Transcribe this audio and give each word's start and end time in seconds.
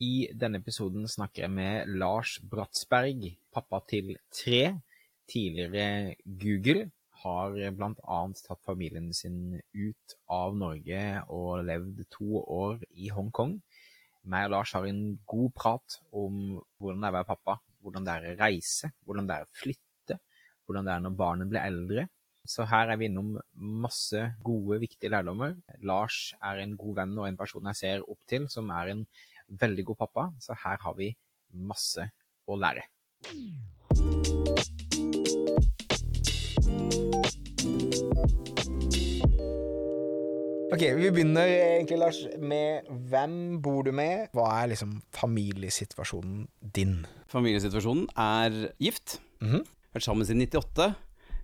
I 0.00 0.30
denne 0.32 0.62
episoden 0.62 1.04
snakker 1.12 1.42
jeg 1.44 1.52
med 1.52 1.90
Lars 2.00 2.38
Bratsberg, 2.40 3.26
pappa 3.52 3.82
til 3.84 4.14
tre. 4.32 4.78
Tidligere 5.28 6.14
Google 6.24 6.86
har 7.20 7.58
annet 7.68 8.40
tatt 8.46 8.62
familien 8.64 9.10
sin 9.12 9.58
ut 9.76 10.14
av 10.32 10.56
Norge 10.56 11.02
og 11.28 11.66
levd 11.68 12.00
to 12.16 12.40
år 12.40 12.78
i 12.96 13.10
Hongkong. 13.12 13.58
Meg 14.24 14.46
og 14.48 14.54
Lars 14.54 14.72
har 14.72 14.86
en 14.88 15.18
god 15.28 15.52
prat 15.58 15.98
om 16.16 16.38
hvordan 16.80 17.04
det 17.04 17.10
er 17.10 17.12
å 17.12 17.18
være 17.18 17.28
pappa, 17.34 17.58
hvordan 17.84 18.06
det 18.08 18.14
er 18.14 18.30
å 18.30 18.38
reise, 18.40 18.90
hvordan 19.04 19.28
det 19.28 19.36
er 19.36 19.44
å 19.44 19.58
flytte, 19.60 20.16
hvordan 20.64 20.88
det 20.88 20.94
er 20.94 21.04
når 21.04 21.18
barnet 21.18 21.52
blir 21.52 21.60
eldre. 21.60 22.06
Så 22.48 22.64
her 22.64 22.88
er 22.88 22.96
vi 22.96 23.10
innom 23.10 23.34
masse 23.84 24.22
gode, 24.40 24.80
viktige 24.80 25.12
lærdommer. 25.12 25.58
Lars 25.84 26.30
er 26.40 26.62
en 26.64 26.72
god 26.80 27.02
venn 27.02 27.12
og 27.20 27.28
en 27.28 27.38
person 27.38 27.68
jeg 27.68 27.80
ser 27.82 28.08
opp 28.08 28.24
til, 28.32 28.48
som 28.48 28.72
er 28.72 28.94
en 28.94 29.04
veldig 29.50 29.84
god 29.90 30.00
pappa, 30.06 30.28
så 30.40 30.56
her 30.64 30.78
har 30.84 30.94
vi 30.98 31.10
masse 31.52 32.06
å 32.48 32.58
lære. 32.58 32.86
Ok, 40.70 40.84
Vi 40.96 41.10
begynner 41.10 41.48
egentlig, 41.50 41.98
Lars, 41.98 42.18
med 42.38 42.86
hvem 43.10 43.58
bor 43.62 43.82
du 43.82 43.90
med? 43.92 44.28
Hva 44.36 44.46
er 44.60 44.70
liksom 44.70 45.00
familiesituasjonen 45.16 46.44
din? 46.76 47.00
Familiesituasjonen 47.32 48.06
er 48.14 48.70
gift. 48.78 49.18
Mhm. 49.42 49.64
Vært 49.90 50.06
sammen 50.06 50.26
siden 50.26 50.46
98. 50.46 50.94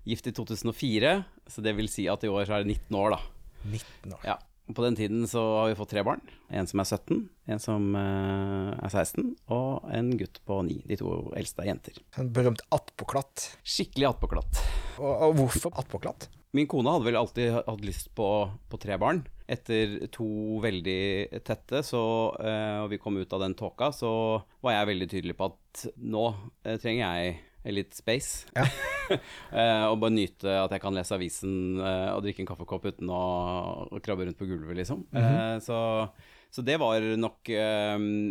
Gift 0.07 0.29
i 0.30 0.30
2004, 0.30 1.25
så 1.51 1.63
det 1.63 1.75
vil 1.75 1.88
si 1.91 2.07
at 2.07 2.23
i 2.23 2.30
år 2.30 2.47
så 2.47 2.55
er 2.55 2.63
det 2.63 2.79
19 2.79 2.95
år, 2.95 3.16
da. 3.16 3.19
19 3.66 4.15
år. 4.15 4.23
Ja. 4.25 4.37
På 4.75 4.83
den 4.83 4.97
tiden 4.98 5.27
så 5.30 5.43
har 5.61 5.69
vi 5.70 5.77
fått 5.79 5.93
tre 5.95 6.02
barn. 6.06 6.23
En 6.51 6.66
som 6.66 6.83
er 6.83 6.88
17, 6.88 7.20
en 7.55 7.61
som 7.62 7.84
eh, 7.95 8.73
er 8.74 8.91
16, 8.91 9.29
og 9.55 9.87
en 9.95 10.09
gutt 10.19 10.41
på 10.48 10.59
9. 10.66 10.80
De 10.91 10.98
to 10.98 11.12
eldste 11.38 11.62
er 11.62 11.70
jenter. 11.70 12.01
En 12.19 12.32
berømt 12.35 12.65
attpåklatt. 12.74 13.46
Skikkelig 13.63 14.10
attpåklatt. 14.10 14.65
Og, 14.99 15.13
og 15.13 15.38
hvorfor 15.38 15.76
attpåklatt? 15.79 16.29
Min 16.57 16.68
kone 16.71 16.93
hadde 16.93 17.07
vel 17.07 17.18
alltid 17.21 17.57
hatt 17.59 17.82
lyst 17.85 18.13
på, 18.16 18.26
på 18.71 18.79
tre 18.80 18.96
barn. 18.99 19.23
Etter 19.46 20.09
to 20.15 20.59
veldig 20.65 21.43
tette, 21.46 21.82
så, 21.87 22.02
eh, 22.41 22.79
og 22.82 22.91
vi 22.91 22.98
kom 23.02 23.19
ut 23.21 23.35
av 23.37 23.45
den 23.45 23.54
tåka, 23.59 23.93
så 23.95 24.10
var 24.65 24.80
jeg 24.80 24.91
veldig 24.91 25.09
tydelig 25.13 25.37
på 25.38 25.51
at 25.52 25.85
nå 26.02 26.24
eh, 26.65 26.79
trenger 26.82 27.04
jeg 27.04 27.37
litt 27.75 27.97
space. 27.97 28.47
Ja. 28.57 28.69
Eh, 29.07 29.85
og 29.87 30.01
bare 30.03 30.11
nyte 30.11 30.51
at 30.51 30.73
jeg 30.75 30.83
kan 30.83 30.97
lese 30.97 31.15
avisen 31.15 31.79
eh, 31.79 32.09
og 32.11 32.25
drikke 32.25 32.41
en 32.43 32.49
kaffekopp 32.49 32.89
uten 32.89 33.13
å, 33.15 33.21
å 33.87 34.01
krabbe 34.03 34.27
rundt 34.27 34.39
på 34.41 34.49
gulvet, 34.51 34.75
liksom. 34.81 35.05
Eh, 35.15 35.61
så, 35.63 35.77
så 36.51 36.65
det 36.67 36.75
var 36.83 37.07
nok 37.15 37.47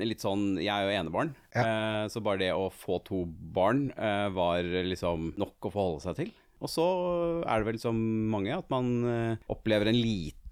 litt 0.03 0.25
sånn 0.25 0.59
Jeg 0.59 0.73
er 0.75 0.83
jo 0.83 0.97
enebarn, 0.99 1.31
eh, 1.55 2.01
så 2.11 2.19
bare 2.19 2.41
det 2.43 2.51
å 2.51 2.67
få 2.75 2.99
to 3.07 3.23
barn 3.55 3.87
var 4.35 4.67
liksom 4.67 5.31
nok 5.39 5.69
å 5.69 5.71
forholde 5.71 6.03
seg 6.09 6.19
til. 6.19 6.35
Og 6.59 6.71
så 6.75 6.85
er 7.47 7.63
det 7.63 7.69
vel 7.71 7.79
som 7.79 7.95
mange 8.35 8.51
at 8.51 8.67
man 8.75 8.91
opplever 9.47 9.93
en 9.93 10.01
liten 10.01 10.44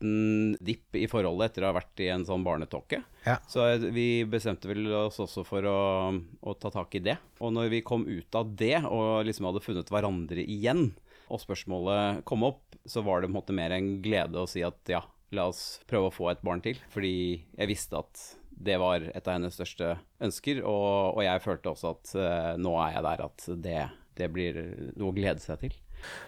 dipp 0.59 0.97
i 0.99 1.07
forholdet 1.09 1.51
etter 1.51 1.65
å 1.65 1.71
ha 1.71 1.77
vært 1.77 2.03
i 2.03 2.09
en 2.13 2.25
sånn 2.27 2.43
barnetåke. 2.45 3.01
Ja. 3.25 3.37
Så 3.49 3.65
vi 3.95 4.25
bestemte 4.29 4.69
vel 4.69 4.85
oss 5.03 5.21
også 5.23 5.45
for 5.47 5.65
å, 5.69 5.79
å 6.13 6.55
ta 6.59 6.71
tak 6.73 6.95
i 6.99 7.03
det. 7.03 7.17
Og 7.39 7.55
når 7.55 7.71
vi 7.73 7.83
kom 7.85 8.05
ut 8.09 8.37
av 8.39 8.51
det 8.59 8.83
og 8.83 9.23
liksom 9.27 9.49
hadde 9.49 9.63
funnet 9.63 9.91
hverandre 9.93 10.43
igjen, 10.43 10.91
og 11.31 11.41
spørsmålet 11.41 12.23
kom 12.29 12.45
opp, 12.45 12.77
så 12.85 13.01
var 13.05 13.21
det 13.21 13.29
på 13.29 13.33
en 13.33 13.39
måte 13.39 13.55
mer 13.55 13.73
en 13.73 13.95
glede 14.03 14.41
å 14.41 14.49
si 14.49 14.63
at 14.65 14.91
ja, 14.91 15.01
la 15.33 15.47
oss 15.49 15.81
prøve 15.89 16.09
å 16.09 16.15
få 16.15 16.29
et 16.33 16.43
barn 16.45 16.61
til. 16.63 16.79
Fordi 16.93 17.15
jeg 17.55 17.69
visste 17.71 18.01
at 18.03 18.23
det 18.63 18.77
var 18.81 19.05
et 19.09 19.27
av 19.27 19.37
hennes 19.37 19.55
største 19.55 19.95
ønsker, 20.23 20.61
og, 20.61 21.17
og 21.17 21.23
jeg 21.25 21.43
følte 21.43 21.73
også 21.73 21.93
at 21.95 22.13
uh, 22.19 22.51
nå 22.61 22.75
er 22.83 22.97
jeg 22.97 23.05
der 23.07 23.23
at 23.25 23.47
det, 23.65 23.79
det 24.19 24.29
blir 24.35 24.59
noe 24.93 25.09
å 25.09 25.15
glede 25.15 25.43
seg 25.43 25.63
til. 25.63 25.79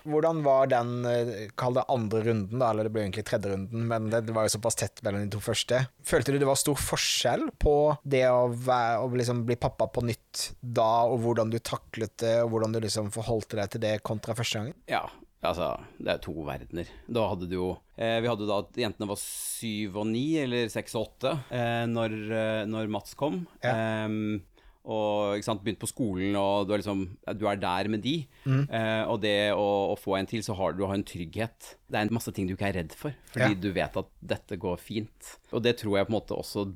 Hvordan 0.05 0.41
var 0.45 0.69
den, 0.71 0.93
eh, 1.09 1.33
kall 1.58 1.77
det 1.77 1.86
andre 1.91 2.23
runden, 2.25 2.59
da, 2.61 2.69
eller 2.71 2.87
det 2.87 2.93
ble 2.95 3.05
egentlig 3.05 3.25
tredje 3.27 3.52
runden, 3.53 3.87
men 3.89 4.09
det 4.13 4.33
var 4.36 4.47
jo 4.47 4.55
såpass 4.58 4.80
tett 4.80 5.03
mellom 5.05 5.25
de 5.25 5.33
to 5.36 5.41
første. 5.43 5.81
Følte 6.05 6.33
du 6.33 6.39
det 6.41 6.49
var 6.49 6.59
stor 6.59 6.80
forskjell 6.80 7.49
på 7.61 7.75
det 8.03 8.25
å, 8.30 8.47
være, 8.49 9.03
å 9.03 9.11
liksom 9.15 9.43
bli 9.47 9.58
pappa 9.59 9.87
på 9.91 10.05
nytt 10.05 10.49
da, 10.61 11.05
og 11.09 11.21
hvordan 11.25 11.53
du 11.53 11.59
taklet 11.59 12.15
det, 12.21 12.37
og 12.43 12.53
hvordan 12.53 12.75
du 12.75 12.81
liksom 12.85 13.11
forholdte 13.15 13.59
deg 13.59 13.75
til 13.75 13.85
det 13.85 13.93
kontra 14.05 14.35
første 14.37 14.61
gangen? 14.61 14.77
Ja, 14.91 15.03
altså, 15.45 15.73
det 15.99 16.15
er 16.15 16.23
to 16.23 16.33
verdener. 16.47 16.89
Da 17.08 17.27
hadde 17.31 17.49
du 17.49 17.55
jo 17.58 17.69
eh, 17.97 18.17
Vi 18.23 18.30
hadde 18.30 18.45
jo 18.45 18.49
da 18.49 18.59
at 18.64 18.80
jentene 18.80 19.09
var 19.11 19.21
syv 19.21 20.02
og 20.02 20.09
ni, 20.11 20.25
eller 20.41 20.69
seks 20.73 20.97
og 20.97 21.09
åtte, 21.09 21.37
eh, 21.53 21.85
når, 21.91 22.17
eh, 22.31 22.65
når 22.69 22.91
Mats 22.91 23.15
kom. 23.17 23.43
Ja. 23.64 23.75
Ehm, 24.05 24.43
og 24.85 25.41
sant, 25.45 25.63
begynt 25.65 25.79
på 25.81 25.89
skolen, 25.89 26.35
og 26.37 26.67
du 26.67 26.73
er, 26.75 26.81
liksom, 26.83 27.03
du 27.39 27.45
er 27.49 27.57
der 27.61 27.89
med 27.89 28.03
de. 28.05 28.15
Eh, 28.45 29.03
og 29.09 29.19
det 29.23 29.51
å, 29.57 29.65
å 29.93 29.97
få 29.97 30.17
en 30.19 30.29
til, 30.29 30.43
så 30.45 30.53
har 30.59 30.73
du 30.77 30.83
har 30.85 30.93
en 30.93 31.03
trygghet. 31.05 31.71
Det 31.89 31.97
er 31.99 32.05
en 32.07 32.13
masse 32.15 32.31
ting 32.35 32.45
du 32.49 32.53
ikke 32.55 32.69
er 32.69 32.79
redd 32.83 32.93
for, 32.97 33.15
fordi 33.33 33.53
Ja. 33.57 33.61
du 33.65 33.69
vet 33.75 33.97
at 34.01 34.11
dette 34.21 34.57
går 34.61 34.77
fint. 34.81 35.35
Og 35.51 35.63
det 35.65 35.77
tror 35.81 35.97
jeg 35.99 36.07
på 36.09 36.13
en 36.13 36.19
måte 36.19 36.37
også 36.37 36.67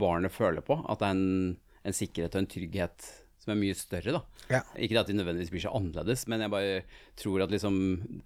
barnet 0.00 0.32
føler 0.32 0.64
på, 0.64 0.80
at 0.88 1.00
det 1.02 1.10
er 1.10 1.18
en, 1.18 1.56
en 1.84 1.96
sikkerhet 1.96 2.36
og 2.36 2.42
en 2.44 2.50
trygghet 2.56 3.10
som 3.40 3.54
er 3.54 3.60
mye 3.62 3.72
større, 3.78 4.12
da. 4.12 4.20
Ja. 4.52 4.58
Ikke 4.84 4.98
at 5.00 5.08
de 5.08 5.14
nødvendigvis 5.16 5.48
blir 5.52 5.62
så 5.64 5.70
annerledes, 5.78 6.26
men 6.28 6.42
jeg 6.44 6.50
bare 6.52 6.72
tror 7.16 7.40
at 7.44 7.52
liksom 7.54 7.76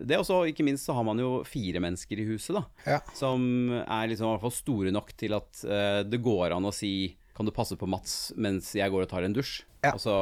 Det 0.00 0.16
også, 0.18 0.40
ikke 0.50 0.64
minst 0.66 0.88
så 0.88 0.96
har 0.96 1.04
man 1.06 1.20
jo 1.22 1.36
fire 1.46 1.78
mennesker 1.84 2.18
i 2.18 2.24
huset, 2.32 2.56
da. 2.58 2.64
Ja. 2.96 2.98
Som 3.14 3.44
er 3.84 4.08
liksom 4.10 4.26
i 4.26 4.32
hvert 4.32 4.42
fall 4.46 4.56
store 4.56 4.90
nok 4.94 5.12
til 5.20 5.36
at 5.38 5.60
uh, 5.70 6.00
det 6.02 6.18
går 6.24 6.56
an 6.56 6.66
å 6.66 6.72
si 6.74 6.90
Kan 7.34 7.48
du 7.48 7.54
passe 7.54 7.76
på 7.78 7.88
Mats 7.90 8.32
mens 8.38 8.70
jeg 8.76 8.92
går 8.92 9.06
og 9.06 9.10
tar 9.10 9.26
en 9.26 9.34
dusj? 9.34 9.62
Ja. 9.84 9.94
Og 9.94 10.00
så 10.02 10.14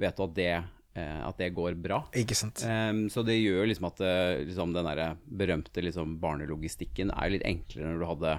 vet 0.00 0.16
du 0.16 0.24
at 0.26 0.36
det, 0.36 0.52
eh, 0.98 1.20
at 1.24 1.40
det 1.40 1.50
går 1.56 1.78
bra. 1.80 2.02
Ikke 2.16 2.36
sant? 2.36 2.62
Um, 2.64 3.06
så 3.12 3.24
det 3.26 3.38
gjør 3.40 3.68
liksom 3.70 3.88
at 3.90 4.02
eh, 4.04 4.42
liksom 4.44 4.74
den 4.76 4.88
der 4.88 5.16
berømte 5.24 5.84
liksom 5.84 6.18
barnelogistikken 6.22 7.12
er 7.16 7.32
litt 7.32 7.46
enklere 7.48 7.90
når 7.90 8.00
du 8.02 8.08
hadde 8.12 8.34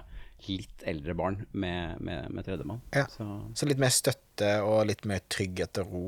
litt 0.47 0.85
eldre 0.89 1.13
barn 1.17 1.43
med, 1.51 2.01
med, 2.01 2.29
med 2.33 2.45
tredjemann. 2.45 2.81
Ja. 2.95 3.05
Så 3.11 3.27
Så 3.57 3.69
litt 3.69 3.81
mer 3.81 3.93
støtte 3.93 4.55
og 4.65 4.87
litt 4.89 5.05
mer 5.09 5.21
trygghet 5.29 5.83
og 5.83 5.93
ro 5.93 6.07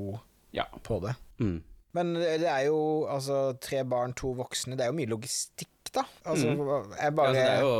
ja. 0.57 0.65
på 0.85 0.97
det. 1.05 1.13
Mm. 1.41 1.59
Men 1.93 2.15
det 2.17 2.49
er 2.49 2.63
jo 2.71 3.05
altså 3.05 3.53
tre 3.61 3.83
barn, 3.85 4.15
to 4.17 4.31
voksne. 4.37 4.77
Det 4.77 4.85
er 4.85 4.89
jo 4.89 4.97
mye 4.97 5.11
logistikk, 5.11 5.69
da. 5.95 6.03
Altså, 6.23 6.49
jeg 6.49 6.57
Ja, 6.59 7.09
altså, 7.09 7.33
det, 7.35 7.43
er 7.43 7.61
jo, 7.63 7.75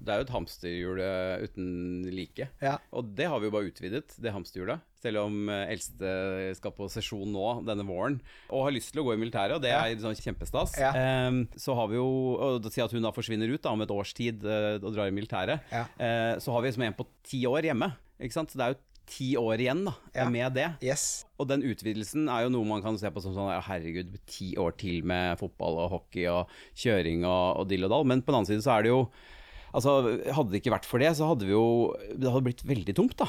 det 0.00 0.12
er 0.12 0.20
jo 0.20 0.26
et 0.26 0.34
hamsterhjul 0.34 1.02
eh, 1.04 1.44
uten 1.46 1.68
like. 2.14 2.48
Ja. 2.62 2.78
Og 2.94 3.14
det 3.16 3.28
har 3.30 3.40
vi 3.40 3.48
jo 3.48 3.54
bare 3.54 3.70
utvidet, 3.70 4.16
det 4.20 4.34
hamsterhjulet. 4.34 4.84
Selv 5.04 5.20
om 5.26 5.50
eh, 5.52 5.72
eldste 5.74 6.14
skal 6.58 6.74
på 6.76 6.88
sesjon 6.92 7.28
nå 7.34 7.48
denne 7.66 7.84
våren 7.84 8.16
og 8.48 8.66
har 8.66 8.74
lyst 8.74 8.94
til 8.94 9.02
å 9.02 9.06
gå 9.08 9.16
i 9.16 9.20
militæret, 9.20 9.58
og 9.58 9.64
det 9.64 9.74
er 9.74 9.98
sånn 10.00 10.16
kjempestas. 10.16 10.78
Ja. 10.80 10.94
Um, 11.28 11.44
så 11.60 11.76
har 11.76 11.90
vi 11.90 11.98
jo 11.98 12.08
Og 12.34 12.70
si 12.72 12.82
at 12.84 12.92
hun 12.94 13.04
da 13.04 13.12
forsvinner 13.14 13.50
ut 13.52 13.62
da, 13.62 13.74
om 13.74 13.84
et 13.84 13.92
års 13.92 14.14
tid 14.16 14.44
eh, 14.48 14.80
og 14.80 14.90
drar 14.94 15.10
i 15.10 15.14
militæret, 15.14 15.68
eh, 15.74 16.34
så 16.40 16.54
har 16.54 16.64
vi 16.64 16.72
liksom 16.72 16.88
en 16.88 16.98
på 16.98 17.08
ti 17.26 17.44
år 17.50 17.70
hjemme. 17.70 17.92
Ikke 18.22 18.36
sant? 18.36 18.52
Så 18.52 18.60
det 18.60 18.66
er 18.66 18.74
jo 18.74 18.82
ti 19.06 19.34
år 19.36 19.60
igjen 19.60 19.84
da, 19.86 19.92
Ja. 20.14 20.28
med 20.30 20.54
det. 20.56 20.68
Yes. 20.82 21.24
Og 21.38 21.48
den 21.50 21.62
utvidelsen 21.66 22.28
er 22.32 22.44
jo 22.46 22.52
noe 22.54 22.64
man 22.68 22.82
kan 22.82 22.96
se 22.98 23.10
på 23.12 23.20
som 23.22 23.34
sånn 23.36 23.52
ja, 23.52 23.60
herregud, 23.60 24.16
ti 24.26 24.54
år 24.56 24.76
til 24.80 25.04
med 25.04 25.38
fotball 25.38 25.78
og 25.84 25.90
hockey 25.98 26.26
og 26.30 26.48
kjøring 26.74 27.24
og, 27.28 27.60
og 27.62 27.68
dill 27.68 27.84
og 27.84 27.90
dall. 27.90 28.04
Men 28.08 28.22
på 28.22 28.32
den 28.32 28.40
annen 28.42 28.50
side 28.52 28.64
så 28.66 28.78
er 28.78 28.82
det 28.86 28.94
jo 28.94 29.08
Altså, 29.74 29.90
Hadde 30.30 30.52
det 30.52 30.60
ikke 30.60 30.70
vært 30.70 30.84
for 30.86 31.02
det, 31.02 31.08
så 31.18 31.26
hadde 31.26 31.48
vi 31.48 31.50
jo 31.50 31.90
Det 32.14 32.30
hadde 32.30 32.44
blitt 32.46 32.60
veldig 32.62 32.94
tomt, 32.94 33.16
da. 33.18 33.26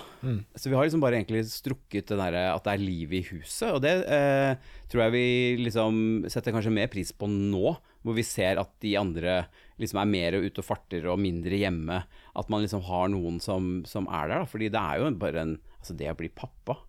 Så 0.54 0.70
vi 0.70 0.76
har 0.78 0.86
liksom 0.86 1.02
bare 1.02 1.18
egentlig 1.18 1.42
strukket 1.50 2.06
det 2.12 2.20
derre 2.20 2.44
at 2.54 2.62
det 2.68 2.76
er 2.76 2.84
liv 2.86 3.16
i 3.18 3.24
huset, 3.32 3.72
og 3.74 3.82
det 3.82 3.96
eh, 4.06 4.54
tror 4.92 5.08
jeg 5.08 5.14
vi 5.16 5.24
liksom 5.66 5.98
setter 6.30 6.54
kanskje 6.54 6.70
mer 6.78 6.92
pris 6.94 7.10
på 7.18 7.26
nå, 7.26 7.74
hvor 8.06 8.14
vi 8.14 8.22
ser 8.22 8.62
at 8.62 8.70
de 8.86 8.94
andre 9.02 9.40
liksom 9.82 10.00
er 10.02 10.10
mer 10.10 10.38
ute 10.40 10.62
og 10.62 10.68
farter 10.68 11.08
og 11.12 11.20
mindre 11.22 11.58
hjemme. 11.60 12.02
At 12.38 12.52
man 12.52 12.64
liksom 12.66 12.84
har 12.88 13.10
noen 13.14 13.42
som, 13.44 13.80
som 13.90 14.08
er 14.08 14.32
der, 14.32 14.44
da. 14.44 14.50
Fordi 14.50 14.70
det 14.74 14.82
er 14.82 15.02
jo 15.04 15.14
bare 15.22 15.46
en 15.46 15.56
Altså, 15.86 15.94
det 16.00 16.08
å 16.10 16.16
bli 16.18 16.32
pappa 16.34 16.80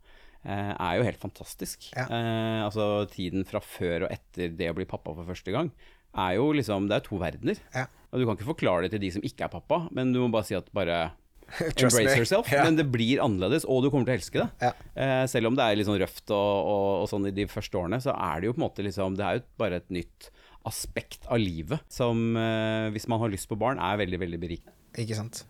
eh, 0.40 0.70
er 0.72 0.94
jo 0.96 1.02
helt 1.04 1.20
fantastisk. 1.20 1.90
Ja. 1.92 2.06
Eh, 2.08 2.62
altså 2.64 3.04
tiden 3.12 3.44
fra 3.44 3.60
før 3.60 4.06
og 4.06 4.14
etter 4.14 4.54
det 4.56 4.70
å 4.72 4.76
bli 4.78 4.86
pappa 4.88 5.12
for 5.12 5.28
første 5.28 5.52
gang, 5.52 5.68
er 6.16 6.38
jo 6.38 6.46
liksom 6.56 6.88
Det 6.88 6.96
er 6.96 7.04
to 7.04 7.18
verdener. 7.20 7.60
Ja. 7.74 7.84
Og 8.08 8.22
du 8.22 8.24
kan 8.24 8.38
ikke 8.38 8.48
forklare 8.54 8.86
det 8.86 8.94
til 8.94 9.02
de 9.04 9.10
som 9.18 9.26
ikke 9.26 9.44
er 9.44 9.52
pappa, 9.52 9.82
men 9.92 10.14
du 10.14 10.22
må 10.22 10.30
bare 10.32 10.48
si 10.48 10.56
at 10.56 10.72
bare 10.72 11.10
Embrace 11.60 12.00
me. 12.00 12.16
yourself. 12.16 12.48
Ja. 12.50 12.64
Men 12.64 12.78
det 12.80 12.88
blir 12.90 13.20
annerledes, 13.22 13.68
og 13.68 13.84
du 13.84 13.90
kommer 13.92 14.08
til 14.08 14.16
å 14.16 14.18
elske 14.18 14.40
det. 14.40 14.48
Ja. 14.64 14.72
Eh, 14.96 15.26
selv 15.30 15.50
om 15.52 15.58
det 15.58 15.66
er 15.66 15.76
litt 15.78 15.86
sånn 15.86 16.00
røft 16.00 16.32
og, 16.34 16.70
og, 16.72 16.88
og 17.04 17.10
sånn 17.12 17.28
i 17.28 17.34
de 17.36 17.46
første 17.52 17.78
årene, 17.78 18.00
så 18.02 18.16
er 18.16 18.40
det 18.40 18.48
jo 18.48 18.56
på 18.56 18.62
en 18.62 18.66
måte 18.66 18.86
liksom 18.86 19.20
Det 19.20 19.28
er 19.28 19.38
jo 19.38 19.44
bare 19.60 19.82
et 19.82 19.92
nytt 19.94 20.30
aspekt 20.66 21.26
av 21.30 21.40
livet 21.40 21.84
som, 21.92 22.36
eh, 22.36 22.90
hvis 22.94 23.08
man 23.08 23.22
har 23.22 23.32
lyst 23.32 23.48
på 23.50 23.58
barn, 23.58 23.78
er 23.78 24.00
veldig, 24.02 24.20
veldig 24.20 24.40
berikende. 24.40 24.74
Ikke 24.98 25.18
sant. 25.18 25.44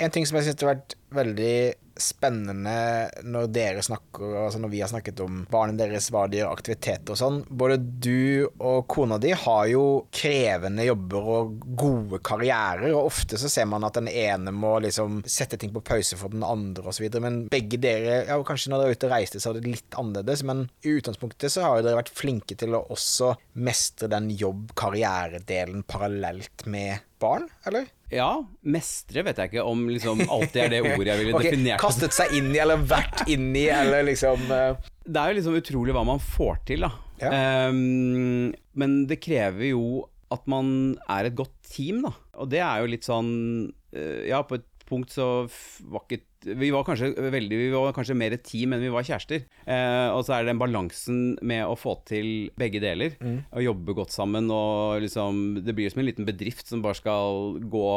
En 0.00 0.10
ting 0.10 0.26
som 0.26 0.38
jeg 0.38 0.48
syns 0.48 0.64
har 0.64 0.74
vært 0.74 0.94
veldig 1.14 1.54
spennende 2.00 3.10
når 3.28 3.48
dere 3.52 3.82
snakker 3.84 4.36
Altså 4.44 4.60
når 4.62 4.72
vi 4.72 4.80
har 4.82 4.90
snakket 4.90 5.20
om 5.24 5.42
barna 5.50 5.74
deres, 5.76 6.10
hva 6.12 6.26
de 6.30 6.40
gjør, 6.40 6.52
aktiviteter 6.54 7.14
og 7.14 7.18
sånn. 7.20 7.38
Både 7.48 7.76
du 7.80 8.46
og 8.56 8.86
kona 8.90 9.18
di 9.20 9.32
har 9.36 9.66
jo 9.70 9.84
krevende 10.14 10.86
jobber 10.86 11.30
og 11.34 11.66
gode 11.78 12.20
karrierer, 12.24 12.90
og 12.94 13.10
ofte 13.10 13.38
så 13.40 13.50
ser 13.52 13.68
man 13.70 13.84
at 13.86 13.98
den 13.98 14.10
ene 14.10 14.52
må 14.54 14.76
liksom 14.84 15.20
sette 15.28 15.58
ting 15.60 15.74
på 15.74 15.84
pause 15.84 16.18
for 16.20 16.32
den 16.32 16.44
andre 16.46 16.90
osv. 16.92 17.06
Men 17.22 17.42
begge 17.52 17.80
dere, 17.82 18.22
ja 18.28 18.38
kanskje 18.46 18.72
når 18.72 18.84
dere 18.84 18.94
er 18.94 18.98
ute 18.98 19.10
og 19.10 19.14
reiste, 19.14 19.42
så 19.42 19.52
er 19.52 19.60
det 19.60 19.74
litt 19.76 20.00
annerledes, 20.00 20.44
men 20.48 20.66
i 20.84 20.96
utgangspunktet 20.96 21.52
så 21.52 21.66
har 21.66 21.78
jo 21.78 21.86
dere 21.88 22.00
vært 22.00 22.14
flinke 22.16 22.56
til 22.58 22.76
å 22.76 22.84
også 22.94 23.34
mestre 23.60 24.10
den 24.10 24.30
jobb-karrieredelen 24.40 25.84
parallelt 25.88 26.66
med 26.70 27.06
barn, 27.20 27.48
eller? 27.68 27.88
Ja, 28.10 28.40
mestre 28.66 29.22
vet 29.22 29.38
jeg 29.38 29.52
ikke 29.52 29.64
om 29.70 29.84
liksom 29.86 30.24
alltid 30.24 30.64
er 30.64 30.72
det 30.72 30.80
ordet 30.96 30.99
jeg 31.08 31.20
ville 31.22 31.34
Ok, 31.38 31.46
definert. 31.46 31.78
det 31.78 31.82
Kastet 31.82 32.16
seg 32.16 32.34
inn 32.36 32.50
i, 32.52 32.60
eller 32.62 32.82
vært 32.84 33.24
inn 33.30 33.50
i, 33.56 33.66
eller 33.72 34.04
liksom 34.08 34.44
uh... 34.50 34.76
Det 35.06 35.16
er 35.16 35.32
jo 35.32 35.38
liksom 35.40 35.58
utrolig 35.58 35.94
hva 35.96 36.04
man 36.06 36.20
får 36.22 36.60
til, 36.68 36.84
da. 36.86 36.92
Ja. 37.20 37.30
Um, 37.68 38.50
men 38.78 38.96
det 39.10 39.20
krever 39.24 39.70
jo 39.72 39.84
at 40.30 40.44
man 40.50 40.96
er 41.10 41.28
et 41.28 41.36
godt 41.38 41.56
team, 41.66 42.04
da. 42.06 42.12
Og 42.40 42.50
det 42.52 42.60
er 42.62 42.82
jo 42.82 42.90
litt 42.92 43.06
sånn 43.06 43.30
uh, 43.68 44.20
Ja, 44.28 44.42
på 44.46 44.60
et 44.60 44.68
punkt 44.90 45.12
så 45.14 45.46
var 45.90 46.04
ikke 46.06 46.24
vi 46.44 46.70
var 46.72 46.84
kanskje 46.86 47.10
veldig 47.32 47.58
Vi 47.60 47.68
var 47.74 47.94
kanskje 47.96 48.16
mer 48.16 48.34
et 48.36 48.44
team 48.46 48.74
enn 48.74 48.82
vi 48.84 48.92
var 48.92 49.06
kjærester. 49.06 49.44
Eh, 49.64 50.08
og 50.14 50.24
så 50.24 50.36
er 50.36 50.44
det 50.44 50.52
den 50.52 50.62
balansen 50.62 51.20
med 51.46 51.66
å 51.68 51.76
få 51.78 51.98
til 52.08 52.50
begge 52.60 52.80
deler. 52.82 53.16
Å 53.52 53.64
jobbe 53.64 53.96
godt 53.96 54.14
sammen 54.14 54.50
og 54.54 55.02
liksom 55.04 55.60
Det 55.66 55.74
blir 55.76 55.92
som 55.92 56.02
en 56.02 56.08
liten 56.08 56.28
bedrift 56.28 56.70
som 56.70 56.84
bare 56.84 56.98
skal 56.98 57.60
gå 57.70 57.88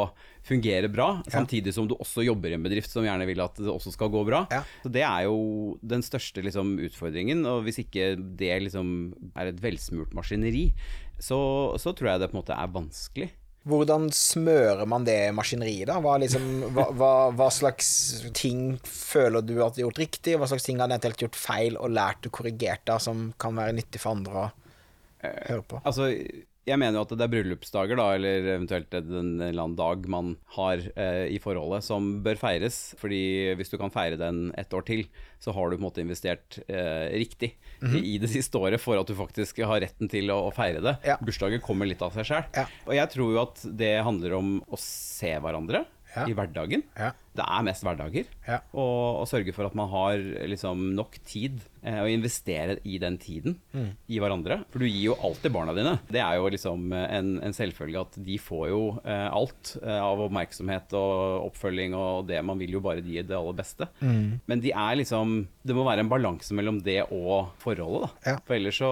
fungere 0.44 0.90
bra, 0.92 1.22
samtidig 1.32 1.72
som 1.72 1.86
du 1.88 1.94
også 1.96 2.20
jobber 2.26 2.52
i 2.52 2.56
en 2.58 2.64
bedrift 2.66 2.92
som 2.92 3.06
gjerne 3.06 3.24
vil 3.24 3.40
at 3.40 3.56
det 3.56 3.70
også 3.72 3.94
skal 3.94 4.10
gå 4.12 4.26
bra. 4.28 4.42
Ja. 4.52 4.60
Så 4.82 4.92
det 4.92 5.00
er 5.06 5.24
jo 5.24 5.78
den 5.80 6.04
største 6.04 6.44
liksom, 6.44 6.74
utfordringen. 6.84 7.40
Og 7.48 7.62
hvis 7.64 7.80
ikke 7.80 8.10
det 8.20 8.52
liksom 8.66 8.90
er 9.32 9.48
et 9.48 9.62
velsmurt 9.64 10.12
maskineri, 10.12 10.66
så, 11.16 11.38
så 11.80 11.94
tror 11.96 12.12
jeg 12.12 12.20
det 12.20 12.28
på 12.28 12.36
en 12.36 12.42
måte 12.42 12.58
er 12.60 12.76
vanskelig. 12.76 13.30
Hvordan 13.64 14.10
smører 14.12 14.84
man 14.88 15.06
det 15.06 15.32
maskineriet, 15.36 15.88
da? 15.88 15.96
Hva, 16.04 16.18
liksom, 16.20 16.48
hva, 16.76 16.88
hva, 16.92 17.12
hva 17.32 17.48
slags 17.52 17.88
ting 18.36 18.74
føler 18.84 19.40
du 19.40 19.54
at 19.64 19.76
du 19.76 19.80
har 19.80 19.86
gjort 19.86 20.02
riktig, 20.02 20.34
hva 20.36 20.48
slags 20.50 20.66
ting 20.66 20.82
har 20.82 20.90
du 20.90 20.96
eventuelt 20.96 21.24
gjort 21.24 21.38
feil 21.40 21.78
og 21.80 21.94
lært 21.96 22.28
og 22.28 22.34
korrigert 22.36 22.84
da, 22.90 22.98
som 23.00 23.30
kan 23.40 23.56
være 23.56 23.78
nyttig 23.78 24.02
for 24.02 24.18
andre 24.18 24.42
å 24.42 24.50
høre 25.22 25.64
på? 25.70 25.80
Altså, 25.80 26.10
jeg 26.64 26.78
mener 26.80 26.96
jo 26.96 27.02
at 27.04 27.12
det 27.12 27.24
er 27.26 27.32
bryllupsdager, 27.32 27.98
da, 28.00 28.06
eller 28.16 28.46
eventuelt 28.54 28.94
en 28.96 29.40
eller 29.42 29.62
annen 29.62 29.76
dag 29.76 30.06
man 30.08 30.30
har 30.56 30.80
eh, 30.96 31.26
i 31.34 31.38
forholdet, 31.42 31.84
som 31.84 32.06
bør 32.24 32.38
feires. 32.40 32.78
Fordi 33.00 33.20
hvis 33.58 33.72
du 33.72 33.76
kan 33.80 33.92
feire 33.92 34.16
den 34.20 34.46
et 34.60 34.72
år 34.76 34.86
til, 34.88 35.04
så 35.44 35.52
har 35.52 35.68
du 35.68 35.76
på 35.76 35.82
en 35.82 35.86
måte 35.88 36.00
investert 36.04 36.58
eh, 36.64 37.10
riktig 37.20 37.52
i 37.84 38.14
det 38.22 38.30
siste 38.32 38.56
året 38.56 38.80
for 38.80 38.96
at 38.96 39.10
du 39.10 39.12
faktisk 39.18 39.58
har 39.68 39.82
retten 39.84 40.08
til 40.08 40.30
å, 40.32 40.38
å 40.48 40.54
feire 40.56 40.80
det. 40.84 40.94
Ja. 41.04 41.18
Bursdager 41.20 41.60
kommer 41.60 41.84
litt 41.90 42.00
av 42.06 42.14
seg 42.16 42.30
sjøl. 42.30 42.46
Ja. 42.56 42.64
Og 42.88 42.94
jeg 42.96 43.12
tror 43.12 43.34
jo 43.34 43.42
at 43.42 43.60
det 43.84 43.92
handler 44.06 44.38
om 44.38 44.54
å 44.72 44.80
se 44.80 45.34
hverandre 45.36 45.84
Ja. 46.14 46.24
i 46.30 46.34
hverdagen. 46.38 46.84
Det 47.34 47.44
er 47.44 47.64
mest 47.66 47.82
hverdager. 47.82 48.28
Ja. 48.46 48.60
Og, 48.72 49.22
og 49.22 49.28
sørge 49.30 49.52
for 49.56 49.66
at 49.66 49.74
man 49.78 49.88
har 49.90 50.18
liksom 50.50 50.92
nok 50.94 51.16
tid, 51.26 51.58
eh, 51.82 51.98
og 52.02 52.10
investere 52.12 52.78
i 52.84 52.98
den 53.02 53.18
tiden 53.18 53.56
Mm. 53.74 53.88
i 54.08 54.18
hverandre. 54.22 54.60
For 54.70 54.78
du 54.78 54.86
gir 54.86 55.08
jo 55.10 55.16
alt 55.26 55.40
til 55.42 55.50
barna 55.50 55.72
dine. 55.74 55.96
Det 56.06 56.20
er 56.22 56.36
jo 56.38 56.46
liksom 56.52 56.92
en, 56.94 57.32
en 57.42 57.56
selvfølge 57.56 57.98
at 58.04 58.18
de 58.22 58.36
får 58.38 58.68
jo 58.70 58.82
eh, 59.02 59.26
alt 59.34 59.72
eh, 59.82 59.98
av 59.98 60.20
oppmerksomhet 60.28 60.94
og 60.94 61.48
oppfølging 61.48 61.96
og 61.98 62.28
det. 62.28 62.38
Man 62.46 62.60
vil 62.62 62.76
jo 62.76 62.82
bare 62.84 63.02
gi 63.02 63.18
det 63.26 63.34
aller 63.34 63.56
beste. 63.58 63.88
Mm. 64.00 64.38
Men 64.46 64.62
de 64.62 64.70
er 64.70 65.00
liksom 65.00 65.34
Det 65.64 65.74
må 65.74 65.82
være 65.86 66.04
en 66.04 66.10
balanse 66.12 66.54
mellom 66.54 66.78
det 66.84 67.00
og 67.10 67.50
forholdet, 67.62 68.04
da. 68.04 68.30
Ja. 68.30 68.36
For 68.46 68.54
ellers 68.58 68.78
så, 68.78 68.90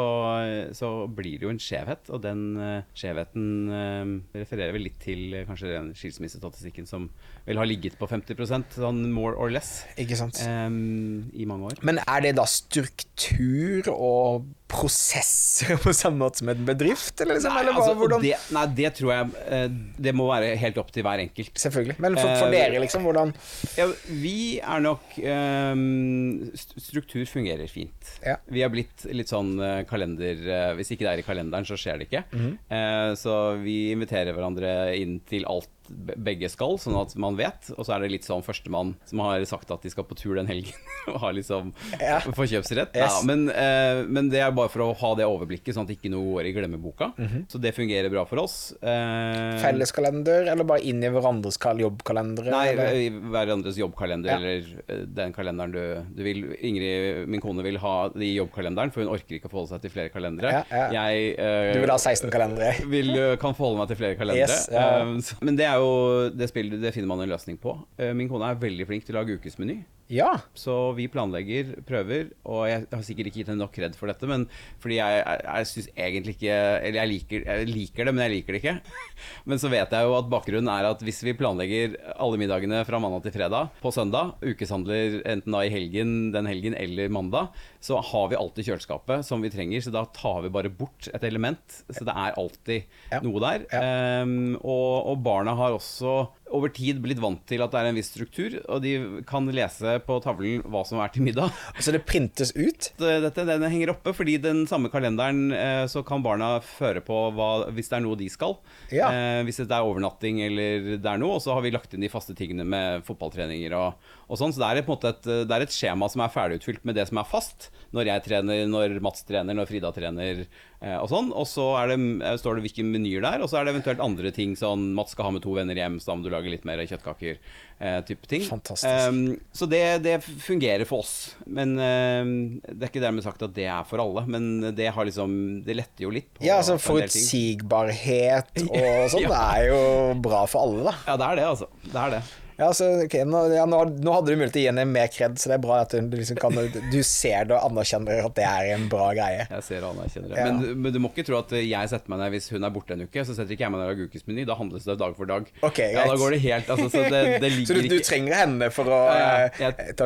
så 0.74 0.90
blir 1.12 1.38
det 1.38 1.46
jo 1.46 1.52
en 1.52 1.60
skjevhet, 1.62 2.08
og 2.10 2.22
den 2.24 2.42
uh, 2.56 2.82
skjevheten 2.96 3.44
eh, 3.76 4.12
refererer 4.40 4.72
vel 4.74 4.86
litt 4.88 4.98
til 5.04 5.34
eh, 5.36 5.44
kanskje 5.48 5.70
den 5.74 5.90
skilsmissestatistikken 5.98 6.88
som 6.88 7.10
vel 7.46 7.60
har 7.60 7.68
ligget 7.68 7.98
på 8.00 8.08
50 8.08 8.31
sånn 8.76 9.12
more 9.12 9.34
or 9.36 9.50
less, 9.52 9.84
Ikke 10.00 10.16
sant? 10.18 10.40
Um, 10.46 11.30
i 11.32 11.46
mange 11.48 11.70
år. 11.72 11.82
Men 11.82 12.00
er 12.06 12.24
det 12.24 12.36
da 12.38 12.46
struktur 12.48 13.88
og 13.92 14.48
prosesser 14.72 15.76
på 15.84 15.92
samme 15.96 16.22
måte 16.24 16.42
som 16.42 16.50
en 16.52 16.64
bedrift, 16.66 17.20
eller 17.20 17.38
liksom? 17.38 17.54
Nei, 17.54 17.62
eller 17.62 17.76
hva, 17.76 17.88
altså, 17.92 18.20
det, 18.24 18.34
nei, 18.56 18.64
det 18.78 18.92
tror 18.98 19.12
jeg 19.12 19.42
eh, 19.46 19.66
Det 20.08 20.14
må 20.16 20.28
være 20.30 20.54
helt 20.60 20.80
opp 20.82 20.92
til 20.94 21.06
hver 21.06 21.22
enkelt. 21.22 21.52
Selvfølgelig. 21.64 21.98
Men 22.02 22.18
for, 22.18 22.30
for 22.40 22.52
Eh, 22.52 22.56
dere, 22.56 22.80
liksom, 22.82 23.06
hvordan 23.06 23.32
Ja, 23.78 23.86
vi 24.08 24.36
er 24.60 24.82
nok 24.84 25.14
um, 25.22 26.50
Struktur 26.58 27.24
fungerer 27.28 27.70
fint. 27.70 28.16
Ja. 28.24 28.36
Vi 28.52 28.64
har 28.64 28.72
blitt 28.72 29.06
litt 29.12 29.30
sånn 29.30 29.54
kalender 29.88 30.74
Hvis 30.76 30.92
ikke 30.92 31.06
det 31.06 31.12
er 31.12 31.22
i 31.22 31.26
kalenderen, 31.26 31.66
så 31.68 31.78
skjer 31.80 32.00
det 32.00 32.08
ikke. 32.10 32.24
Mm 32.32 32.42
-hmm. 32.42 32.56
uh, 32.72 33.14
så 33.18 33.36
vi 33.62 33.92
inviterer 33.92 34.32
hverandre 34.34 34.96
inn 34.98 35.20
til 35.28 35.46
alt 35.48 35.70
begge 35.92 36.48
skal, 36.52 36.76
sånn 36.80 36.96
at 36.98 37.14
man 37.20 37.36
vet. 37.38 37.70
Og 37.76 37.86
så 37.86 37.96
er 37.96 38.04
det 38.04 38.12
litt 38.14 38.26
sånn 38.26 38.44
førstemann 38.44 38.94
som 39.08 39.22
har 39.24 39.42
sagt 39.48 39.70
at 39.74 39.82
de 39.84 39.90
skal 39.92 40.06
på 40.08 40.16
tur 40.18 40.36
den 40.38 40.48
helgen, 40.50 40.74
og 41.12 41.20
har 41.24 41.36
liksom 41.36 41.72
Ja. 42.00 42.20
forkjøpsrett. 42.22 42.94
Yes. 42.96 43.18
Ja, 43.18 43.22
men, 43.28 43.48
uh, 43.50 44.04
men 44.08 44.30
det 44.32 44.42
er 44.44 44.54
bare 44.54 44.61
for 44.70 44.84
å 44.84 44.94
ha 44.96 45.14
det 45.18 45.24
overblikket, 45.26 45.74
sånn 45.74 45.86
at 45.88 45.94
ikke 45.96 46.10
noe 46.12 46.36
går 46.36 46.48
i 46.50 46.52
glemmeboka. 46.54 47.12
Mhm. 47.18 47.46
Så 47.50 47.60
det 47.60 47.74
fungerer 47.74 48.10
bra 48.10 48.24
for 48.28 48.38
oss. 48.44 48.72
Eh, 48.82 49.58
Felleskalender, 49.62 50.46
eller 50.52 50.64
bare 50.68 50.82
inn 50.86 51.02
i 51.02 51.08
hverandres 51.12 51.58
kal- 51.58 51.78
jobbkalendere? 51.80 52.50
Nei, 52.50 52.66
eller? 52.72 52.94
i 52.94 53.08
hverandres 53.10 53.76
jobbkalender, 53.80 54.30
Ja. 54.30 54.36
eller 54.36 54.82
eh, 54.88 55.04
den 55.06 55.32
kalenderen 55.32 55.72
du, 55.72 55.82
du 56.14 56.22
vil. 56.22 56.42
Ingrid, 56.62 57.28
min 57.28 57.40
kone, 57.40 57.62
vil 57.62 57.78
ha 57.78 58.08
det 58.10 58.22
i 58.26 58.36
jobbkalenderen, 58.38 58.92
for 58.92 59.02
hun 59.02 59.12
orker 59.14 59.38
ikke 59.38 59.48
å 59.48 59.54
forholde 59.54 59.72
seg 59.74 59.82
til 59.82 59.90
flere 59.90 60.10
kalendere. 60.12 60.52
Ja, 60.52 60.64
ja. 60.70 61.08
Jeg 61.08 61.34
eh, 61.38 61.72
Du 61.74 61.80
vil 61.80 61.90
ha 61.90 61.98
16 61.98 62.30
kalendere? 62.30 62.74
vil, 62.94 63.10
eh, 63.16 63.36
kan 63.42 63.54
forholde 63.54 63.78
meg 63.82 63.88
til 63.88 63.96
flere 64.02 64.16
kalendere. 64.20 64.48
Yes. 64.48 64.68
Eh, 64.68 65.38
men 65.44 65.56
det 65.56 65.66
er 65.66 65.78
jo 65.82 66.30
det 66.30 66.48
spillet, 66.52 66.80
det 66.82 66.94
finner 66.94 67.08
man 67.08 67.20
en 67.24 67.32
løsning 67.32 67.58
på. 67.58 67.76
Eh, 67.98 68.12
min 68.12 68.28
kone 68.28 68.50
er 68.50 68.60
veldig 68.62 68.86
flink 68.86 69.04
til 69.06 69.16
å 69.16 69.22
lage 69.22 69.38
ukesmeny. 69.40 69.80
Ja. 70.10 70.30
Så 70.58 70.74
vi 70.96 71.06
planlegger 71.10 71.74
prøver, 71.88 72.32
og 72.44 72.66
jeg 72.68 72.84
har 72.90 73.04
sikkert 73.06 73.30
ikke 73.30 73.42
gitt 73.42 73.50
henne 73.52 73.62
nok 73.62 73.78
redd 73.80 73.94
for 73.96 74.10
dette, 74.10 74.28
men 74.28 74.46
fordi 74.82 74.98
jeg, 74.98 75.20
jeg, 75.22 75.42
jeg 75.46 75.68
syns 75.70 75.88
egentlig 75.92 76.34
ikke 76.36 76.56
Eller 76.82 76.98
jeg 76.98 77.10
liker, 77.12 77.46
jeg 77.46 77.68
liker 77.70 78.08
det, 78.08 78.14
men 78.14 78.24
jeg 78.26 78.34
liker 78.36 78.56
det 78.56 78.62
ikke. 78.62 78.74
Men 79.48 79.60
så 79.62 79.70
vet 79.72 79.92
jeg 79.94 80.06
jo 80.06 80.14
at 80.16 80.28
bakgrunnen 80.30 80.70
er 80.72 80.88
at 80.88 81.02
hvis 81.04 81.20
vi 81.24 81.34
planlegger 81.38 81.94
alle 82.20 82.38
middagene 82.40 82.82
fra 82.86 82.98
mandag 83.02 83.24
til 83.26 83.34
fredag 83.34 83.70
på 83.82 83.92
søndag, 83.94 84.34
ukeshandler 84.42 85.20
enten 85.28 85.54
da 85.54 85.62
i 85.64 85.72
helgen, 85.72 86.32
den 86.34 86.48
helgen 86.50 86.76
eller 86.78 87.12
mandag, 87.12 87.52
så 87.82 87.98
har 87.98 88.28
vi 88.30 88.38
alltid 88.38 88.68
kjøleskapet 88.70 89.24
som 89.26 89.42
vi 89.42 89.50
trenger, 89.50 89.82
så 89.82 89.90
da 89.94 90.04
tar 90.14 90.44
vi 90.44 90.52
bare 90.54 90.70
bort 90.70 91.08
et 91.10 91.24
element. 91.26 91.80
Så 91.90 92.06
det 92.06 92.14
er 92.14 92.36
alltid 92.38 92.84
Ja. 93.10 93.18
noe 93.24 93.40
der. 93.42 93.64
Ja. 93.72 94.22
Um, 94.22 94.54
og, 94.62 95.10
og 95.12 95.22
barna 95.26 95.56
har 95.58 95.74
også 95.74 96.28
over 96.52 96.68
tid 96.68 96.98
blitt 97.00 97.18
vant 97.22 97.40
til 97.48 97.62
at 97.64 97.72
det 97.72 97.80
er 97.80 97.88
en 97.88 97.96
viss 97.96 98.10
struktur, 98.12 98.58
og 98.68 98.82
de 98.84 99.22
kan 99.26 99.46
lese 99.56 99.94
på 100.04 100.18
tavlen 100.22 100.60
hva 100.68 100.82
som 100.86 101.00
er 101.00 101.08
til 101.14 101.24
middag. 101.24 101.48
Så 101.82 101.94
det 101.94 102.02
printes 102.06 102.52
ut? 102.54 102.90
Dette 103.24 103.46
den 103.48 103.64
henger 103.66 103.94
oppe, 103.94 104.12
fordi 104.14 104.36
den 104.42 104.62
samme 104.70 104.90
kalenderen 104.92 105.48
eh, 105.56 105.86
så 105.90 106.04
kan 106.06 106.22
barna 106.24 106.58
føre 106.62 107.00
på 107.04 107.18
hva, 107.34 107.48
hvis 107.72 107.88
det 107.90 107.98
er 107.98 108.04
noe 108.04 108.18
de 108.20 108.28
skal. 108.30 108.58
Ja. 108.92 109.08
Eh, 109.10 109.40
hvis 109.48 109.62
det 109.64 109.72
er 109.72 109.82
overnatting 109.88 110.42
eller 110.44 110.92
det 111.00 111.08
er 111.08 111.20
noe, 111.22 111.38
og 111.40 111.42
så 111.44 111.56
har 111.56 111.64
vi 111.64 111.72
lagt 111.74 111.96
inn 111.96 112.04
de 112.04 112.12
faste 112.12 112.36
tingene 112.38 112.68
med 112.68 113.02
fotballtreninger 113.08 113.72
og, 113.78 114.12
og 114.32 114.40
sånn. 114.40 114.52
Så 114.54 114.62
det 114.62 114.68
er 114.70 114.86
på 114.86 114.94
en 114.94 114.96
måte 114.96 115.12
et, 115.12 115.26
det 115.48 115.52
er 115.56 115.64
et 115.66 115.74
skjema 115.74 116.08
som 116.08 116.24
er 116.24 116.32
ferdigutfylt 116.32 116.86
med 116.88 116.96
det 116.96 117.04
som 117.10 117.20
er 117.20 117.28
fast. 117.28 117.68
Når 117.92 118.08
jeg 118.08 118.24
trener, 118.24 118.62
når 118.70 118.94
Mats 119.04 119.26
trener, 119.28 119.52
når 119.52 119.68
Frida 119.68 119.90
trener 119.92 120.46
eh, 120.46 120.96
og 120.96 121.10
sånn. 121.12 121.28
Og 121.36 121.44
så 121.50 121.66
er 121.82 121.92
det, 121.92 121.98
eh, 122.24 122.38
står 122.40 122.56
det 122.56 122.64
hvilke 122.64 122.86
menyer 122.88 123.20
der, 123.24 123.44
og 123.44 123.50
så 123.52 123.60
er 123.60 123.68
det 123.68 123.74
eventuelt 123.74 124.00
andre 124.00 124.32
ting 124.32 124.54
sånn 124.56 124.88
Mats 124.96 125.12
skal 125.12 125.28
ha 125.28 125.34
med 125.36 125.44
to 125.44 125.52
venner 125.58 125.76
hjem, 125.76 126.00
så 126.00 126.12
da 126.12 126.16
må 126.16 126.24
du 126.24 126.32
lage 126.32 126.52
litt 126.54 126.64
mer 126.68 126.80
kjøttkaker. 126.80 127.36
Eh, 127.82 127.98
type 128.08 128.30
ting. 128.30 128.46
Fantastisk. 128.48 128.88
Um, 129.12 129.36
så 129.52 129.68
det, 129.68 129.82
det 130.06 130.16
fungerer 130.24 130.88
for 130.88 131.04
oss. 131.04 131.34
Men 131.44 131.74
uh, 131.76 132.24
det 132.70 132.86
er 132.86 132.88
ikke 132.92 133.04
dermed 133.04 133.26
sagt 133.26 133.44
at 133.44 133.52
det 133.56 133.66
er 133.68 133.84
for 133.88 134.00
alle. 134.00 134.24
Men 134.30 134.72
det 134.72 134.88
har 134.94 135.08
liksom 135.08 135.34
Det 135.66 135.76
letter 135.76 136.06
jo 136.06 136.12
litt 136.14 136.30
på, 136.32 136.46
Ja, 136.46 136.60
altså 136.62 136.78
forutsigbarhet 136.80 138.62
og 138.68 139.10
sånn 139.12 139.26
Ja. 139.26 139.42
er 139.58 139.68
jo 139.68 139.82
bra 140.24 140.46
for 140.48 140.64
alle, 140.64 140.86
da. 140.88 140.96
Ja, 141.10 141.18
det 141.20 141.28
er 141.28 141.42
det, 141.42 141.50
altså. 141.52 141.68
Det 141.84 141.98
er 142.06 142.16
det. 142.16 142.22
Ja, 142.62 142.68
så, 142.76 142.88
okay, 143.04 143.24
nå, 143.28 143.42
ja, 143.52 143.64
nå, 143.68 143.80
nå 144.02 144.14
hadde 144.14 144.30
du 144.32 144.36
mulighet 144.38 144.54
til 144.54 144.62
å 144.62 144.64
gi 144.64 144.68
henne 144.70 144.84
mer 144.88 145.08
kred, 145.12 145.34
så 145.42 145.50
det 145.50 145.56
er 145.58 145.62
bra 145.64 145.80
at 145.82 145.94
du, 145.96 146.16
liksom 146.18 146.38
kan, 146.40 146.54
du 146.92 146.98
ser 147.06 147.48
det 147.50 147.56
og 147.58 147.66
anerkjenner 147.72 148.22
at 148.28 148.36
det 148.38 148.46
er 148.46 148.70
en 148.76 148.84
bra 148.92 149.08
greie. 149.16 149.46
Jeg 149.50 149.66
ser 149.66 149.86
og 149.86 149.96
anerkjenner 149.96 150.30
det. 150.32 150.38
Ja. 150.38 150.46
Men, 150.52 150.82
men 150.84 150.94
du 150.94 151.00
må 151.02 151.10
ikke 151.12 151.26
tro 151.28 151.40
at 151.40 151.54
jeg 151.58 151.90
setter 151.92 152.12
meg 152.14 152.22
ned 152.22 152.34
hvis 152.36 152.48
hun 152.54 152.64
er 152.68 152.74
borte 152.74 152.94
en 152.96 153.04
uke. 153.06 153.24
Så 153.26 153.34
setter 153.36 153.56
ikke 153.56 153.66
jeg 153.66 153.74
meg 153.74 153.82
ned 153.82 153.90
lager 153.92 154.10
ukesmeny. 154.12 154.46
Da 154.48 154.56
handles 154.58 154.86
det 154.88 154.98
dag 155.02 155.16
for 155.18 155.30
dag. 155.30 155.48
Okay, 155.66 155.90
ja, 155.96 156.06
da 156.08 156.16
går 156.20 156.36
det 156.36 156.42
helt 156.46 156.70
altså, 156.72 156.88
Så 156.92 157.04
det, 157.12 157.22
det 157.42 157.52
Så 157.68 157.76
du, 157.78 157.82
du 157.90 157.98
trenger 158.04 158.38
henne 158.44 158.70
for 158.74 158.88
å 158.92 159.02
Ja, 159.10 159.26
eh, 159.48 159.60
jeg- 159.60 159.96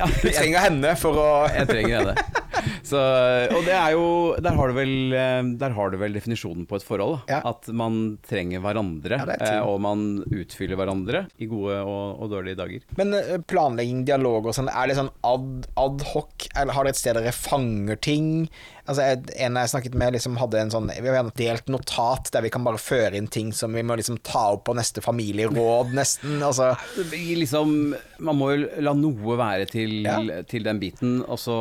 Ja, 0.00 0.08
du 0.24 0.28
trenger 0.30 0.66
henne 0.68 0.94
for 1.00 1.20
å 1.20 1.28
Jeg 1.52 1.70
trenger 1.70 2.00
henne. 2.00 2.16
Så, 2.90 2.98
og 3.54 3.64
det 3.66 3.74
er 3.76 3.94
jo 3.94 4.04
Der 4.44 4.56
har 4.58 4.68
du 4.70 4.74
vel, 4.76 4.94
eh, 5.16 5.42
der 5.60 5.74
har 5.76 5.90
du 5.92 5.98
vel 6.00 6.16
definisjonen 6.16 6.66
på 6.70 6.76
et 6.80 6.86
forhold. 6.86 7.20
Ja. 7.30 7.40
At 7.48 7.68
man 7.72 8.18
trenger 8.26 8.60
hverandre, 8.64 9.18
Ja, 9.22 9.38
eh, 9.38 9.60
og 9.64 9.80
man 9.84 10.04
utfyller 10.28 10.78
hverandre 10.80 11.24
i 11.42 11.48
gode 11.50 11.80
og, 11.82 12.20
og 12.24 12.30
dårlige 12.34 12.58
dager. 12.60 12.84
Men 13.00 13.14
eh, 13.18 13.36
planlegging, 13.50 14.04
dialog 14.08 14.46
og 14.50 14.56
sånn, 14.56 14.70
er 14.72 14.90
det 14.90 14.98
sånn 15.00 15.12
ad, 15.24 15.66
ad 15.80 16.04
hoc, 16.14 16.48
eller 16.54 16.76
har 16.76 16.86
dere 16.88 16.94
et 16.96 17.00
sted 17.00 17.18
dere 17.18 17.34
fanger 17.34 18.00
ting? 18.04 18.30
Altså, 18.84 19.00
En 19.40 19.56
jeg 19.56 19.70
snakket 19.72 19.94
med, 19.96 20.12
liksom 20.12 20.34
hadde 20.36 20.58
en 20.60 20.68
sånn 20.74 20.90
Vi 20.92 21.08
har 21.08 21.30
delt 21.38 21.70
notat 21.72 22.28
der 22.34 22.44
vi 22.44 22.50
kan 22.52 22.66
bare 22.66 22.76
føre 22.76 23.16
inn 23.16 23.30
ting 23.32 23.48
som 23.56 23.72
vi 23.72 23.80
må 23.86 23.96
liksom 23.96 24.18
ta 24.20 24.42
opp 24.58 24.66
på 24.68 24.74
neste 24.76 25.00
familieråd, 25.04 25.94
nesten. 26.00 26.36
Altså 26.44 26.74
liksom 27.12 27.94
Man 28.18 28.36
må 28.38 28.50
jo 28.52 28.68
la 28.84 28.92
noe 28.98 29.38
være 29.40 29.66
til, 29.72 30.02
Ja. 30.04 30.18
til 30.48 30.66
den 30.66 30.80
biten. 30.82 31.22
Og 31.24 31.38
så 31.40 31.56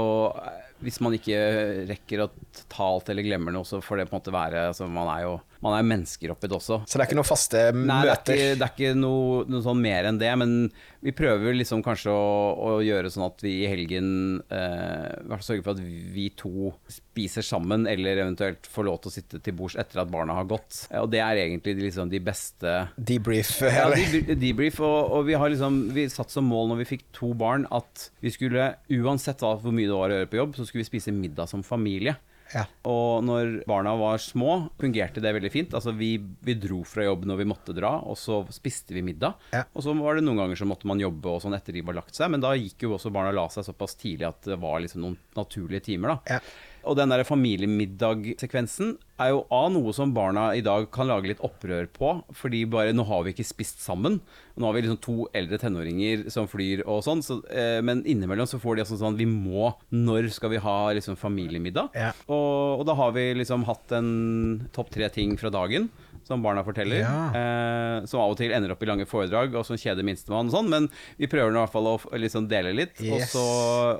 hvis 0.83 0.99
man 1.03 1.15
ikke 1.15 1.37
rekker 1.89 2.25
å 2.25 2.29
ta 2.71 2.89
alt 2.89 3.09
eller 3.11 3.25
glemmer 3.25 3.55
noe, 3.55 3.67
så 3.67 3.81
får 3.83 4.01
det 4.01 4.07
på 4.09 4.15
en 4.15 4.19
måte 4.21 4.35
være 4.35 4.67
altså, 4.71 4.87
Man 4.91 5.09
er 5.13 5.25
jo 5.25 5.33
man 5.63 5.77
er 5.77 5.86
mennesker 5.88 6.34
oppi 6.34 6.50
det 6.51 6.58
også. 6.58 6.82
Så 6.84 6.98
det 7.00 7.05
er 7.05 7.08
ikke 7.08 7.17
noen 7.22 7.29
faste 7.29 7.60
Nei, 7.72 8.01
det 8.03 8.12
er 8.12 8.17
møter? 8.17 8.36
ikke, 8.36 8.55
det 8.60 8.65
er 8.67 8.74
ikke 8.74 8.96
noe, 9.00 9.43
noe 9.48 9.63
sånn 9.63 9.79
mer 9.84 10.10
enn 10.10 10.17
det, 10.20 10.32
men 10.41 10.55
vi 11.03 11.12
prøver 11.15 11.55
liksom 11.55 11.82
kanskje 11.84 12.12
å, 12.12 12.25
å 12.67 12.74
gjøre 12.84 13.10
sånn 13.12 13.25
at 13.25 13.41
vi 13.43 13.53
i 13.63 13.70
helgen 13.72 14.10
eh, 14.51 15.08
i 15.22 15.27
hvert 15.27 15.39
fall 15.39 15.48
sørger 15.50 15.63
for 15.65 15.75
at 15.77 15.84
vi 16.15 16.25
to 16.39 16.72
spiser 16.91 17.46
sammen, 17.48 17.88
eller 17.91 18.22
eventuelt 18.25 18.67
får 18.72 18.88
lov 18.88 19.00
til 19.03 19.12
å 19.12 19.15
sitte 19.15 19.41
til 19.43 19.55
bords 19.60 19.75
etter 19.79 20.01
at 20.03 20.12
barna 20.12 20.36
har 20.38 20.48
gått. 20.50 20.84
Og 21.01 21.08
det 21.13 21.22
er 21.24 21.41
egentlig 21.46 21.75
liksom 21.82 22.12
de 22.12 22.20
beste 22.24 22.75
Debrief? 22.98 23.55
ja, 23.67 23.88
de- 24.13 24.36
debrief, 24.39 24.79
og, 24.84 25.12
og 25.20 25.27
vi 25.27 25.36
har 25.39 25.51
liksom 25.53 25.82
Vi 25.96 26.08
satt 26.12 26.32
som 26.34 26.48
mål 26.50 26.72
når 26.74 26.84
vi 26.84 26.89
fikk 26.96 27.08
to 27.15 27.32
barn, 27.38 27.67
at 27.72 28.10
vi 28.24 28.32
skulle, 28.34 28.72
uansett 29.00 29.43
hva, 29.43 29.55
hvor 29.62 29.75
mye 29.75 29.88
det 29.88 29.96
var 29.98 30.12
å 30.12 30.20
gjøre 30.22 30.32
på 30.32 30.39
jobb, 30.43 30.55
så 30.60 30.67
skulle 30.67 30.84
vi 30.84 30.91
spise 30.91 31.13
middag 31.15 31.48
som 31.51 31.63
familie. 31.65 32.15
Ja. 32.53 32.65
Og 32.89 33.24
når 33.25 33.63
barna 33.69 33.95
var 34.00 34.22
små, 34.22 34.57
fungerte 34.81 35.24
det 35.24 35.33
veldig 35.36 35.51
fint. 35.53 35.75
Altså 35.77 35.93
vi, 35.98 36.15
vi 36.17 36.57
dro 36.60 36.81
fra 36.88 37.07
jobb 37.07 37.25
når 37.29 37.41
vi 37.41 37.50
måtte 37.50 37.75
dra, 37.77 37.95
og 38.05 38.17
så 38.19 38.41
spiste 38.53 38.95
vi 38.95 39.05
middag. 39.05 39.39
Ja. 39.55 39.63
Og 39.74 39.86
så 39.86 39.95
var 39.98 40.17
det 40.19 40.25
noen 40.25 40.43
ganger 40.43 40.60
så 40.60 40.67
måtte 40.69 40.89
man 40.89 41.01
jobbe 41.01 41.33
og 41.33 41.41
sånn 41.43 41.57
etter 41.57 41.75
de 41.75 41.86
var 41.86 41.98
lagt 42.00 42.17
seg, 42.17 42.31
men 42.33 42.43
da 42.43 42.53
gikk 42.57 42.86
jo 42.88 42.95
også 42.98 43.13
barna 43.13 43.33
og 43.33 43.39
la 43.39 43.48
seg 43.53 43.67
såpass 43.67 43.98
tidlig 44.00 44.29
at 44.29 44.53
det 44.53 44.60
var 44.62 44.83
liksom 44.83 45.03
noen 45.03 45.17
naturlige 45.38 45.88
timer, 45.89 46.15
da. 46.15 46.38
Ja. 46.38 46.43
Og 46.83 46.97
den 46.99 47.11
der 47.13 47.23
familiemiddagsekvensen 47.27 48.97
er 49.21 49.29
jo 49.31 49.43
av 49.53 49.69
noe 49.71 49.93
som 49.95 50.11
barna 50.15 50.49
i 50.57 50.63
dag 50.65 50.89
kan 50.93 51.07
lage 51.07 51.29
litt 51.29 51.43
opprør 51.45 51.87
på, 51.95 52.11
fordi 52.35 52.63
bare 52.69 52.95
nå 52.95 53.05
har 53.07 53.23
vi 53.23 53.33
ikke 53.33 53.45
spist 53.47 53.83
sammen. 53.83 54.19
Nå 54.57 54.67
har 54.67 54.75
vi 54.75 54.83
liksom 54.83 54.99
to 55.03 55.15
eldre 55.37 55.59
tenåringer 55.61 56.25
som 56.33 56.49
flyr 56.51 56.83
og 56.83 57.03
sånn, 57.05 57.23
så, 57.25 57.39
eh, 57.49 57.79
men 57.85 58.03
innimellom 58.03 58.49
så 58.49 58.59
får 58.61 58.75
de 58.75 58.83
altså 58.83 58.99
sånn 58.99 59.17
Vi 59.17 59.25
må 59.29 59.71
Når 59.89 60.29
skal 60.35 60.51
vi 60.53 60.61
ha 60.61 60.91
liksom 60.93 61.15
familiemiddag? 61.17 61.93
Ja. 61.95 62.11
Og, 62.27 62.81
og 62.81 62.85
da 62.89 62.97
har 62.99 63.13
vi 63.15 63.29
liksom 63.39 63.63
hatt 63.69 63.95
en 63.95 64.67
topp 64.75 64.91
tre 64.93 65.09
ting 65.13 65.37
fra 65.39 65.53
dagen. 65.53 65.89
Som 66.23 66.41
barna 66.45 66.63
forteller. 66.63 67.01
Ja. 67.03 67.15
Eh, 67.35 68.05
som 68.07 68.21
av 68.23 68.31
og 68.31 68.37
til 68.39 68.51
ender 68.55 68.71
opp 68.71 68.83
i 68.83 68.87
lange 68.87 69.05
foredrag, 69.09 69.53
og 69.59 69.65
som 69.67 69.75
kjeder 69.79 70.05
minstemann 70.07 70.47
og 70.47 70.55
sånn. 70.55 70.69
Men 70.71 70.89
vi 71.19 71.27
prøver 71.27 71.51
nå 71.51 71.59
i 71.59 71.65
hvert 71.65 71.73
fall 71.75 71.89
å 71.91 71.97
liksom 72.19 72.47
dele 72.51 72.71
litt. 72.73 72.95
Og, 73.03 73.19
Yes. 73.19 73.31
så, 73.35 73.43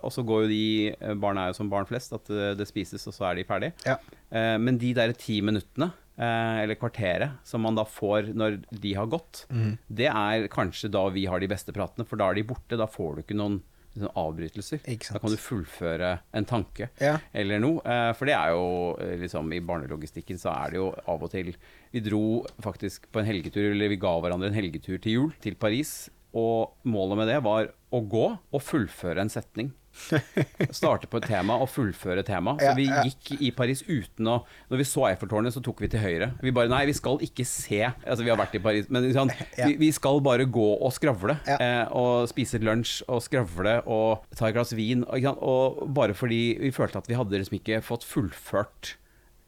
og 0.04 0.12
så 0.16 0.24
går 0.26 0.46
jo 0.46 0.52
de 0.54 0.62
eh, 0.94 1.14
Barna 1.20 1.46
er 1.48 1.52
jo 1.54 1.60
som 1.60 1.70
barn 1.70 1.86
flest, 1.90 2.14
at 2.16 2.26
det, 2.32 2.54
det 2.62 2.68
spises, 2.70 3.04
og 3.08 3.14
så 3.18 3.28
er 3.32 3.36
de 3.42 3.44
ferdige. 3.50 3.74
Ja. 3.86 3.98
Eh, 4.32 4.56
men 4.58 4.78
de 4.82 4.94
der 4.98 5.12
ti 5.20 5.42
minuttene, 5.46 5.92
eh, 6.18 6.64
eller 6.64 6.76
kvarteret, 6.80 7.36
som 7.44 7.62
man 7.66 7.76
da 7.76 7.84
får 7.84 8.32
når 8.34 8.62
de 8.72 8.94
har 8.98 9.08
gått, 9.12 9.46
Mm. 9.52 9.78
det 9.92 10.08
er 10.10 10.48
kanskje 10.48 10.90
da 10.92 11.08
vi 11.10 11.26
har 11.26 11.40
de 11.44 11.48
beste 11.52 11.74
pratene, 11.76 12.06
for 12.08 12.16
da 12.18 12.30
er 12.32 12.36
de 12.40 12.44
borte. 12.44 12.78
Da 12.80 12.88
får 12.88 13.16
du 13.16 13.22
ikke 13.24 13.36
noen 13.38 13.62
liksom, 13.96 14.12
avbrytelser. 14.20 14.82
Da 15.14 15.20
kan 15.22 15.32
du 15.34 15.38
fullføre 15.38 16.20
en 16.34 16.46
tanke 16.50 16.90
Ja. 17.02 17.18
eller 17.34 17.60
noe. 17.60 17.82
Eh, 17.86 18.14
for 18.18 18.26
det 18.26 18.34
er 18.36 18.50
jo 18.56 18.96
eh, 19.00 19.16
liksom 19.22 19.52
I 19.54 19.60
barnelogistikken 19.62 20.38
så 20.42 20.54
er 20.56 20.72
det 20.72 20.78
jo 20.82 20.90
av 21.08 21.22
og 21.24 21.32
til 21.32 21.54
Vi 21.94 22.00
dro 22.02 22.46
faktisk 22.62 23.06
på 23.12 23.20
en 23.22 23.26
helgetur, 23.30 23.72
eller 23.72 23.90
vi 23.90 23.98
ga 24.02 24.16
hverandre 24.20 24.48
en 24.50 24.58
helgetur 24.58 24.98
til 25.02 25.12
jul, 25.14 25.32
til 25.42 25.56
Paris. 25.56 26.10
Og 26.34 26.74
målet 26.90 27.18
med 27.20 27.28
det 27.30 27.44
var 27.46 27.68
å 27.94 28.00
gå 28.10 28.26
og 28.52 28.62
fullføre 28.66 29.22
en 29.22 29.30
setning. 29.30 29.72
Starte 30.80 31.08
på 31.10 31.20
et 31.22 31.28
tema 31.30 31.58
og 31.62 31.70
fullføre 31.72 32.24
tema. 32.26 32.56
Så 32.60 32.74
vi 32.78 32.88
gikk 32.88 33.34
i 33.40 33.52
Paris 33.56 33.84
uten 33.88 34.30
å 34.30 34.40
Når 34.72 34.82
vi 34.82 34.88
så 34.88 35.06
Eiffeltårnet, 35.10 35.56
så 35.56 35.62
tok 35.64 35.84
vi 35.84 35.90
til 35.94 36.04
høyre. 36.04 36.32
Vi 36.44 36.54
bare 36.56 36.72
Nei, 36.72 36.84
vi 36.90 36.96
skal 36.98 37.22
ikke 37.24 37.46
se 37.48 37.82
Altså, 37.86 38.24
vi 38.24 38.32
har 38.32 38.40
vært 38.40 38.58
i 38.58 38.64
Paris, 38.64 38.90
men 38.94 39.06
sånn, 39.16 39.32
vi, 39.60 39.76
vi 39.80 39.92
skal 39.96 40.22
bare 40.26 40.48
gå 40.50 40.68
og 40.74 40.94
skravle. 40.96 41.38
Eh, 41.54 41.86
og 41.94 42.28
spise 42.32 42.62
lunsj 42.64 43.02
og 43.08 43.24
skravle 43.26 43.80
og 43.86 44.26
ta 44.38 44.50
et 44.50 44.58
glass 44.58 44.74
vin. 44.78 45.06
Og, 45.06 45.30
og 45.38 45.86
bare 45.94 46.18
fordi 46.18 46.44
vi 46.62 46.74
følte 46.76 47.02
at 47.02 47.10
vi 47.10 47.18
hadde 47.20 47.40
liksom 47.40 47.60
ikke 47.60 47.82
fått 47.86 48.08
fullført 48.08 48.96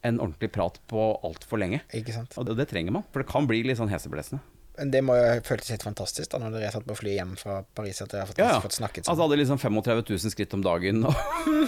en 0.06 0.20
ordentlig 0.22 0.52
prat 0.54 0.78
på 0.90 1.08
altfor 1.26 1.60
lenge. 1.60 1.82
Ikke 1.96 2.14
sant. 2.14 2.36
Og 2.38 2.46
det, 2.46 2.60
det 2.60 2.68
trenger 2.70 2.94
man, 2.94 3.06
for 3.10 3.22
det 3.22 3.30
kan 3.30 3.48
bli 3.48 3.64
litt 3.66 3.80
sånn 3.80 3.90
heseblesende. 3.90 4.42
Det 4.76 5.00
må 5.04 5.14
jo 5.16 5.28
føltes 5.46 5.70
helt 5.72 5.84
fantastisk 5.86 6.30
da 6.32 6.40
når 6.42 6.56
dere 6.56 6.70
satt 6.74 6.86
på 6.88 6.96
fly 6.98 7.14
hjem 7.16 7.32
fra 7.40 7.60
Paris, 7.76 8.00
at 8.04 8.12
dere 8.12 8.24
har 8.24 8.30
fått, 8.30 8.40
Ja, 8.42 8.48
ja. 8.56 8.60
fått 8.64 8.76
snakket 8.76 9.08
Altså 9.08 9.24
hadde 9.24 9.38
liksom 9.40 9.60
35 9.62 10.02
000 10.10 10.34
skritt 10.34 10.56
om 10.56 10.64
dagen 10.64 11.06
og, 11.08 11.20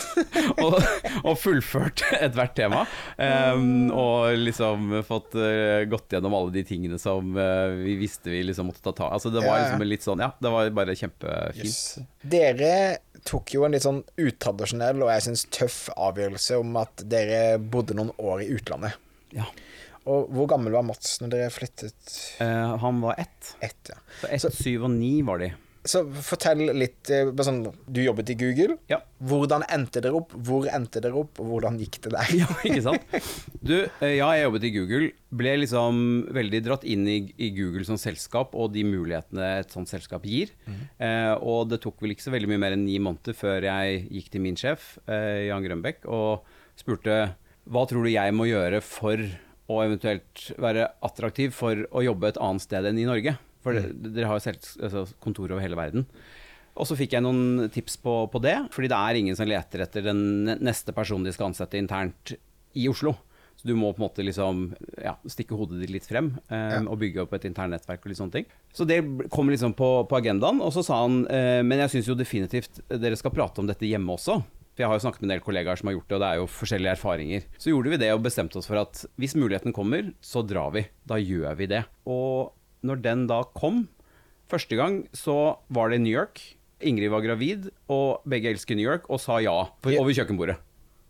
og, 0.64 0.76
og 1.22 1.38
fullført 1.40 2.04
ethvert 2.18 2.54
tema. 2.58 2.84
Um, 3.16 3.88
og 3.94 4.36
liksom 4.38 4.98
fått 5.08 5.36
uh, 5.38 5.84
gått 5.90 6.16
gjennom 6.16 6.36
alle 6.36 6.54
de 6.54 6.64
tingene 6.68 7.00
som 7.00 7.32
uh, 7.38 7.74
vi 7.80 7.96
visste 8.00 8.32
vi 8.32 8.42
liksom 8.46 8.68
måtte 8.68 8.84
ta 8.84 8.92
tak 8.92 9.14
Altså 9.16 9.32
det 9.32 9.42
var 9.44 9.62
liksom 9.62 9.84
litt 9.86 10.04
sånn 10.04 10.22
Ja, 10.22 10.32
det 10.38 10.52
var 10.52 10.70
bare 10.76 10.96
kjempefint. 10.98 11.64
Yes. 11.64 11.98
Dere 12.22 12.72
tok 13.28 13.54
jo 13.54 13.64
en 13.66 13.74
litt 13.74 13.86
sånn 13.86 14.02
utradisjonell 14.20 15.02
og 15.02 15.12
jeg 15.12 15.26
syns 15.28 15.46
tøff 15.54 15.80
avgjørelse 15.96 16.60
om 16.60 16.76
at 16.80 17.06
dere 17.08 17.58
bodde 17.58 17.96
noen 17.98 18.12
år 18.18 18.44
i 18.44 18.52
utlandet. 18.58 18.98
Ja. 19.34 19.48
Og 20.07 20.28
hvor 20.35 20.47
gammel 20.55 20.73
var 20.76 20.85
Mats 20.87 21.19
når 21.23 21.35
dere 21.35 21.50
flyttet 21.55 22.19
Eh, 22.45 22.76
han 22.83 23.00
var 23.02 23.14
ett. 23.19 23.57
ett? 23.61 23.90
Ja. 23.90 23.97
Så 24.21 24.28
ett, 24.49 24.55
syv 24.55 24.85
og 24.85 24.90
ni 24.95 25.23
var 25.23 25.38
de. 25.43 25.50
Så 25.88 26.02
fortell 26.12 26.67
litt 26.76 27.09
eh, 27.14 27.31
sånn, 27.40 27.62
Du 27.88 28.00
jobbet 28.02 28.28
i 28.35 28.37
Google. 28.37 28.75
Ja. 28.90 28.99
Hvordan 29.25 29.62
endte 29.73 30.02
dere 30.05 30.19
opp? 30.19 30.35
Hvor 30.35 30.67
endte 30.69 31.00
dere 31.00 31.17
opp? 31.17 31.38
Og 31.40 31.47
hvordan 31.52 31.78
gikk 31.81 32.00
det 32.05 32.12
der? 32.12 32.33
Ja, 32.43 32.49
ikke 32.67 32.83
sant? 32.85 33.17
Du, 33.62 33.75
eh, 34.02 34.17
ja, 34.19 34.28
jeg 34.37 34.45
jobbet 34.49 34.67
i 34.69 34.73
Google. 34.75 35.09
Ble 35.40 35.55
liksom 35.62 36.02
veldig 36.35 36.61
dratt 36.67 36.85
inn 36.85 37.07
i, 37.09 37.19
i 37.40 37.50
Google 37.57 37.87
som 37.88 37.97
selskap 38.00 38.52
og 38.59 38.75
de 38.75 38.85
mulighetene 38.85 39.49
et 39.62 39.73
sånt 39.73 39.88
selskap 39.88 40.26
gir. 40.28 40.52
Eh, 40.99 41.33
og 41.40 41.71
det 41.73 41.81
tok 41.87 42.02
vel 42.05 42.12
ikke 42.14 42.26
så 42.26 42.35
veldig 42.37 42.52
mye 42.52 42.62
mer 42.67 42.76
enn 42.76 42.85
ni 42.85 42.99
måneder 43.00 43.37
før 43.38 43.64
jeg 43.71 44.05
gikk 44.19 44.33
til 44.35 44.45
min 44.45 44.59
sjef, 44.61 44.97
eh, 45.09 45.47
Jan 45.49 45.64
Grønbekk, 45.64 46.05
og 46.11 46.45
spurte 46.78 47.23
hva 47.69 47.83
tror 47.88 48.05
du 48.05 48.12
jeg 48.12 48.33
må 48.37 48.47
gjøre 48.49 48.83
for 48.85 49.21
å 49.68 49.82
eventuelt 49.84 50.48
være 50.60 50.88
attraktiv 51.04 51.52
for 51.56 51.84
å 51.92 52.04
jobbe 52.04 52.32
et 52.32 52.40
annet 52.40 52.64
sted 52.64 52.88
enn 52.88 53.00
i 53.00 53.06
Norge? 53.08 53.37
For 53.64 53.76
det, 53.76 53.90
dere 54.14 54.30
har 54.30 54.38
jo 54.38 54.44
selv, 54.46 54.68
altså, 54.80 55.04
kontor 55.22 55.52
over 55.52 55.64
hele 55.64 55.78
verden. 55.78 56.06
Og 56.78 56.87
så 56.87 56.96
fikk 56.98 57.16
jeg 57.16 57.25
noen 57.25 57.68
tips 57.75 57.98
på, 58.00 58.20
på 58.30 58.40
det, 58.42 58.56
fordi 58.75 58.90
det 58.90 58.98
er 58.98 59.18
ingen 59.18 59.38
som 59.38 59.48
leter 59.50 59.82
etter 59.84 60.04
den 60.06 60.20
neste 60.62 60.94
personen 60.96 61.26
de 61.26 61.34
skal 61.34 61.50
ansette 61.50 61.80
internt 61.80 62.37
i 62.78 62.87
Oslo. 62.90 63.16
Så 63.58 63.66
du 63.66 63.72
må 63.75 63.90
på 63.90 63.98
en 63.98 64.04
måte 64.06 64.22
liksom 64.22 64.68
ja, 65.02 65.16
stikke 65.26 65.56
hodet 65.58 65.80
ditt 65.82 65.90
litt 65.90 66.04
frem 66.06 66.30
eh, 66.46 66.76
og 66.84 67.00
bygge 67.00 67.25
opp 67.25 67.32
et 67.34 67.48
internnettverk 67.48 68.04
og 68.04 68.12
litt 68.12 68.20
sånne 68.20 68.37
ting. 68.37 68.46
Så 68.70 68.87
det 68.87 69.00
kom 69.34 69.50
liksom 69.50 69.75
på, 69.75 69.88
på 70.06 70.18
agendaen, 70.20 70.62
og 70.62 70.70
så 70.76 70.84
sa 70.87 71.00
han 71.02 71.25
eh, 71.26 71.58
men 71.66 71.82
jeg 71.82 71.96
syns 71.96 72.12
jo 72.12 72.16
definitivt 72.18 72.78
dere 72.87 73.18
skal 73.18 73.34
prate 73.34 73.58
om 73.58 73.66
dette 73.66 73.88
hjemme 73.88 74.14
også. 74.14 74.38
For 74.78 74.85
jeg 74.85 74.92
har 74.92 74.99
jo 75.00 75.02
snakket 75.02 75.23
med 75.25 75.26
en 75.26 75.32
del 75.32 75.40
kollegaer 75.42 75.78
som 75.80 75.88
har 75.90 75.94
gjort 75.97 76.04
det, 76.06 76.14
og 76.14 76.20
det 76.23 76.26
er 76.28 76.37
jo 76.38 76.50
forskjellige 76.54 76.92
erfaringer. 76.94 77.47
Så 77.58 77.73
gjorde 77.73 77.90
vi 77.90 77.97
det 77.99 78.12
og 78.14 78.20
bestemte 78.23 78.61
oss 78.61 78.68
for 78.70 78.78
at 78.78 79.00
hvis 79.18 79.35
muligheten 79.35 79.75
kommer, 79.75 80.12
så 80.23 80.44
drar 80.47 80.70
vi. 80.76 80.85
Da 81.02 81.18
gjør 81.18 81.56
vi 81.58 81.66
det. 81.73 81.80
Og 82.06 82.52
når 82.87 83.02
den 83.02 83.25
da 83.26 83.40
kom, 83.58 83.88
første 84.47 84.78
gang 84.78 85.00
så 85.11 85.58
var 85.75 85.90
det 85.90 85.99
i 85.99 86.04
New 86.04 86.14
York. 86.14 86.38
Ingrid 86.78 87.11
var 87.11 87.26
gravid, 87.26 87.73
og 87.90 88.23
begge 88.23 88.52
elsker 88.54 88.78
New 88.78 88.87
York, 88.87 89.11
og 89.11 89.18
sa 89.18 89.40
ja 89.42 89.56
over 89.66 90.14
kjøkkenbordet. 90.14 90.61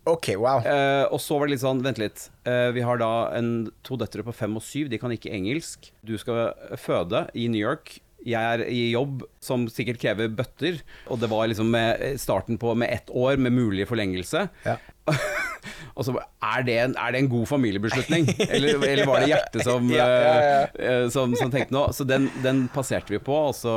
OK, 0.08 0.30
wow. 0.40 0.64
Uh, 0.64 1.04
og 1.12 1.20
så 1.20 1.37
var 1.37 1.44
det 1.44 1.58
litt 1.58 1.66
sånn, 1.66 1.84
vent 1.84 2.00
litt. 2.00 2.30
Uh, 2.48 2.72
vi 2.72 2.88
har 2.88 3.04
da 3.04 3.12
en, 3.37 3.68
to 3.84 4.00
døtre 4.00 4.25
på 4.25 4.32
fem 4.32 4.56
og 4.56 4.64
syv, 4.64 4.88
de 4.88 4.96
kan 4.96 5.12
ikke 5.12 5.37
engelsk. 5.37 5.90
Du 6.00 6.16
skal 6.16 6.54
føde 6.80 7.26
i 7.37 7.50
New 7.52 7.60
York. 7.60 7.98
Jeg 8.26 8.42
er 8.58 8.64
i 8.66 8.90
jobb 8.90 9.22
som 9.42 9.68
sikkert 9.70 10.00
krever 10.02 10.30
bøtter, 10.34 10.80
og 11.06 11.20
det 11.22 11.28
var 11.30 11.46
liksom 11.50 11.68
med 11.70 12.18
starten 12.20 12.58
på 12.58 12.75
med 12.78 12.90
ett 12.92 13.10
år 13.14 13.38
med 13.38 13.54
mulig 13.54 13.87
forlengelse. 13.88 14.48
Ja. 14.66 14.75
og 15.96 16.04
så 16.04 16.14
er 16.18 16.64
det, 16.66 16.75
en, 16.82 16.96
er 16.98 17.14
det 17.14 17.22
en 17.22 17.30
god 17.30 17.46
familiebeslutning? 17.48 18.26
Eller, 18.48 18.82
eller 18.82 19.06
var 19.08 19.22
det 19.22 19.30
hjertet 19.30 19.64
som, 19.64 19.87
Ja, 19.94 20.08
ja, 20.08 20.34
ja. 20.42 20.66
eh, 20.88 21.06
som, 21.14 21.32
som 21.38 21.52
tenkte 21.54 21.75
noe? 21.76 21.94
Så 21.96 22.04
den, 22.08 22.26
den 22.44 22.66
passerte 22.75 23.14
vi 23.14 23.20
på, 23.22 23.38
og 23.48 23.54
så 23.56 23.72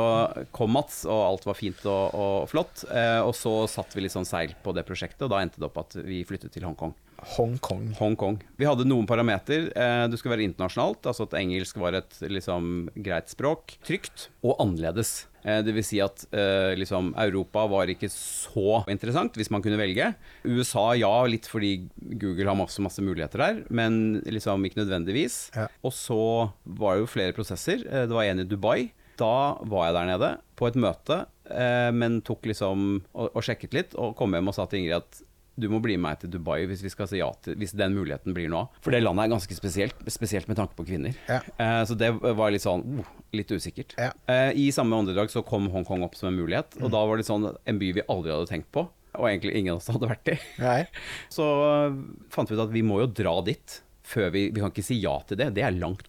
kom 0.54 0.74
Mats, 0.76 1.02
og 1.06 1.22
alt 1.30 1.46
var 1.48 1.56
fint 1.58 1.80
og, 1.86 2.12
og 2.12 2.50
flott. 2.50 2.84
Eh, 2.90 3.20
og 3.22 3.32
så 3.38 3.54
satte 3.70 3.96
vi 3.96 4.04
litt 4.06 4.14
sånn 4.14 4.28
seil 4.28 4.52
på 4.64 4.74
det 4.76 4.84
prosjektet, 4.88 5.24
og 5.26 5.32
da 5.32 5.40
endte 5.44 5.62
det 5.62 5.70
opp 5.70 5.80
at 5.86 5.96
vi 6.02 6.24
flyttet 6.28 6.52
til 6.54 6.66
Hongkong. 6.68 6.92
Hongkong. 7.36 7.90
Hongkong. 7.98 8.40
Vi 8.58 8.66
hadde 8.68 8.86
noen 8.88 9.08
parameter. 9.08 9.68
Du 9.70 10.12
det 10.12 10.18
skulle 10.20 10.36
være 10.36 10.46
internasjonalt, 10.48 11.06
altså 11.08 11.26
at 11.28 11.36
engelsk 11.38 11.78
var 11.80 11.96
et 11.96 12.16
liksom, 12.26 12.88
greit 13.04 13.30
språk. 13.32 13.76
Trygt 13.86 14.28
og 14.42 14.58
annerledes. 14.62 15.22
Eh, 15.42 15.60
det 15.66 15.74
vil 15.74 15.86
si 15.86 15.98
at 16.02 16.24
eh, 16.30 16.72
liksom, 16.78 17.12
Europa 17.18 17.64
var 17.70 17.90
ikke 17.90 18.10
så 18.12 18.82
interessant, 18.92 19.36
hvis 19.38 19.50
man 19.52 19.64
kunne 19.64 19.80
velge. 19.80 20.12
USA 20.46 20.92
ja, 20.98 21.12
litt 21.28 21.48
fordi 21.50 21.74
Google 21.96 22.48
har 22.50 22.58
masse, 22.58 22.82
masse 22.84 23.02
muligheter 23.04 23.42
der, 23.42 23.62
men 23.74 24.22
liksom 24.26 24.64
ikke 24.66 24.82
nødvendigvis. 24.82 25.44
Ja. 25.56 25.68
Og 25.82 25.94
så 25.96 26.22
var 26.64 26.96
det 26.96 27.06
jo 27.06 27.12
flere 27.14 27.36
prosesser. 27.36 27.86
Eh, 27.88 28.06
det 28.06 28.16
var 28.16 28.28
en 28.28 28.44
i 28.44 28.48
Dubai. 28.48 28.92
Da 29.20 29.58
var 29.68 29.88
jeg 29.88 29.98
der 29.98 30.08
nede 30.08 30.30
på 30.58 30.70
et 30.70 30.78
møte, 30.80 31.24
eh, 31.50 31.90
men 31.94 32.22
tok 32.26 32.46
liksom 32.48 33.02
og, 33.12 33.28
og 33.28 33.42
sjekket 33.44 33.76
litt, 33.76 33.98
og 33.98 34.16
kom 34.18 34.34
hjem 34.34 34.50
og 34.50 34.56
sa 34.56 34.66
til 34.68 34.82
Ingrid 34.82 35.02
at 35.02 35.22
du 35.60 35.66
må 35.68 35.80
bli 35.84 35.98
med 35.98 36.06
meg 36.06 36.20
til 36.22 36.30
Dubai 36.32 36.62
hvis 36.70 36.80
vi 36.84 36.90
skal 36.92 37.08
si 37.10 37.18
ja 37.20 37.26
til 37.44 37.58
Hvis 37.60 37.74
den 37.76 37.92
muligheten 37.96 38.32
blir 38.32 38.48
noe 38.48 38.64
av. 38.64 38.78
For 38.84 38.94
det 38.94 39.02
landet 39.02 39.26
er 39.26 39.32
ganske 39.34 39.56
spesielt, 39.56 39.98
spesielt 40.10 40.48
med 40.48 40.56
tanke 40.56 40.74
på 40.78 40.86
kvinner. 40.88 41.12
Ja. 41.28 41.40
Eh, 41.60 41.82
så 41.88 41.96
det 41.98 42.08
var 42.22 42.50
litt 42.54 42.64
sånn 42.64 43.02
oh, 43.02 43.10
litt 43.36 43.52
usikkert. 43.52 43.92
Ja. 44.00 44.10
Eh, 44.32 44.50
I 44.56 44.70
samme 44.72 44.96
åndedrag 44.96 45.28
så 45.32 45.44
kom 45.44 45.68
Hongkong 45.74 46.02
opp 46.06 46.16
som 46.18 46.30
en 46.32 46.38
mulighet, 46.40 46.72
Mm. 46.78 46.86
og 46.86 46.90
da 46.94 47.04
var 47.06 47.20
det 47.20 47.26
sånn 47.28 47.44
en 47.52 47.78
by 47.78 47.92
vi 47.98 48.04
aldri 48.08 48.32
hadde 48.32 48.48
tenkt 48.48 48.70
på. 48.72 48.86
Og 49.18 49.26
egentlig 49.28 49.52
ingen 49.60 49.74
av 49.74 49.82
oss 49.82 49.90
hadde 49.92 50.08
vært 50.08 50.30
i. 50.32 50.38
Nei. 50.62 50.80
Så 51.36 51.44
øh, 51.44 51.98
fant 52.32 52.48
vi 52.48 52.56
ut 52.56 52.64
at 52.64 52.72
vi 52.72 52.80
må 52.86 53.02
jo 53.02 53.10
dra 53.12 53.34
dit 53.44 53.82
før 54.08 54.32
vi 54.34 54.46
Vi 54.50 54.60
kan 54.60 54.72
ikke 54.72 54.82
si 54.84 54.96
ja 55.02 55.12
til 55.28 55.38
det. 55.38 55.50
Det 55.56 55.62
er 55.68 55.76
langt. 55.76 56.08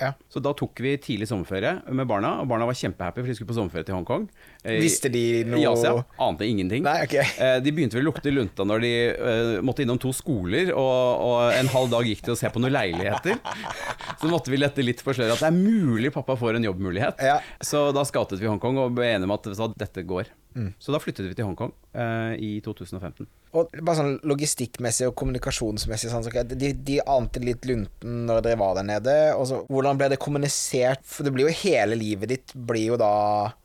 Ja. 0.00 0.10
Så 0.28 0.40
da 0.42 0.50
tok 0.56 0.80
vi 0.82 0.96
tidlig 0.98 1.28
sommerferie 1.30 1.76
med 1.94 2.08
barna, 2.10 2.32
og 2.42 2.48
barna 2.50 2.66
var 2.66 2.76
kjempehappy 2.78 3.22
for 3.22 3.30
de 3.30 3.36
skulle 3.38 3.50
på 3.52 3.56
sommerferie 3.56 3.86
til 3.86 3.94
Hongkong. 3.94 4.26
Eh, 4.64 4.80
Visste 4.82 5.10
de 5.12 5.22
noe 5.46 5.60
I 5.62 5.68
Asia. 5.70 6.02
Ante 6.24 6.48
ingenting. 6.50 6.82
Nei, 6.86 6.96
ok. 7.06 7.14
Eh, 7.22 7.58
De 7.62 7.74
begynte 7.74 7.98
vel 7.98 8.06
å 8.06 8.10
lukte 8.10 8.32
lunta 8.34 8.66
når 8.66 8.84
de 8.84 8.92
uh, 9.14 9.52
måtte 9.66 9.84
innom 9.84 10.00
to 10.02 10.10
skoler, 10.16 10.72
og, 10.74 11.24
og 11.28 11.54
en 11.54 11.70
halv 11.76 11.92
dag 11.94 12.10
gikk 12.10 12.24
til 12.26 12.34
å 12.34 12.38
se 12.40 12.50
på 12.50 12.62
noen 12.62 12.74
leiligheter. 12.74 13.38
Så 14.20 14.30
måtte 14.30 14.50
vi 14.52 14.58
lette 14.58 14.82
litt 14.84 15.02
på 15.04 15.14
sløret 15.14 15.36
at 15.36 15.44
det 15.44 15.52
er 15.52 15.58
mulig 15.58 16.10
pappa 16.14 16.36
får 16.38 16.58
en 16.58 16.66
jobbmulighet. 16.66 17.22
Ja. 17.22 17.38
Så 17.62 17.86
da 17.94 18.02
skatet 18.08 18.42
vi 18.42 18.50
Hongkong 18.50 18.80
og 18.82 18.96
ble 18.98 19.12
enige 19.14 19.30
om 19.30 19.36
at 19.36 19.78
dette 19.78 20.06
går. 20.08 20.30
Mm. 20.54 20.74
Så 20.78 20.94
da 20.94 21.00
flyttet 21.02 21.26
vi 21.28 21.34
til 21.36 21.48
Hongkong 21.48 21.72
eh, 21.94 22.34
i 22.38 22.52
2015. 22.64 23.26
Og 23.54 23.70
bare 23.86 23.94
sånn 24.00 24.16
logistikkmessig 24.26 25.06
og 25.06 25.14
kommunikasjonsmessig 25.18 26.10
sånn, 26.10 26.24
så 26.26 26.42
de, 26.50 26.72
de 26.74 26.96
ante 27.06 27.38
litt 27.42 27.66
lunten 27.68 28.24
når 28.26 28.40
dere 28.42 28.58
var 28.58 28.72
der 28.80 28.86
nede. 28.88 29.14
Så, 29.46 29.60
hvordan 29.70 30.00
ble 30.00 30.08
det 30.10 30.18
kommunisert? 30.22 31.04
For 31.06 31.26
det 31.26 31.30
blir 31.36 31.46
jo 31.46 31.54
hele 31.60 31.98
livet 31.98 32.32
ditt 32.32 32.54
blir 32.54 32.94
jo 32.94 32.98
da 32.98 33.12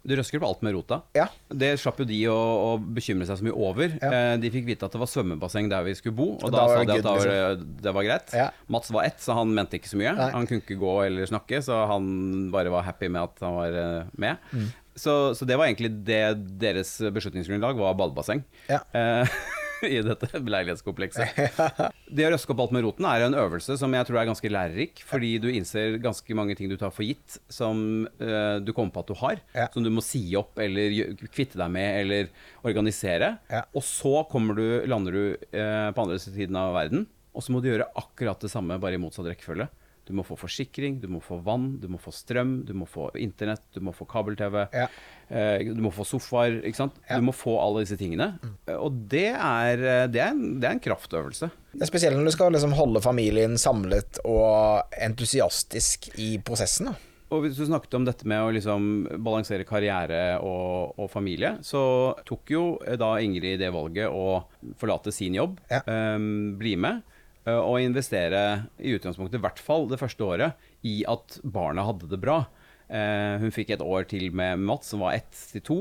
Du 0.06 0.14
røsker 0.18 0.38
opp 0.38 0.46
alt 0.50 0.62
med 0.68 0.78
rota. 0.78 1.02
Ja. 1.18 1.26
Det 1.50 1.72
slapp 1.82 2.04
jo 2.04 2.06
de 2.10 2.20
å, 2.30 2.38
å 2.38 2.70
bekymre 2.78 3.26
seg 3.26 3.42
så 3.42 3.48
mye 3.48 3.58
over. 3.58 3.98
Ja. 3.98 4.12
Eh, 4.14 4.36
de 4.44 4.54
fikk 4.54 4.70
vite 4.70 4.86
at 4.86 4.94
det 4.94 5.02
var 5.02 5.10
svømmebasseng 5.10 5.72
der 5.74 5.88
vi 5.88 5.96
skulle 5.98 6.18
bo, 6.22 6.30
og, 6.38 6.46
da, 6.54 6.62
da 6.62 6.68
sa 6.70 6.86
de 6.86 6.94
at 7.00 7.02
good, 7.02 7.10
var 7.10 7.34
det, 7.34 7.68
det 7.88 7.96
var 7.98 8.08
greit. 8.12 8.38
Ja. 8.38 8.48
Mats 8.70 8.94
var 8.94 9.10
ett, 9.10 9.18
så 9.26 9.40
han 9.40 9.56
mente 9.58 9.82
ikke 9.82 9.90
så 9.90 10.02
mye. 10.02 10.14
Nei. 10.22 10.30
Han 10.38 10.50
kunne 10.50 10.66
ikke 10.66 10.78
gå 10.82 10.96
eller 11.08 11.34
snakke, 11.34 11.64
så 11.66 11.82
han 11.90 12.14
bare 12.54 12.74
var 12.74 12.86
happy 12.86 13.10
med 13.10 13.26
at 13.26 13.42
han 13.48 13.58
var 13.58 13.82
eh, 13.82 14.14
med. 14.22 14.50
Mm. 14.54 14.70
Så, 14.98 15.34
så 15.38 15.46
det 15.48 15.56
var 15.60 15.70
egentlig 15.70 15.92
det 16.08 16.24
deres 16.62 16.96
beslutningsgrunnlag 17.14 17.78
var 17.80 17.96
badebasseng. 18.00 18.44
Ja. 18.70 18.82
Eh, 18.94 19.40
I 19.88 20.02
dette 20.04 20.28
leilighetskomplekset. 20.44 21.38
Det 22.12 22.26
å 22.26 22.32
røske 22.34 22.52
opp 22.52 22.64
alt 22.66 22.74
med 22.76 22.84
roten 22.84 23.06
er 23.08 23.24
en 23.24 23.36
øvelse 23.38 23.78
som 23.80 23.94
jeg 23.96 24.08
tror 24.10 24.18
er 24.20 24.28
ganske 24.28 24.50
lærerik, 24.52 25.00
fordi 25.08 25.30
du 25.40 25.46
innser 25.54 25.96
ganske 26.04 26.36
mange 26.36 26.56
ting 26.58 26.68
du 26.72 26.76
tar 26.76 26.92
for 26.92 27.06
gitt, 27.08 27.38
som 27.54 28.04
eh, 28.20 28.58
du 28.66 28.74
kommer 28.76 28.92
på 28.96 29.04
at 29.06 29.12
du 29.12 29.16
har, 29.22 29.40
Ja. 29.56 29.68
som 29.72 29.86
du 29.86 29.92
må 29.94 30.04
si 30.04 30.24
opp 30.36 30.60
eller 30.60 31.14
kvitte 31.32 31.62
deg 31.62 31.72
med 31.72 32.00
eller 32.02 32.28
organisere. 32.68 33.36
Ja. 33.48 33.64
Og 33.72 33.86
så 33.86 34.12
du, 34.58 34.66
lander 34.90 35.16
du 35.16 35.24
eh, 35.54 35.90
på 35.96 36.04
andre 36.04 36.20
siden 36.20 36.60
av 36.60 36.74
verden, 36.76 37.06
og 37.32 37.46
så 37.46 37.54
må 37.54 37.62
du 37.64 37.70
gjøre 37.70 37.88
akkurat 37.96 38.42
det 38.42 38.52
samme, 38.52 38.82
bare 38.82 38.98
i 38.98 39.02
motsatt 39.02 39.30
rekkefølge. 39.30 39.70
Du 40.10 40.16
må 40.18 40.24
få 40.26 40.34
forsikring, 40.42 40.96
du 41.04 41.06
må 41.14 41.20
få 41.22 41.38
vann, 41.46 41.76
du 41.78 41.86
må 41.94 42.00
få 42.02 42.10
strøm, 42.16 42.64
du 42.66 42.72
må 42.74 42.88
få 42.90 43.12
internett, 43.22 43.62
du 43.76 43.80
må 43.86 43.94
få 43.94 44.08
kabel-TV. 44.10 44.64
Ja. 44.74 44.88
Eh, 45.30 45.68
du 45.70 45.82
må 45.86 45.92
få 45.94 46.02
sofaer, 46.10 46.60
ikke 46.66 46.80
sant. 46.82 46.98
Ja. 47.06 47.20
Du 47.22 47.28
må 47.28 47.36
få 47.38 47.54
alle 47.62 47.84
disse 47.86 47.98
tingene. 48.00 48.32
Mm. 48.42 48.56
Og 48.80 48.98
det 49.14 49.28
er, 49.36 49.84
eh, 49.86 50.08
det, 50.10 50.24
er 50.26 50.34
en, 50.34 50.56
det 50.58 50.66
er 50.72 50.80
en 50.80 50.82
kraftøvelse. 50.82 51.52
Det 51.76 51.86
er 51.86 51.92
spesielt 51.92 52.18
når 52.18 52.32
du 52.32 52.34
skal 52.34 52.56
liksom 52.58 52.74
holde 52.80 53.04
familien 53.06 53.54
samlet 53.62 54.18
og 54.26 54.90
entusiastisk 54.98 56.10
i 56.18 56.40
prosessen. 56.42 56.90
da. 56.90 56.96
Og 57.30 57.44
hvis 57.44 57.60
du 57.60 57.68
snakket 57.68 57.94
om 57.94 58.06
dette 58.08 58.26
med 58.26 58.42
å 58.42 58.50
liksom 58.56 58.86
balansere 59.22 59.66
karriere 59.70 60.40
og, 60.42 60.96
og 60.98 61.12
familie, 61.14 61.60
så 61.62 61.84
tok 62.26 62.50
jo 62.56 62.64
eh, 62.82 62.98
da 62.98 63.12
Ingrid 63.22 63.62
det 63.62 63.70
valget 63.76 64.10
å 64.10 64.40
forlate 64.82 65.14
sin 65.14 65.38
jobb, 65.38 65.60
Ja. 65.70 65.84
um, 65.86 66.56
bli 66.58 66.74
med, 66.82 67.04
eh, 67.50 67.60
og 67.60 67.82
investere 67.84 68.44
i 68.78 68.94
utgangspunktet, 68.98 69.40
i 69.40 69.44
hvert 69.44 69.62
fall 69.62 69.88
det 69.90 70.00
første 70.02 70.26
året, 70.26 70.70
i 70.86 71.02
at 71.10 71.40
barna 71.44 71.86
hadde 71.88 72.10
det 72.12 72.22
bra. 72.22 72.44
Eh, 72.90 73.36
hun 73.42 73.54
fikk 73.54 73.76
et 73.76 73.86
år 73.86 74.08
til 74.10 74.30
med 74.36 74.62
Mats, 74.64 74.92
som 74.94 75.04
var 75.04 75.18
ett 75.18 75.44
til 75.52 75.66
to, 75.66 75.80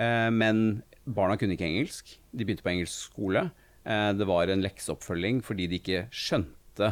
eh, 0.00 0.28
men 0.32 0.82
barna 1.04 1.38
kunne 1.40 1.56
ikke 1.56 1.68
engelsk. 1.68 2.16
De 2.32 2.46
begynte 2.46 2.66
på 2.66 2.74
engelsk 2.74 3.12
skole. 3.12 3.50
Det 3.80 4.26
var 4.28 4.50
en 4.52 4.60
lekseoppfølging 4.60 5.38
fordi 5.42 5.64
de 5.66 5.78
ikke 5.80 6.02
skjønte 6.12 6.90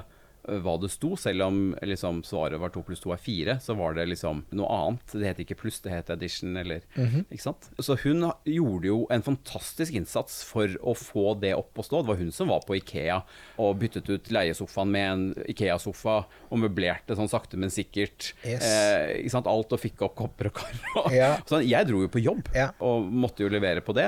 hva 0.64 0.74
det 0.80 0.88
sto, 0.90 1.12
selv 1.20 1.44
om 1.46 1.58
liksom, 1.84 2.22
svaret 2.26 2.60
var 2.60 2.72
to 2.74 2.82
pluss 2.86 3.00
to 3.04 3.12
er 3.14 3.20
fire, 3.22 3.58
så 3.62 3.76
var 3.78 3.94
det 3.98 4.06
liksom 4.10 4.44
noe 4.56 4.68
annet. 4.72 5.14
Det 5.14 5.26
het 5.28 5.42
ikke 5.44 5.58
pluss, 5.60 5.80
det 5.84 5.92
het 5.92 6.10
edition, 6.14 6.56
eller 6.56 6.82
Ikke 7.28 7.42
sant? 7.44 7.68
Så 7.78 7.96
hun 8.02 8.24
gjorde 8.48 8.88
jo 8.90 8.98
en 9.14 9.22
fantastisk 9.26 9.92
innsats 9.98 10.40
for 10.48 10.72
å 10.82 10.94
få 10.98 11.34
det 11.42 11.54
opp 11.58 11.78
å 11.78 11.84
stå. 11.86 12.02
Det 12.02 12.10
var 12.12 12.20
hun 12.22 12.32
som 12.34 12.48
var 12.52 12.64
på 12.66 12.76
Ikea 12.78 13.20
og 13.60 13.78
byttet 13.82 14.08
ut 14.08 14.30
leiesofaen 14.34 14.90
med 14.92 15.08
en 15.12 15.24
Ikea-sofa, 15.52 16.18
og 16.48 16.62
møblerte 16.62 17.16
sånn 17.18 17.28
sakte, 17.30 17.58
men 17.60 17.70
sikkert. 17.74 18.32
Yes. 18.46 18.64
Eh, 18.64 19.18
ikke 19.22 19.34
sant? 19.36 19.48
Alt 19.50 19.72
og 19.76 19.82
fikk 19.82 20.02
opp 20.06 20.16
kopper 20.18 20.48
og 20.50 20.56
kar. 20.62 21.12
Ja. 21.14 21.30
Sånn, 21.48 21.62
jeg 21.68 21.86
dro 21.88 22.00
jo 22.04 22.08
på 22.12 22.20
jobb, 22.22 22.48
Ja. 22.56 22.70
og 22.84 23.06
måtte 23.12 23.44
jo 23.44 23.50
levere 23.52 23.82
på 23.84 23.94
det, 23.96 24.06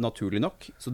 naturlig 0.00 0.40
nok. 0.42 0.68
Så 0.80 0.92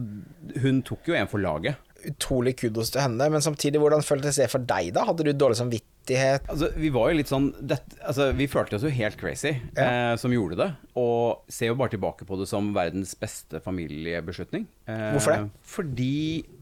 hun 0.63 0.81
tok 0.85 1.07
jo 1.11 1.15
en 1.17 1.29
for 1.31 1.41
laget. 1.41 1.77
Utrolig 2.07 2.55
kudos 2.61 2.91
til 2.93 3.01
henne, 3.03 3.27
men 3.33 3.41
samtidig, 3.43 3.79
hvordan 3.81 4.03
føltes 4.05 4.37
det 4.39 4.49
for 4.51 4.63
deg, 4.63 4.93
da? 4.95 5.03
Hadde 5.09 5.25
du 5.27 5.31
dårlig 5.33 5.57
samvittighet? 5.59 6.45
Altså, 6.49 6.69
vi 6.79 6.89
var 6.93 7.09
jo 7.11 7.17
litt 7.19 7.29
sånn 7.29 7.49
det, 7.59 7.77
altså, 8.01 8.29
Vi 8.37 8.47
følte 8.49 8.77
oss 8.79 8.85
jo 8.87 8.91
helt 8.93 9.17
crazy 9.19 9.51
eh, 9.77 10.13
som 10.21 10.33
gjorde 10.33 10.57
det. 10.61 10.69
Og 10.99 11.43
ser 11.51 11.71
jo 11.73 11.77
bare 11.79 11.93
tilbake 11.95 12.25
på 12.29 12.39
det 12.39 12.47
som 12.49 12.71
verdens 12.75 13.15
beste 13.19 13.61
familiebeslutning. 13.65 14.67
Eh, 14.89 15.09
Hvorfor 15.15 15.35
det? 15.35 15.43
Fordi 15.75 16.13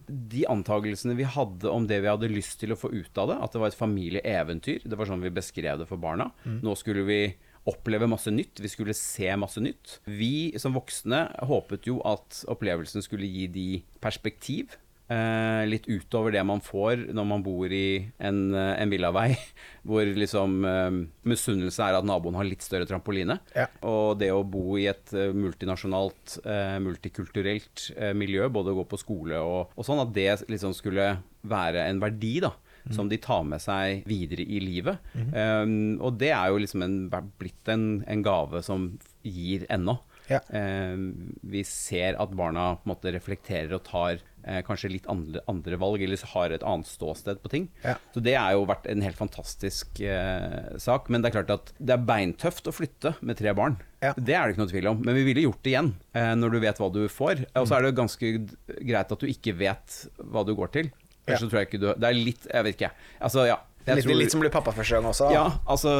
de 0.08 0.46
antakelsene 0.48 1.18
vi 1.20 1.26
hadde 1.28 1.68
om 1.70 1.86
det 1.88 2.00
vi 2.04 2.08
hadde 2.12 2.30
lyst 2.32 2.60
til 2.62 2.72
å 2.72 2.80
få 2.80 2.92
ut 2.96 3.20
av 3.20 3.34
det, 3.34 3.38
at 3.44 3.52
det 3.54 3.60
var 3.62 3.74
et 3.74 3.80
familieeventyr, 3.82 4.86
det 4.88 4.98
var 5.00 5.10
sånn 5.10 5.24
vi 5.26 5.34
beskrev 5.36 5.82
det 5.82 5.88
for 5.90 6.00
barna. 6.00 6.30
Nå 6.48 6.76
skulle 6.80 7.04
vi 7.08 7.22
oppleve 7.68 8.08
masse 8.08 8.32
nytt, 8.32 8.62
vi 8.64 8.70
skulle 8.72 8.96
se 8.96 9.28
masse 9.36 9.60
nytt. 9.60 9.98
Vi 10.08 10.54
som 10.62 10.78
voksne 10.78 11.26
håpet 11.50 11.90
jo 11.90 11.98
at 12.08 12.42
opplevelsen 12.48 13.04
skulle 13.04 13.28
gi 13.28 13.48
de 13.52 13.66
perspektiv. 14.04 14.78
Eh, 15.08 15.62
litt 15.72 15.86
utover 15.88 16.34
det 16.36 16.42
man 16.44 16.60
får 16.60 17.06
når 17.16 17.28
man 17.30 17.44
bor 17.46 17.72
i 17.72 18.10
en, 18.20 18.52
eh, 18.52 18.74
en 18.76 18.92
villavei, 18.92 19.30
hvor 19.88 20.04
liksom 20.04 20.58
eh, 20.68 20.98
misunnelse 21.32 21.86
er 21.86 21.96
at 21.96 22.08
naboen 22.08 22.36
har 22.36 22.48
litt 22.48 22.66
større 22.66 22.88
trampoline. 22.90 23.38
Ja. 23.56 23.70
Og 23.88 24.18
det 24.20 24.34
å 24.36 24.44
bo 24.44 24.76
i 24.76 24.90
et 24.92 25.14
multinasjonalt, 25.16 26.40
multikulturelt 26.84 27.90
miljø, 28.18 28.50
både 28.52 28.74
å 28.74 28.82
gå 28.82 28.88
på 28.92 29.00
skole 29.00 29.40
og, 29.40 29.74
og 29.78 29.88
sånn, 29.88 30.02
at 30.04 30.12
det 30.16 30.30
liksom 30.52 30.76
skulle 30.76 31.14
være 31.48 31.88
en 31.88 32.02
verdi, 32.04 32.40
da. 32.44 32.54
Som 32.96 33.10
de 33.12 33.18
tar 33.20 33.42
med 33.44 33.60
seg 33.60 34.06
videre 34.08 34.46
i 34.48 34.62
livet. 34.64 35.02
Um, 35.12 35.98
og 36.00 36.22
det 36.22 36.30
er 36.32 36.54
jo 36.54 36.62
liksom 36.64 36.86
en, 36.86 36.94
blitt 37.12 37.68
en, 37.68 37.98
en 38.08 38.22
gave 38.24 38.62
som 38.64 38.94
gir 39.28 39.66
ennå. 39.76 39.98
Ja. 40.28 40.42
Eh, 40.52 40.96
vi 41.42 41.64
ser 41.68 42.18
at 42.20 42.36
barna 42.36 42.74
på 42.76 42.88
en 42.88 42.94
måte 42.94 43.14
reflekterer 43.16 43.78
og 43.78 43.86
tar 43.88 44.22
eh, 44.48 44.62
kanskje 44.66 44.90
litt 44.94 45.08
andre, 45.12 45.42
andre 45.52 45.78
valg, 45.82 46.02
eller 46.06 46.22
har 46.34 46.56
et 46.56 46.64
annet 46.64 46.88
ståsted 46.90 47.42
på 47.44 47.52
ting. 47.52 47.68
Ja. 47.84 47.98
Så 48.16 48.24
det 48.24 48.34
har 48.40 48.56
jo 48.56 48.64
vært 48.70 48.88
en 48.90 49.04
helt 49.06 49.20
fantastisk 49.20 50.00
eh, 50.02 50.78
sak. 50.82 51.10
Men 51.14 51.22
det 51.22 51.30
er 51.32 51.38
klart 51.44 51.54
at 51.58 51.74
det 51.78 51.94
er 51.98 52.06
beintøft 52.08 52.68
å 52.72 52.74
flytte 52.76 53.14
med 53.22 53.38
tre 53.42 53.54
barn. 53.58 53.78
Ja. 54.02 54.14
Det 54.18 54.34
er 54.38 54.48
det 54.48 54.56
ikke 54.56 54.64
noe 54.66 54.72
tvil 54.74 54.90
om. 54.94 55.02
Men 55.06 55.18
vi 55.20 55.26
ville 55.28 55.46
gjort 55.48 55.62
det 55.66 55.74
igjen, 55.76 55.92
eh, 56.18 56.34
når 56.40 56.56
du 56.56 56.60
vet 56.64 56.82
hva 56.82 56.90
du 56.94 57.04
får. 57.12 57.46
Og 57.60 57.68
så 57.70 57.78
er 57.80 57.88
det 57.90 57.96
ganske 58.00 58.34
greit 58.80 59.12
at 59.14 59.20
du 59.20 59.28
ikke 59.30 59.56
vet 59.60 60.02
hva 60.24 60.46
du 60.48 60.56
går 60.58 60.74
til. 60.80 60.92
Ellers 61.28 61.42
Ja. 61.44 61.48
tror 61.52 61.60
jeg 61.60 61.68
ikke 61.68 61.80
du 61.82 61.88
Det 62.00 62.08
er 62.08 62.14
litt 62.16 62.46
Jeg 62.48 62.64
vet 62.64 62.76
ikke. 62.78 62.92
Altså, 63.20 63.46
ja. 63.50 63.58
Litt, 63.88 64.04
tror- 64.04 64.20
litt 64.20 64.34
som 64.34 64.42
å 64.42 64.44
bli 64.44 64.52
pappa 64.52 64.74
første 64.76 64.98
gang 64.98 65.08
også. 65.08 65.30
da. 65.30 65.36
ja, 65.38 65.46
altså 65.70 65.94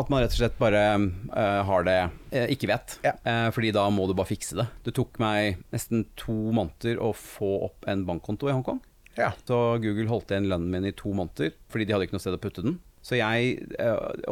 at 0.00 0.12
man 0.12 0.22
rett 0.24 0.32
og 0.32 0.40
slett 0.40 0.56
bare 0.60 0.82
uh, 0.96 1.60
har 1.68 1.84
det 1.84 1.98
uh, 2.08 2.46
ikke 2.54 2.70
vet. 2.70 2.96
Ja. 3.04 3.12
Uh, 3.26 3.50
fordi 3.54 3.74
da 3.76 3.84
må 3.92 4.06
du 4.08 4.14
bare 4.16 4.30
fikse 4.30 4.56
det. 4.56 4.66
Det 4.86 4.94
tok 4.96 5.20
meg 5.22 5.60
nesten 5.74 6.06
to 6.20 6.32
måneder 6.56 7.02
å 7.04 7.12
få 7.16 7.52
opp 7.68 7.84
en 7.90 8.06
bankkonto 8.08 8.48
i 8.48 8.56
Hongkong. 8.56 8.80
Ja. 9.18 9.30
Så 9.46 9.60
Google 9.84 10.08
holdt 10.10 10.32
igjen 10.32 10.48
lønnen 10.50 10.72
min 10.72 10.88
i 10.88 10.96
to 10.96 11.12
måneder, 11.14 11.52
fordi 11.70 11.86
de 11.86 11.94
hadde 11.94 12.08
ikke 12.08 12.16
noe 12.16 12.24
sted 12.24 12.38
å 12.38 12.42
putte 12.42 12.64
den. 12.64 12.80
Så 13.04 13.18
jeg 13.20 13.60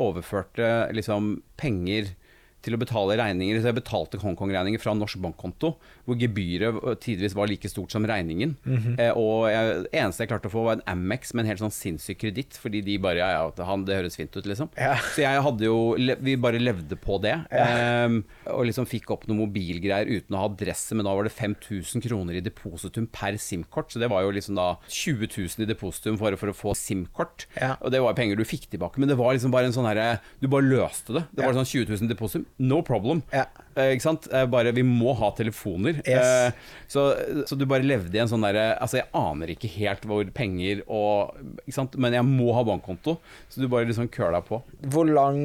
overførte 0.01 0.89
liksom 0.97 1.43
penger 1.61 2.15
til 2.63 2.77
å 2.77 2.81
betale 2.81 3.17
regninger. 3.19 3.61
Så 3.61 3.71
jeg 3.71 3.79
betalte 3.81 4.21
Hongkong-regninger 4.23 4.81
fra 4.83 4.95
norsk 4.97 5.21
bankkonto, 5.23 5.75
hvor 6.07 6.19
gebyret 6.19 7.01
tidvis 7.03 7.35
var 7.39 7.51
like 7.51 7.69
stort 7.71 7.93
som 7.95 8.07
regningen. 8.09 8.55
eh, 8.99 9.13
og 9.19 9.49
jeg, 9.51 9.87
eneste 9.93 10.25
jeg 10.25 10.31
klarte 10.33 10.51
å 10.51 10.55
få, 10.55 10.65
var 10.69 10.79
en 10.79 10.85
Amex 10.95 11.35
med 11.35 11.45
en 11.45 11.53
helt 11.53 11.63
sånn 11.65 11.75
sinnssyk 11.75 12.21
kreditt, 12.23 12.59
fordi 12.61 12.83
de 12.87 12.99
bare 13.03 13.21
Ja, 13.23 13.29
ja, 13.35 13.67
han, 13.67 13.85
det 13.87 13.99
høres 13.99 14.17
fint 14.19 14.35
ut, 14.35 14.47
liksom. 14.49 14.71
Ja. 14.79 14.95
Så 15.15 15.23
jeg 15.25 15.43
hadde 15.45 15.67
jo 15.67 15.95
Vi 16.25 16.37
bare 16.41 16.61
levde 16.63 16.97
på 16.99 17.19
det. 17.23 17.35
Ehm, 17.55 18.23
og 18.51 18.65
liksom 18.69 18.87
fikk 18.89 19.11
opp 19.15 19.27
noen 19.29 19.43
mobilgreier 19.45 20.09
uten 20.09 20.37
å 20.37 20.43
ha 20.43 20.49
adresse, 20.51 20.95
men 20.97 21.07
da 21.07 21.15
var 21.15 21.27
det 21.27 21.35
5000 21.35 22.03
kroner 22.05 22.39
i 22.39 22.45
depositum 22.45 23.07
per 23.13 23.37
SIM-kort. 23.41 23.93
Så 23.93 24.03
det 24.03 24.11
var 24.13 24.25
jo 24.25 24.33
liksom 24.35 24.59
da 24.59 24.69
20 24.89 25.29
000 25.35 25.67
i 25.67 25.71
depositum 25.71 26.19
for, 26.21 26.35
for 26.41 26.53
å 26.53 26.57
få 26.57 26.75
SIM-kort. 26.79 27.47
Ja. 27.59 27.75
Og 27.81 27.93
det 27.95 28.03
var 28.05 28.17
penger 28.19 28.39
du 28.39 28.47
fikk 28.49 28.69
tilbake, 28.73 29.03
men 29.03 29.11
det 29.11 29.19
var 29.19 29.35
liksom 29.35 29.55
bare 29.55 29.71
en 29.71 29.77
sånn 29.77 29.89
herre 29.89 30.21
Du 30.43 30.49
bare 30.53 30.67
løste 30.67 31.17
det. 31.19 31.27
Det 31.35 31.45
var 31.45 31.57
sånn 31.57 31.69
20 31.69 31.93
000 31.95 32.11
depositum. 32.13 32.47
No 32.59 32.83
problem. 32.87 33.23
Ja. 33.33 33.47
Eh, 33.75 33.95
ikke 33.97 34.05
sant? 34.05 34.27
Eh, 34.33 34.45
bare 34.53 34.71
vi 34.77 34.83
må 34.87 35.15
ha 35.19 35.31
telefoner. 35.35 36.03
Yes. 36.05 36.29
Eh, 36.53 36.53
så, 36.93 37.07
så 37.49 37.57
du 37.59 37.65
bare 37.67 37.83
levde 37.87 38.15
i 38.17 38.21
en 38.23 38.29
sånn 38.31 38.45
derre 38.45 38.75
Altså, 38.77 39.01
jeg 39.01 39.09
aner 39.17 39.53
ikke 39.55 39.71
helt 39.79 40.05
hvor 40.07 40.29
penger 40.37 40.83
og 40.93 41.33
Ikke 41.65 41.75
sant, 41.79 41.97
men 41.97 42.13
jeg 42.19 42.27
må 42.29 42.53
ha 42.55 42.63
bankkonto. 42.69 43.17
Så 43.49 43.63
du 43.65 43.69
bare 43.73 43.89
liksom 43.89 44.11
køla 44.13 44.43
på. 44.45 44.61
Hvor 44.93 45.09
lang 45.09 45.41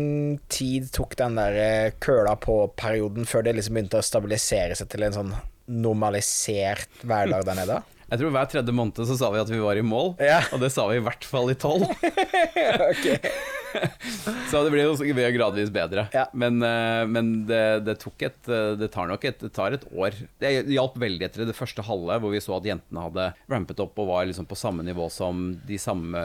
tid 0.52 0.92
tok 0.94 1.16
den 1.20 1.40
der 1.40 1.58
eh, 1.64 1.92
køla 2.04 2.36
på-perioden 2.44 3.26
før 3.30 3.48
det 3.48 3.56
liksom 3.58 3.80
begynte 3.80 4.02
å 4.04 4.06
stabilisere 4.06 4.76
seg 4.78 4.92
til 4.92 5.08
en 5.08 5.16
sånn 5.22 5.34
normalisert 5.68 7.02
hverdag 7.08 7.46
der 7.48 7.62
nede? 7.64 7.80
Jeg 8.08 8.22
tror 8.22 8.32
hver 8.32 8.46
tredje 8.48 8.72
måned 8.72 9.02
så 9.04 9.18
sa 9.20 9.28
vi 9.34 9.40
at 9.42 9.50
vi 9.52 9.58
var 9.60 9.76
i 9.76 9.82
mål, 9.84 10.14
Ja. 10.24 10.38
og 10.56 10.62
det 10.64 10.70
sa 10.72 10.86
vi 10.88 10.96
i 10.96 11.04
hvert 11.04 11.26
fall 11.28 11.52
i 11.52 11.58
tolv. 11.60 11.90
Ok. 12.88 13.08
Så 14.52 14.62
det 14.64 14.72
ble 14.74 14.84
jo 14.86 14.96
gradvis 15.36 15.72
bedre. 15.74 16.08
Ja. 16.16 16.26
Men, 16.38 16.62
eh, 16.64 17.04
men 17.10 17.32
det, 17.50 17.62
det 17.88 17.98
tok 18.02 18.24
et 18.28 18.50
eh, 18.52 18.76
Det 18.80 18.90
tar 18.94 19.10
nok 19.12 19.26
et, 19.28 19.40
det 19.44 19.52
tar 19.56 19.76
et 19.76 19.86
år. 19.94 20.16
Det 20.42 20.52
hjalp 20.74 20.96
veldig 21.02 21.28
etter 21.28 21.46
det 21.50 21.56
første 21.58 21.84
halve, 21.88 22.20
hvor 22.24 22.34
vi 22.34 22.42
så 22.44 22.58
at 22.58 22.68
jentene 22.70 23.04
hadde 23.08 23.28
rampet 23.52 23.82
opp 23.84 24.00
og 24.04 24.10
var 24.12 24.28
liksom 24.30 24.48
på 24.50 24.58
samme 24.60 24.86
nivå 24.88 25.10
som 25.14 25.46
de 25.68 25.78
samme, 25.82 26.22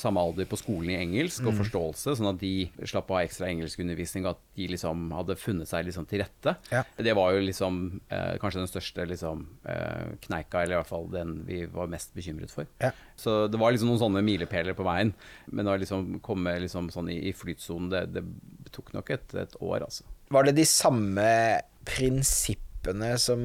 samme 0.00 0.20
alder 0.22 0.48
på 0.50 0.58
skolen 0.60 0.90
i 0.94 0.98
engelsk 1.00 1.40
Mm. 1.40 1.46
og 1.48 1.54
forståelse, 1.62 2.12
sånn 2.18 2.28
at 2.34 2.40
de 2.42 2.50
slapp 2.90 3.08
av 3.14 3.20
ekstra 3.22 3.46
engelskundervisning, 3.48 4.26
og 4.26 4.34
at 4.34 4.40
de 4.58 4.66
liksom 4.74 5.06
hadde 5.14 5.36
funnet 5.40 5.68
seg 5.70 5.86
liksom 5.86 6.04
til 6.10 6.20
rette. 6.20 6.52
Ja. 6.72 6.82
Det 6.98 7.14
var 7.16 7.32
jo 7.32 7.40
liksom 7.46 7.78
eh, 8.12 8.34
kanskje 8.42 8.60
den 8.60 8.68
største 8.70 9.06
liksom, 9.08 9.46
eh, 9.64 10.10
kneika, 10.26 10.62
eller 10.64 10.76
i 10.76 10.80
hvert 10.82 10.90
fall 10.90 11.08
den 11.12 11.36
vi 11.48 11.62
var 11.72 11.88
mest 11.92 12.12
bekymret 12.16 12.52
for. 12.52 12.68
Ja. 12.82 12.90
Så 13.16 13.46
det 13.48 13.60
var 13.60 13.72
liksom 13.72 13.88
noen 13.92 14.02
sånne 14.02 14.22
milepæler 14.26 14.76
på 14.76 14.84
veien. 14.86 15.14
Men 15.50 15.70
å 15.70 15.78
liksom 15.80 16.18
komme 16.24 16.58
liksom 16.66 16.89
sånn 16.94 17.10
i, 17.12 17.18
i 17.30 17.32
flytsonen, 17.36 17.90
det, 17.90 18.04
det 18.14 18.24
tok 18.72 18.92
nok 18.94 19.10
et, 19.10 19.34
et 19.34 19.56
år, 19.60 19.82
altså. 19.86 20.04
Var 20.30 20.44
det 20.46 20.56
de 20.60 20.64
samme 20.68 21.28
prinsippene 21.88 23.16
som 23.18 23.40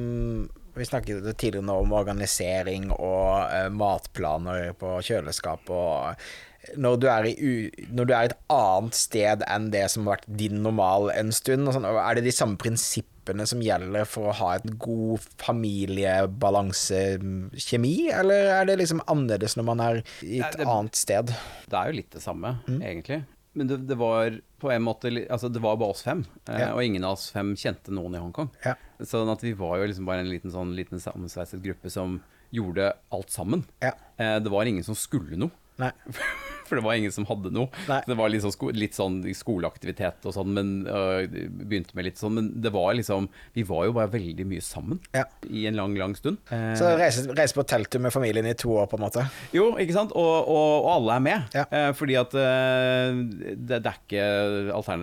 Vi 0.76 0.84
snakket 0.84 1.24
tidligere 1.40 1.72
om 1.80 1.92
organisering 1.96 2.90
og 2.92 3.48
uh, 3.48 3.70
matplaner 3.72 4.74
på 4.76 4.98
kjøleskap 5.08 5.70
og 5.72 6.20
når 6.76 6.96
du, 6.98 7.06
er 7.08 7.24
i, 7.30 7.70
når 7.94 8.04
du 8.08 8.12
er 8.12 8.24
et 8.26 8.34
annet 8.50 8.94
sted 8.98 9.42
enn 9.46 9.68
det 9.70 9.84
som 9.92 10.02
har 10.08 10.16
vært 10.16 10.24
din 10.40 10.56
normal 10.64 11.10
en 11.14 11.30
stund, 11.32 11.68
sånn, 11.72 11.84
er 11.86 12.14
det 12.18 12.24
de 12.26 12.32
samme 12.34 12.56
prinsippene 12.58 13.46
som 13.46 13.62
gjelder 13.62 14.04
for 14.10 14.26
å 14.32 14.34
ha 14.40 14.48
et 14.58 14.66
god 14.82 15.22
familiebalansekjemi, 15.38 17.94
eller 18.14 18.50
er 18.56 18.66
det 18.68 18.78
liksom 18.82 19.00
annerledes 19.06 19.56
når 19.58 19.64
man 19.70 19.80
er 19.84 20.02
i 20.26 20.40
et 20.42 20.58
det- 20.58 20.66
annet 20.66 20.94
sted? 20.98 21.26
Det 21.70 21.78
er 21.78 21.86
jo 21.92 21.98
litt 22.00 22.10
det 22.10 22.22
samme, 22.22 22.58
Mm. 22.66 22.82
egentlig. 22.82 23.24
Men 23.56 23.70
det, 23.70 23.76
det 23.88 23.96
var 23.96 24.34
på 24.60 24.68
en 24.72 24.82
måte 24.84 25.08
Altså, 25.30 25.48
det 25.52 25.62
var 25.64 25.78
bare 25.80 25.94
oss 25.94 26.02
fem, 26.04 26.24
eh, 26.48 26.60
Ja. 26.60 26.72
og 26.76 26.82
ingen 26.84 27.04
av 27.08 27.16
oss 27.16 27.30
fem 27.32 27.54
kjente 27.56 27.88
noen 27.94 28.14
i 28.14 28.20
Hongkong. 28.20 28.50
Ja. 28.64 28.74
Sånn 29.00 29.30
at 29.32 29.40
vi 29.44 29.54
var 29.56 29.78
jo 29.80 29.86
liksom 29.88 30.04
bare 30.08 30.20
en 30.24 30.28
liten 30.30 30.52
sånn 30.52 30.74
liten 30.76 31.00
sammensveiset 31.00 31.62
gruppe 31.64 31.90
som 31.92 32.18
gjorde 32.52 32.92
alt 33.12 33.32
sammen. 33.32 33.64
Ja. 33.82 33.92
Eh, 34.20 34.38
det 34.40 34.52
var 34.52 34.64
ingen 34.68 34.84
som 34.84 34.94
skulle 34.94 35.36
noe. 35.40 35.50
Nei. 35.82 35.92
For 36.66 36.74
det 36.80 36.82
var 36.82 36.96
ingen 36.98 37.12
som 37.14 37.22
hadde 37.28 37.52
noe. 37.54 37.68
Nei. 37.86 38.00
Det 38.08 38.16
var 38.18 38.32
sånn, 38.42 38.50
sko 38.54 38.72
litt 38.74 38.96
sånn 38.96 39.20
skoleaktivitet 39.38 40.24
og 40.26 40.34
sånn, 40.34 40.48
men 40.56 40.70
øh, 40.90 41.28
begynte 41.62 41.94
med 41.94 42.08
litt 42.08 42.18
sånn. 42.18 42.34
Men 42.40 42.48
det 42.62 42.72
var 42.74 42.96
liksom 42.98 43.28
Vi 43.54 43.62
var 43.68 43.84
jo 43.86 43.94
bare 43.94 44.10
veldig 44.10 44.46
mye 44.50 44.64
sammen 44.64 44.98
Ja. 45.14 45.22
i 45.46 45.66
en 45.70 45.78
lang, 45.78 45.94
lang 45.94 46.16
stund. 46.18 46.40
Eh, 46.50 46.72
Så 46.78 46.90
reise, 46.98 47.26
reise 47.38 47.54
på 47.54 47.62
telttur 47.70 48.02
med 48.02 48.14
familien 48.14 48.48
i 48.50 48.54
to 48.58 48.72
år, 48.74 48.88
på 48.90 48.98
en 48.98 49.04
måte. 49.06 49.26
jo, 49.54 49.68
ikke 49.78 49.94
sant? 49.94 50.10
Og, 50.18 50.48
og, 50.50 50.72
og 50.86 50.90
alle 50.96 51.18
er 51.20 51.24
med. 51.28 51.54
Ja. 51.54 51.66
Eh, 51.70 51.92
fordi 51.94 52.18
at 52.18 52.34
eh, 52.34 53.22
det, 53.54 53.80
det 53.84 53.92
er 53.92 54.00
ikke 54.02 54.26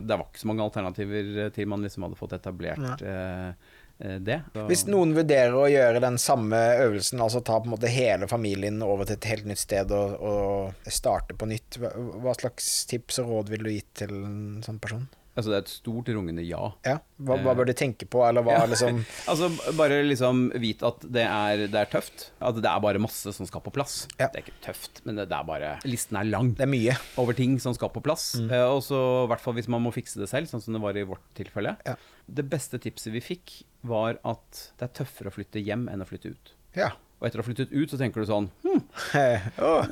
Det 0.04 0.18
var 0.20 0.28
ikke 0.28 0.44
så 0.44 0.52
mange 0.52 0.68
alternativer 0.68 1.50
til 1.56 1.72
man 1.72 1.88
liksom 1.88 2.10
hadde 2.10 2.20
fått 2.20 2.36
etablert 2.36 2.84
ja. 2.84 2.98
eh, 3.08 3.73
det. 4.00 4.42
Så- 4.54 4.66
Hvis 4.68 4.86
noen 4.88 5.14
vurderer 5.16 5.54
å 5.54 5.70
gjøre 5.72 6.02
den 6.02 6.18
samme 6.18 6.56
øvelsen, 6.56 7.22
altså 7.22 7.44
ta 7.44 7.60
på 7.60 7.66
en 7.70 7.76
måte 7.76 7.88
hele 7.92 8.28
familien 8.28 8.82
over 8.84 9.06
til 9.06 9.16
et 9.16 9.24
helt 9.26 9.46
nytt 9.46 9.60
sted 9.60 9.92
og, 9.92 10.16
og 10.20 10.74
starte 10.92 11.36
på 11.38 11.48
nytt, 11.48 11.78
hva, 11.80 12.34
slags 12.36 12.86
tips 12.90 13.20
og 13.20 13.30
råd 13.30 13.50
vil 13.50 13.64
du 13.64 13.70
gi 13.72 13.82
til 13.94 14.10
en 14.26 14.64
sånn 14.66 14.80
person? 14.84 15.08
Altså, 15.34 15.50
det 15.50 15.56
er 15.58 15.64
et 15.64 15.72
stort 15.74 16.10
rungende 16.14 16.44
ja. 16.46 16.60
Ja, 16.86 17.00
hva, 17.26 17.40
hva 17.42 17.56
bør 17.58 17.66
de 17.66 17.74
tenke 17.74 18.06
på, 18.06 18.20
eller 18.28 18.46
hva 18.46 18.54
Ja. 18.60 18.66
liksom 18.70 19.00
Altså, 19.32 19.48
bare 19.80 20.04
liksom 20.06 20.44
vite 20.62 20.86
at 20.86 21.06
det 21.10 21.24
er, 21.26 21.64
det 21.74 21.80
er 21.80 21.90
tøft. 21.90 22.28
At 22.40 22.60
det 22.62 22.70
er 22.70 22.84
bare 22.86 23.02
masse 23.02 23.34
som 23.34 23.48
skal 23.50 23.64
på 23.66 23.74
plass. 23.74 24.04
Ja. 24.20 24.28
Det 24.30 24.42
er 24.42 24.46
ikke 24.46 24.60
tøft, 24.68 25.02
men 25.08 25.18
det, 25.18 25.26
det 25.32 25.38
er 25.40 25.48
bare 25.50 25.72
Listen 25.90 26.20
er 26.22 26.30
lang 26.30 26.52
Det 26.58 26.68
er 26.68 26.72
mye. 26.74 26.98
over 27.18 27.34
ting 27.38 27.58
som 27.64 27.74
skal 27.74 27.90
på 27.96 28.04
plass. 28.06 28.36
Mm. 28.38 28.52
Eh, 28.54 28.66
og 28.76 28.84
så 28.86 29.00
i 29.24 29.30
hvert 29.34 29.42
fall 29.42 29.58
hvis 29.58 29.72
man 29.74 29.82
må 29.82 29.94
fikse 29.96 30.22
det 30.22 30.30
selv, 30.30 30.52
sånn 30.52 30.62
som 30.62 30.78
det 30.78 30.84
var 30.86 30.98
i 31.02 31.06
vårt 31.10 31.26
tilfelle. 31.40 31.76
Ja. 31.90 31.96
Det 32.30 32.46
beste 32.54 32.78
tipset 32.84 33.12
vi 33.16 33.24
fikk, 33.24 33.64
var 33.84 34.22
at 34.24 34.68
det 34.80 34.86
er 34.86 34.94
tøffere 35.02 35.34
å 35.34 35.36
flytte 35.36 35.60
hjem 35.66 35.90
enn 35.92 36.06
å 36.06 36.08
flytte 36.08 36.36
ut. 36.38 36.54
Ja. 36.78 36.92
Og 37.24 37.30
etter 37.30 37.40
å 37.40 37.44
ha 37.46 37.48
flyttet 37.48 37.72
ut, 37.72 37.88
så 37.88 37.96
tenker 37.96 38.20
du 38.20 38.28
sånn 38.28 38.50
hm, 38.66 38.82
oh. 39.64 39.86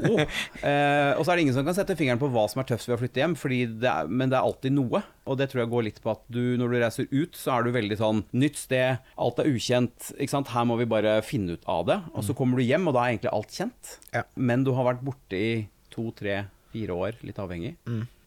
eh, 0.67 1.13
Og 1.15 1.23
så 1.23 1.31
er 1.31 1.39
det 1.39 1.45
ingen 1.45 1.55
som 1.55 1.63
kan 1.63 1.77
sette 1.77 1.95
fingeren 1.95 2.19
på 2.19 2.27
hva 2.33 2.43
som 2.51 2.59
er 2.59 2.67
tøffest 2.67 2.89
ved 2.91 2.97
å 2.97 2.99
flytte 2.99 3.21
hjem, 3.23 3.37
det 3.79 3.87
er, 3.87 4.11
men 4.11 4.33
det 4.33 4.35
er 4.35 4.43
alltid 4.43 4.75
noe. 4.75 4.99
Og 5.23 5.39
det 5.39 5.47
tror 5.47 5.63
jeg 5.63 5.71
går 5.71 5.85
litt 5.87 6.01
på 6.03 6.11
at 6.11 6.25
du, 6.27 6.41
når 6.59 6.73
du 6.73 6.77
reiser 6.81 7.07
ut, 7.13 7.39
så 7.39 7.55
er 7.55 7.63
du 7.63 7.71
veldig 7.71 7.97
sånn 8.01 8.23
Nytt 8.35 8.59
sted, 8.59 8.99
alt 9.15 9.39
er 9.39 9.47
ukjent, 9.47 10.11
ikke 10.17 10.33
sant. 10.35 10.51
Her 10.51 10.67
må 10.67 10.75
vi 10.81 10.89
bare 10.91 11.21
finne 11.23 11.55
ut 11.55 11.69
av 11.71 11.87
det. 11.87 12.01
Og 12.11 12.27
så 12.27 12.35
kommer 12.35 12.59
du 12.59 12.67
hjem, 12.67 12.89
og 12.91 12.97
da 12.97 13.05
er 13.05 13.15
egentlig 13.15 13.31
alt 13.31 13.55
kjent. 13.55 13.93
Ja. 14.11 14.25
Men 14.35 14.67
du 14.67 14.73
har 14.75 14.91
vært 14.91 15.05
borte 15.07 15.39
i 15.39 15.53
to, 15.93 16.09
tre, 16.17 16.41
fire 16.75 16.99
år, 17.07 17.21
litt 17.23 17.39
avhengig. 17.39 17.77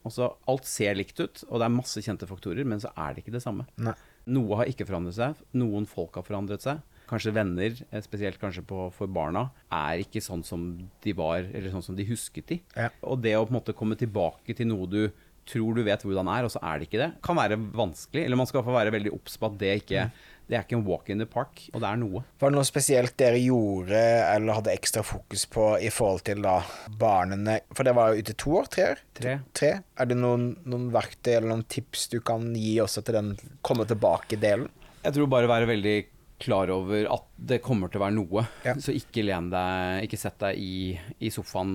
Og 0.04 0.12
så 0.12 0.30
alt 0.48 0.66
ser 0.68 0.96
likt 0.96 1.20
ut, 1.20 1.44
og 1.50 1.60
det 1.60 1.68
er 1.68 1.76
masse 1.76 2.00
kjente 2.04 2.28
faktorer, 2.28 2.64
men 2.68 2.80
så 2.80 2.92
er 2.96 3.12
det 3.12 3.24
ikke 3.24 3.36
det 3.36 3.44
samme. 3.44 3.68
Nei. 3.80 3.96
Noe 4.32 4.60
har 4.60 4.70
ikke 4.70 4.86
forandret 4.88 5.16
seg. 5.16 5.40
Noen 5.56 5.84
folk 5.88 6.16
har 6.16 6.24
forandret 6.24 6.64
seg. 6.64 6.80
Kanskje 7.14 7.34
venner, 7.36 7.76
eh, 7.90 8.02
spesielt 8.02 8.40
kanskje 8.42 8.64
på, 8.66 8.88
for 8.96 9.10
barna, 9.10 9.48
er 9.70 10.02
ikke 10.02 10.22
sånn 10.24 10.42
som 10.46 10.72
de 11.04 11.14
var, 11.14 11.46
eller 11.46 11.70
sånn 11.70 11.86
som 11.86 11.98
de 11.98 12.08
husket 12.08 12.50
de. 12.50 12.58
Ja. 12.74 12.90
Og 13.06 13.22
det 13.22 13.36
å 13.38 13.46
på 13.46 13.54
en 13.54 13.60
måte 13.60 13.76
komme 13.76 13.98
tilbake 13.98 14.56
til 14.58 14.68
noe 14.72 14.90
du 14.90 15.04
tror 15.44 15.76
du 15.76 15.82
vet 15.84 16.00
hvordan 16.00 16.28
er, 16.32 16.46
og 16.46 16.52
så 16.54 16.60
er 16.64 16.80
det 16.80 16.88
ikke 16.88 17.02
det, 17.02 17.10
kan 17.24 17.36
være 17.36 17.58
vanskelig. 17.76 18.24
Eller 18.24 18.38
man 18.40 18.48
skal 18.48 18.58
i 18.58 18.62
hvert 18.62 18.70
fall 18.70 18.80
være 18.80 18.94
veldig 18.94 19.12
obs 19.12 19.36
på 19.36 19.50
at 19.50 19.58
det 19.60 19.74
ikke 19.82 20.06
det 20.44 20.58
er 20.58 20.64
ikke 20.66 20.76
en 20.76 20.84
walk 20.84 21.08
in 21.08 21.22
the 21.22 21.26
park, 21.28 21.62
og 21.72 21.80
det 21.80 21.88
er 21.88 22.00
noe. 22.02 22.20
Var 22.40 22.52
det 22.52 22.58
noe 22.58 22.68
spesielt 22.68 23.14
dere 23.20 23.38
gjorde 23.40 24.00
eller 24.28 24.58
hadde 24.58 24.74
ekstra 24.74 25.00
fokus 25.06 25.46
på 25.48 25.70
i 25.80 25.88
forhold 25.92 26.24
til 26.26 26.42
da 26.44 26.58
barnene? 27.00 27.62
For 27.72 27.88
det 27.88 27.94
var 27.96 28.12
jo 28.12 28.20
ute 28.20 28.36
to 28.36 28.52
år? 28.60 28.68
Tre 28.74 28.88
år? 28.90 29.00
Tre. 29.16 29.38
tre. 29.56 29.70
Er 29.96 30.10
det 30.10 30.18
noen, 30.20 30.50
noen 30.68 30.90
verktøy 30.92 31.32
eller 31.38 31.48
noen 31.54 31.64
tips 31.72 32.10
du 32.12 32.18
kan 32.20 32.50
gi 32.52 32.76
også 32.84 33.04
til 33.06 33.16
den 33.16 33.32
komme 33.64 33.88
tilbake-delen? 33.88 34.68
Jeg 35.04 35.16
tror 35.16 35.32
bare 35.32 35.48
være 35.48 35.68
veldig 35.68 35.96
klar 36.44 36.70
over 36.74 37.06
at 37.14 37.24
det 37.50 37.58
kommer 37.64 37.88
til 37.90 37.98
å 38.00 38.04
være 38.04 38.14
noe. 38.18 38.42
Ja. 38.66 38.74
Så 38.80 38.92
ikke 38.94 39.24
len 39.24 39.48
deg 39.52 40.04
Ikke 40.06 40.18
sett 40.20 40.36
deg 40.42 40.58
i, 40.60 40.94
i 41.24 41.30
sofaen 41.32 41.72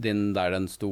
din 0.00 0.30
der 0.36 0.54
den 0.54 0.68
sto 0.70 0.90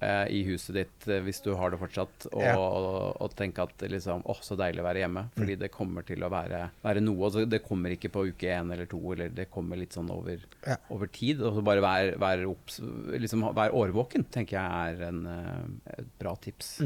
eh, 0.00 0.24
i 0.34 0.40
huset 0.48 0.74
ditt, 0.78 1.06
eh, 1.08 1.20
hvis 1.24 1.42
du 1.44 1.52
har 1.58 1.70
det 1.74 1.78
fortsatt, 1.80 2.26
og, 2.32 2.42
Ja. 2.42 2.54
og, 2.58 3.20
og 3.22 3.34
tenke 3.38 3.62
at 3.68 3.84
liksom 3.90 4.24
Åh, 4.28 4.40
så 4.44 4.56
deilig 4.58 4.82
å 4.82 4.88
være 4.88 5.04
hjemme. 5.04 5.26
Fordi 5.36 5.58
det 5.60 5.70
kommer 5.74 6.06
til 6.08 6.24
å 6.26 6.30
være, 6.32 6.62
være 6.84 7.02
noe. 7.04 7.20
Altså, 7.28 7.44
det 7.48 7.62
kommer 7.66 7.94
ikke 7.94 8.10
på 8.14 8.26
uke 8.32 8.50
én 8.56 8.72
eller 8.74 8.88
to, 8.90 8.98
eller 9.14 9.28
det 9.34 9.48
kommer 9.54 9.76
litt 9.80 9.94
sånn 9.96 10.10
over, 10.14 10.42
Ja. 10.66 10.76
over 10.90 11.06
tid. 11.12 11.40
Og 11.42 11.54
så 11.60 11.62
bare 11.64 11.84
være, 11.84 12.16
vær, 12.18 12.46
opps, 12.50 12.80
liksom, 13.14 13.46
vær 13.54 13.76
årvåken, 13.76 14.26
tenker 14.34 14.58
jeg 14.58 14.96
er 14.98 15.06
en, 15.12 15.22
eh, 15.26 15.94
et 16.00 16.10
bra 16.18 16.34
tips. 16.36 16.78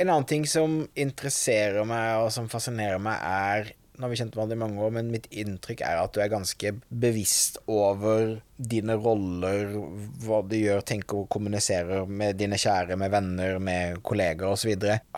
En 0.00 0.08
annen 0.08 0.24
ting 0.24 0.46
som 0.48 0.86
interesserer 0.96 1.84
meg, 1.84 2.22
og 2.24 2.30
som 2.32 2.46
fascinerer 2.48 3.00
meg, 3.02 3.20
er 3.20 3.72
Nå 4.00 4.06
har 4.06 4.14
vi 4.14 4.16
kjent 4.16 4.32
hverandre 4.32 4.56
i 4.56 4.60
mange 4.62 4.80
år, 4.80 4.92
men 4.96 5.10
mitt 5.12 5.26
inntrykk 5.28 5.82
er 5.84 5.98
at 6.00 6.14
du 6.16 6.22
er 6.24 6.30
ganske 6.32 6.70
bevisst 6.88 7.58
over 7.68 8.38
dine 8.56 8.94
roller, 8.96 9.74
hva 10.24 10.38
du 10.48 10.54
gjør, 10.56 10.80
tenker 10.88 11.18
og 11.20 11.26
kommuniserer 11.28 12.08
med 12.08 12.38
dine 12.40 12.56
kjære, 12.56 12.96
med 12.96 13.12
venner, 13.12 13.58
med 13.60 13.98
kolleger 14.08 14.54
osv. 14.54 14.72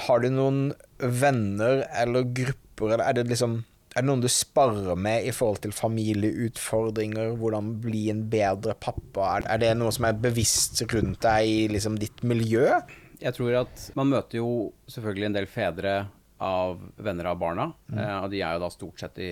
Har 0.08 0.24
du 0.24 0.26
noen 0.34 0.64
venner 0.98 1.84
eller 2.02 2.26
grupper, 2.34 2.96
eller 2.96 3.04
er 3.06 3.20
det 3.20 3.30
liksom 3.30 3.60
er 3.92 4.00
det 4.00 4.08
noen 4.08 4.24
du 4.24 4.28
sparer 4.32 4.98
med 4.98 5.28
i 5.28 5.34
forhold 5.36 5.60
til 5.62 5.74
familieutfordringer? 5.76 7.36
Hvordan 7.38 7.74
bli 7.84 8.06
en 8.10 8.24
bedre 8.32 8.74
pappa? 8.80 9.36
Er, 9.44 9.60
det 9.60 9.74
noe 9.76 9.92
som 9.94 10.08
er 10.08 10.18
bevisst 10.18 10.80
rundt 10.90 11.20
deg 11.22 11.46
i 11.46 11.58
liksom 11.70 12.00
ditt 12.00 12.24
miljø? 12.26 12.66
Jeg 13.22 13.36
tror 13.36 13.60
at 13.60 13.86
man 13.94 14.10
møter 14.10 14.40
jo 14.40 14.72
selvfølgelig 14.90 15.28
en 15.28 15.38
del 15.38 15.46
fedre 15.46 15.94
av 16.42 16.80
venner 17.02 17.28
av 17.30 17.38
barna. 17.40 17.68
Eh, 17.94 18.16
og 18.24 18.28
de 18.32 18.40
er 18.42 18.56
jo 18.56 18.62
da 18.64 18.70
stort 18.74 18.98
sett 19.00 19.18
i, 19.22 19.30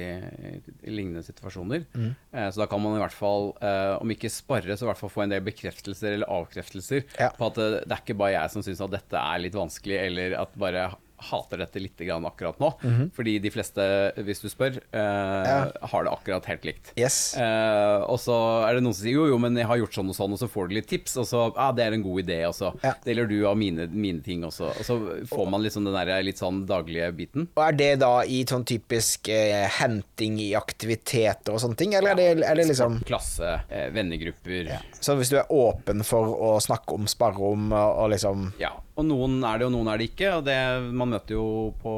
i 0.87 0.95
lignende 0.95 1.23
situasjoner. 1.27 1.85
Eh, 1.99 2.49
så 2.55 2.63
da 2.63 2.69
kan 2.71 2.81
man 2.83 2.97
i 2.97 3.03
hvert 3.03 3.17
fall, 3.17 3.51
eh, 3.61 3.97
om 4.01 4.15
ikke 4.15 4.31
sparre, 4.33 4.77
så 4.79 4.87
i 4.87 4.91
hvert 4.93 5.01
fall 5.03 5.13
få 5.13 5.25
en 5.27 5.35
del 5.35 5.45
bekreftelser 5.47 6.15
eller 6.17 6.31
avkreftelser 6.31 7.05
Ja. 7.19 7.31
på 7.37 7.51
at 7.51 7.59
det, 7.61 7.69
det 7.91 7.97
er 7.99 8.05
ikke 8.05 8.19
bare 8.23 8.37
jeg 8.39 8.55
som 8.55 8.63
syns 8.67 8.81
at 8.87 8.95
dette 8.95 9.21
er 9.27 9.43
litt 9.43 9.59
vanskelig, 9.59 9.99
eller 10.07 10.39
at 10.41 10.55
bare 10.61 10.89
hater 11.31 11.59
dette 11.63 11.81
litt 11.83 11.97
grann 12.07 12.25
akkurat 12.29 12.59
nå. 12.63 12.71
Fordi 13.17 13.39
de 13.43 13.51
fleste, 13.53 13.85
hvis 14.25 14.41
du 14.43 14.49
spør, 14.49 14.79
eh, 14.93 15.71
har 15.93 16.05
det 16.07 16.13
akkurat 16.13 16.47
helt 16.51 16.65
likt. 16.65 16.93
Yes. 16.99 17.37
Eh, 17.37 18.05
og 18.11 18.19
så 18.23 18.37
er 18.69 18.75
det 18.79 18.85
noen 18.85 18.95
som 18.97 19.05
sier 19.05 19.19
jo, 19.19 19.27
jo, 19.33 19.39
men 19.43 19.57
jeg 19.59 19.67
har 19.69 19.81
gjort 19.83 19.99
sånn 20.01 20.11
og 20.13 20.17
sånn, 20.17 20.33
og 20.37 20.41
så 20.41 20.49
får 20.51 20.69
du 20.71 20.75
litt 20.79 20.89
tips, 20.91 21.17
og 21.21 21.27
så 21.29 21.43
ja, 21.57 21.71
det 21.77 21.85
er 21.87 21.97
en 21.99 22.03
god 22.07 22.23
idé, 22.25 22.41
og 22.49 22.55
så 22.57 22.73
Ja. 22.85 22.95
deler 23.05 23.29
du 23.29 23.37
av 23.47 23.57
mine, 23.61 23.87
mine 23.93 24.23
ting 24.25 24.43
også. 24.47 24.71
Og 24.73 24.85
så 24.87 24.97
får 25.29 25.51
man 25.51 25.63
liksom 25.63 25.85
den 25.85 25.95
der 25.95 26.23
litt 26.23 26.39
sånn 26.41 26.65
daglige 26.69 27.11
biten. 27.17 27.49
Og 27.57 27.63
Er 27.69 27.73
det 27.77 27.91
da 28.01 28.23
i 28.25 28.43
sånn 28.49 28.65
typisk 28.67 29.29
eh, 29.29 29.69
henting 29.81 30.39
i 30.41 30.53
aktiviteter 30.59 31.53
og 31.55 31.61
sånne 31.63 31.77
ting, 31.77 31.95
eller 31.95 32.13
er 32.13 32.17
det, 32.17 32.45
er 32.47 32.55
det 32.59 32.67
liksom 32.71 33.01
Klasse, 33.07 33.61
eh, 33.71 33.91
vennegrupper. 33.95 34.67
Ja. 34.71 34.81
Så 35.01 35.17
hvis 35.19 35.31
du 35.31 35.37
er 35.41 35.47
åpen 35.51 36.05
for 36.07 36.35
å 36.37 36.55
snakke 36.63 36.95
om, 36.97 37.07
sparre 37.11 37.39
om 37.53 37.71
og, 37.73 37.99
og 38.05 38.11
liksom 38.15 38.53
Og 39.01 39.07
noen 39.09 39.39
er 39.49 39.63
det, 39.63 39.69
og 39.71 39.75
noen 39.75 39.89
er 39.93 40.01
det 40.03 40.11
ikke. 40.13 40.35
Og 40.39 40.45
det, 40.47 40.59
man 40.93 41.15
møter 41.15 41.39
jo 41.39 41.47
på 41.81 41.95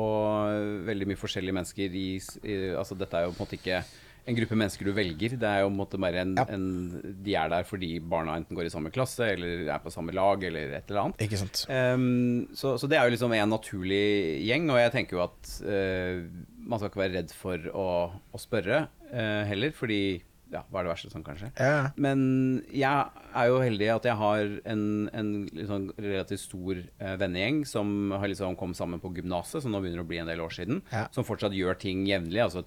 veldig 0.86 1.10
mye 1.10 1.20
forskjellige 1.20 1.56
mennesker 1.58 1.98
i, 1.98 2.06
i 2.46 2.56
Altså 2.78 2.98
dette 2.98 3.18
er 3.18 3.26
jo 3.26 3.34
på 3.34 3.40
en 3.42 3.46
måte 3.46 3.58
ikke 3.58 3.82
en 4.22 4.36
gruppe 4.38 4.54
mennesker 4.54 4.86
du 4.86 4.92
velger. 4.94 5.34
Det 5.34 5.48
er 5.48 5.64
jo 5.64 5.68
på 5.68 5.72
en 5.72 5.80
måte 5.80 5.98
bare 5.98 6.20
en, 6.22 6.34
Ja. 6.38 6.44
en 6.54 7.14
De 7.26 7.34
er 7.34 7.48
der 7.50 7.64
fordi 7.66 7.96
barna 7.98 8.36
enten 8.38 8.54
går 8.54 8.68
i 8.68 8.74
samme 8.74 8.92
klasse, 8.94 9.32
eller 9.34 9.66
er 9.66 9.82
på 9.82 9.90
samme 9.90 10.14
lag, 10.14 10.44
eller 10.46 10.76
et 10.78 10.90
eller 10.90 11.08
annet. 11.08 11.24
Ikke 11.26 11.40
sant? 11.40 11.64
Um, 11.66 12.46
så, 12.54 12.76
så 12.78 12.86
det 12.86 12.98
er 13.00 13.08
jo 13.08 13.16
liksom 13.16 13.34
en 13.34 13.50
naturlig 13.50 14.46
gjeng, 14.46 14.70
og 14.70 14.78
jeg 14.78 14.92
tenker 14.94 15.18
jo 15.18 15.24
at 15.26 15.54
uh, 15.66 16.22
man 16.62 16.78
skal 16.78 16.92
ikke 16.92 17.02
være 17.02 17.16
redd 17.18 17.34
for 17.34 17.66
å, 17.74 17.88
å 18.14 18.38
spørre 18.38 18.84
uh, 19.10 19.42
heller, 19.50 19.74
fordi 19.74 20.22
ja, 20.52 20.60
hva 20.70 20.80
er 20.82 20.84
det 20.86 20.92
verste 20.92 21.10
sånn, 21.12 21.24
kanskje? 21.24 21.48
Ja. 21.58 21.90
Men 21.96 22.62
jeg 22.68 23.06
er 23.32 23.46
jo 23.48 23.60
heldig 23.62 23.88
at 23.94 24.04
jeg 24.10 24.18
har 24.20 24.50
en, 24.68 24.82
en 25.16 25.30
sånn 25.68 25.86
relativt 25.96 26.42
stor 26.44 26.82
eh, 26.82 27.14
vennegjeng 27.20 27.62
som 27.68 28.12
har 28.12 28.28
liksom 28.28 28.56
kommet 28.60 28.76
sammen 28.76 29.00
på 29.00 29.14
gymnaset, 29.16 29.62
som 29.64 29.72
nå 29.72 29.80
begynner 29.80 30.04
å 30.04 30.08
bli 30.10 30.20
en 30.20 30.28
del 30.28 30.44
år 30.44 30.52
siden, 30.52 30.82
Ja. 30.92 31.06
som 31.14 31.24
fortsatt 31.24 31.56
gjør 31.56 31.78
ting 31.80 32.04
jevnlig. 32.06 32.42
Altså 32.44 32.64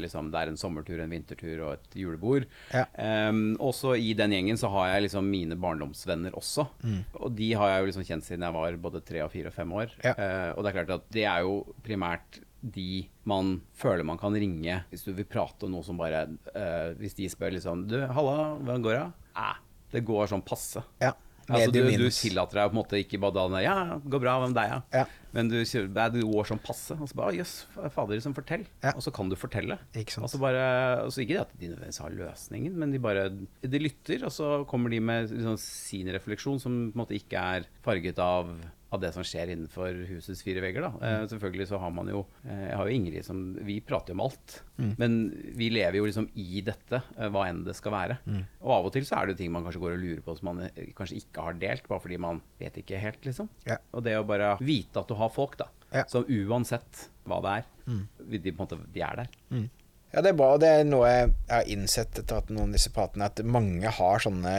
liksom, 0.00 0.30
det 0.32 0.40
er 0.40 0.52
en 0.52 0.58
sommertur, 0.60 1.00
en 1.02 1.12
vintertur 1.12 1.62
og 1.66 1.74
et 1.76 1.98
julebord. 2.00 2.48
Ja. 2.72 2.86
Ehm, 3.02 3.54
også 3.62 3.94
i 3.98 4.12
den 4.18 4.34
gjengen 4.34 4.60
så 4.60 4.70
har 4.74 4.94
jeg 4.94 5.06
liksom 5.06 5.28
mine 5.30 5.58
barndomsvenner 5.60 6.36
også. 6.38 6.66
Mm. 6.82 7.00
Og 7.20 7.36
de 7.38 7.52
har 7.58 7.72
jeg 7.72 7.82
jo 7.82 7.90
liksom 7.90 8.08
kjent 8.08 8.28
siden 8.28 8.46
jeg 8.46 8.56
var 8.56 8.80
både 8.82 9.04
tre 9.06 9.22
og 9.24 9.32
fire 9.32 9.52
og 9.52 9.56
fem 9.56 9.76
år. 9.76 9.94
Ja. 10.04 10.16
Uh, 10.16 10.50
og 10.56 10.64
det 10.64 10.70
er 10.70 10.78
klart 10.80 10.94
at 10.96 11.08
det 11.14 11.26
er 11.28 11.46
jo 11.46 11.60
primært 11.86 12.40
de 12.66 13.06
man 13.28 13.60
føler 13.76 14.06
man 14.06 14.18
kan 14.18 14.34
ringe 14.34 14.80
hvis 14.90 15.04
du 15.06 15.12
vil 15.14 15.28
prate 15.28 15.66
om 15.66 15.74
noe 15.74 15.86
som 15.86 15.98
bare 16.00 16.24
uh, 16.56 16.96
Hvis 16.98 17.14
de 17.14 17.28
spør 17.30 17.52
liksom 17.54 17.84
Du, 17.86 17.98
halla, 18.00 18.56
hvordan 18.58 18.82
går 18.82 18.96
det? 18.96 19.04
Eh, 19.38 19.60
det 19.92 20.02
går 20.08 20.30
sånn 20.30 20.42
passe. 20.42 20.82
Ja. 21.02 21.12
Altså, 21.46 21.70
du, 21.70 21.80
du 21.86 22.08
tillater 22.10 22.58
deg 22.58 22.70
på 22.70 22.74
en 22.74 22.80
måte 22.80 23.00
ikke 23.00 23.20
bare 23.22 23.46
da 23.46 23.62
Ja, 23.62 23.76
det 24.02 24.10
går 24.10 24.22
bra, 24.22 24.36
hvem 24.42 24.56
deg, 24.56 24.72
ja? 24.72 24.78
Ja. 25.02 25.04
Men 25.36 25.50
du, 25.52 25.58
du 25.60 26.20
går 26.24 26.48
sånn 26.48 26.62
passe. 26.64 26.96
Og 26.96 27.10
så 27.10 27.18
bare 27.18 27.36
Jøss, 27.36 27.54
yes, 27.68 27.92
fader, 27.94 28.16
liksom, 28.16 28.34
fortell. 28.36 28.64
Ja. 28.82 28.94
Og 28.96 29.04
så 29.04 29.12
kan 29.14 29.30
du 29.30 29.36
fortelle. 29.38 29.76
Ikke 29.92 30.16
sant. 30.16 30.26
Og 30.26 30.32
så 30.32 30.40
bare 30.42 30.64
og 31.04 31.12
så 31.12 31.22
Ikke 31.22 31.36
det 31.36 31.42
at 31.44 31.52
de 31.60 31.70
nødvendigvis 31.72 32.00
har 32.02 32.16
løsningen, 32.16 32.78
men 32.80 32.94
de 32.94 33.02
bare 33.02 33.28
De 33.62 33.82
lytter, 33.82 34.24
og 34.26 34.32
så 34.34 34.50
kommer 34.70 34.92
de 34.92 35.02
med 35.04 35.30
liksom, 35.34 35.58
sin 35.60 36.10
refleksjon, 36.16 36.62
som 36.62 36.80
på 36.88 36.96
en 36.96 37.04
måte 37.04 37.18
ikke 37.18 37.42
er 37.58 37.68
farget 37.84 38.20
av 38.22 38.54
av 38.96 39.02
det 39.04 39.12
som 39.14 39.24
skjer 39.26 39.52
innenfor 39.52 40.00
husets 40.10 40.42
fire 40.44 40.62
vegger. 40.64 40.88
Eh, 40.88 41.24
selvfølgelig 41.30 41.68
så 41.70 41.80
har 41.82 41.92
man 41.94 42.10
jo 42.10 42.24
eh, 42.44 42.66
Jeg 42.70 42.78
har 42.80 42.88
jo 42.88 42.96
Ingrid 42.96 43.26
som 43.26 43.42
Vi 43.66 43.78
prater 43.84 44.12
jo 44.12 44.18
om 44.18 44.24
alt. 44.26 44.58
Men 45.00 45.18
vi 45.56 45.70
lever 45.72 46.00
jo 46.00 46.08
liksom 46.08 46.28
i 46.34 46.60
dette, 46.64 47.00
eh, 47.16 47.30
hva 47.32 47.46
enn 47.50 47.62
det 47.66 47.76
skal 47.78 47.94
være. 47.94 48.18
Og 48.60 48.74
av 48.78 48.90
og 48.90 48.94
til 48.96 49.06
så 49.08 49.20
er 49.20 49.26
det 49.26 49.36
jo 49.36 49.42
ting 49.44 49.54
man 49.54 49.64
kanskje 49.66 49.82
går 49.84 49.96
og 49.96 50.02
lurer 50.02 50.22
på 50.26 50.36
som 50.38 50.50
man 50.50 50.66
eh, 50.66 50.92
kanskje 50.96 51.20
ikke 51.22 51.46
har 51.48 51.58
delt, 51.62 51.88
bare 51.88 52.04
fordi 52.04 52.20
man 52.26 52.42
vet 52.60 52.76
ikke 52.82 53.00
helt, 53.00 53.22
liksom. 53.28 53.48
Ja. 53.68 53.78
Og 53.96 54.04
det 54.06 54.16
å 54.18 54.26
bare 54.28 54.54
vite 54.60 55.00
at 55.02 55.08
du 55.10 55.16
har 55.18 55.32
folk, 55.32 55.56
da. 55.60 55.70
Ja. 55.94 56.04
Som 56.10 56.26
uansett 56.28 57.06
hva 57.26 57.40
det 57.44 57.56
er, 57.60 57.66
de, 57.86 58.38
på 58.50 58.56
en 58.56 58.62
måte, 58.64 58.80
de 58.92 59.02
er 59.06 59.22
der. 59.22 59.68
Ja, 60.14 60.22
det 60.22 60.30
er 60.30 60.36
bra. 60.38 60.52
Det 60.60 60.68
er 60.70 60.84
noe 60.86 61.08
jeg 61.10 61.30
har 61.50 61.70
innsett 61.72 62.18
etter 62.20 62.38
at 62.38 62.50
noen 62.52 62.70
av 62.70 62.76
disse 62.76 62.92
pratene, 62.94 63.26
at 63.28 63.42
mange 63.44 63.90
har 63.98 64.22
sånne 64.22 64.52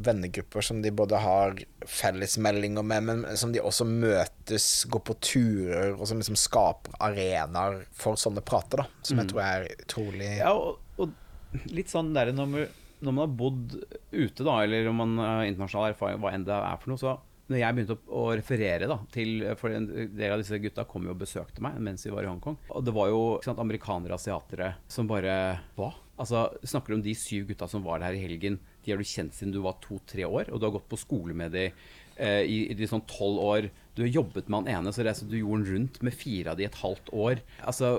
vennegrupper 0.00 0.64
som 0.64 0.82
de 0.84 0.92
både 0.94 1.18
har 1.20 1.58
fellesmeldinger 1.90 2.86
med, 2.86 3.08
men 3.08 3.24
som 3.36 3.52
de 3.52 3.60
også 3.60 3.84
møtes, 3.88 4.68
går 4.92 5.02
på 5.10 5.16
turer, 5.24 5.90
og 5.96 6.06
som 6.08 6.22
liksom 6.22 6.38
skaper 6.38 6.96
arenaer 7.02 7.82
for 7.98 8.20
sånne 8.20 8.44
prater, 8.46 8.84
da. 8.84 9.02
Som 9.04 9.20
jeg 9.20 9.32
tror 9.32 9.42
er 9.44 9.68
utrolig 9.74 10.30
Ja, 10.38 10.54
og, 10.54 10.78
og 11.02 11.68
litt 11.74 11.92
sånn 11.92 12.14
der 12.16 12.32
når 12.32 12.48
man, 12.54 12.78
når 13.02 13.18
man 13.18 13.24
har 13.26 13.36
bodd 13.42 13.76
ute, 14.14 14.46
da, 14.46 14.62
eller 14.62 14.88
om 14.88 15.02
man 15.02 15.18
har 15.20 15.50
internasjonal 15.50 15.92
erfaring, 15.92 16.22
hva 16.22 16.32
enn 16.32 16.46
det 16.48 16.56
er 16.56 16.80
for 16.80 16.94
noe, 16.94 17.02
så 17.02 17.18
når 17.50 17.58
jeg 17.58 17.76
begynte 17.76 17.96
å, 17.96 18.02
å 18.22 18.22
referere 18.38 18.88
da, 18.90 18.98
til 19.12 19.42
For 19.60 19.74
en 19.74 19.88
del 20.14 20.34
av 20.34 20.40
disse 20.42 20.60
gutta 20.62 20.86
kom 20.88 21.08
jo 21.08 21.14
og 21.14 21.22
besøkte 21.22 21.64
meg 21.64 21.80
mens 21.82 22.06
vi 22.06 22.12
var 22.14 22.26
i 22.26 22.30
Hongkong. 22.30 22.58
Og 22.72 22.84
det 22.86 22.94
var 22.96 23.10
jo 23.12 23.22
sant, 23.44 23.60
amerikanere 23.62 24.14
og 24.14 24.20
asiatere 24.20 24.74
som 24.92 25.10
bare 25.10 25.34
Hva? 25.78 25.92
Altså, 26.22 26.46
Snakker 26.68 26.92
du 26.92 27.00
om 27.00 27.04
de 27.04 27.16
syv 27.18 27.48
gutta 27.50 27.68
som 27.70 27.84
var 27.86 28.02
der 28.02 28.14
i 28.16 28.22
helgen. 28.22 28.60
De 28.84 28.92
har 28.92 29.00
du 29.00 29.06
kjent 29.06 29.34
siden 29.34 29.54
du 29.54 29.62
var 29.64 29.80
to-tre 29.82 30.26
år, 30.26 30.52
og 30.52 30.60
du 30.60 30.68
har 30.68 30.74
gått 30.76 30.90
på 30.90 31.00
skole 31.00 31.34
med 31.34 31.54
de 31.54 31.64
eh, 31.70 32.42
i, 32.46 32.58
i 32.70 32.76
de 32.78 32.88
sånn 32.90 33.04
tolv 33.10 33.42
år. 33.42 33.68
Du 33.96 34.04
har 34.04 34.12
jobbet 34.12 34.46
med 34.46 34.62
han 34.62 34.70
ene, 34.76 34.92
så 34.94 35.04
reiste 35.06 35.26
du 35.28 35.36
jorden 35.40 35.66
rundt 35.66 35.98
med 36.04 36.14
fire 36.16 36.52
av 36.52 36.60
de 36.60 36.68
et 36.68 36.78
halvt 36.82 37.10
år. 37.16 37.42
Altså, 37.66 37.92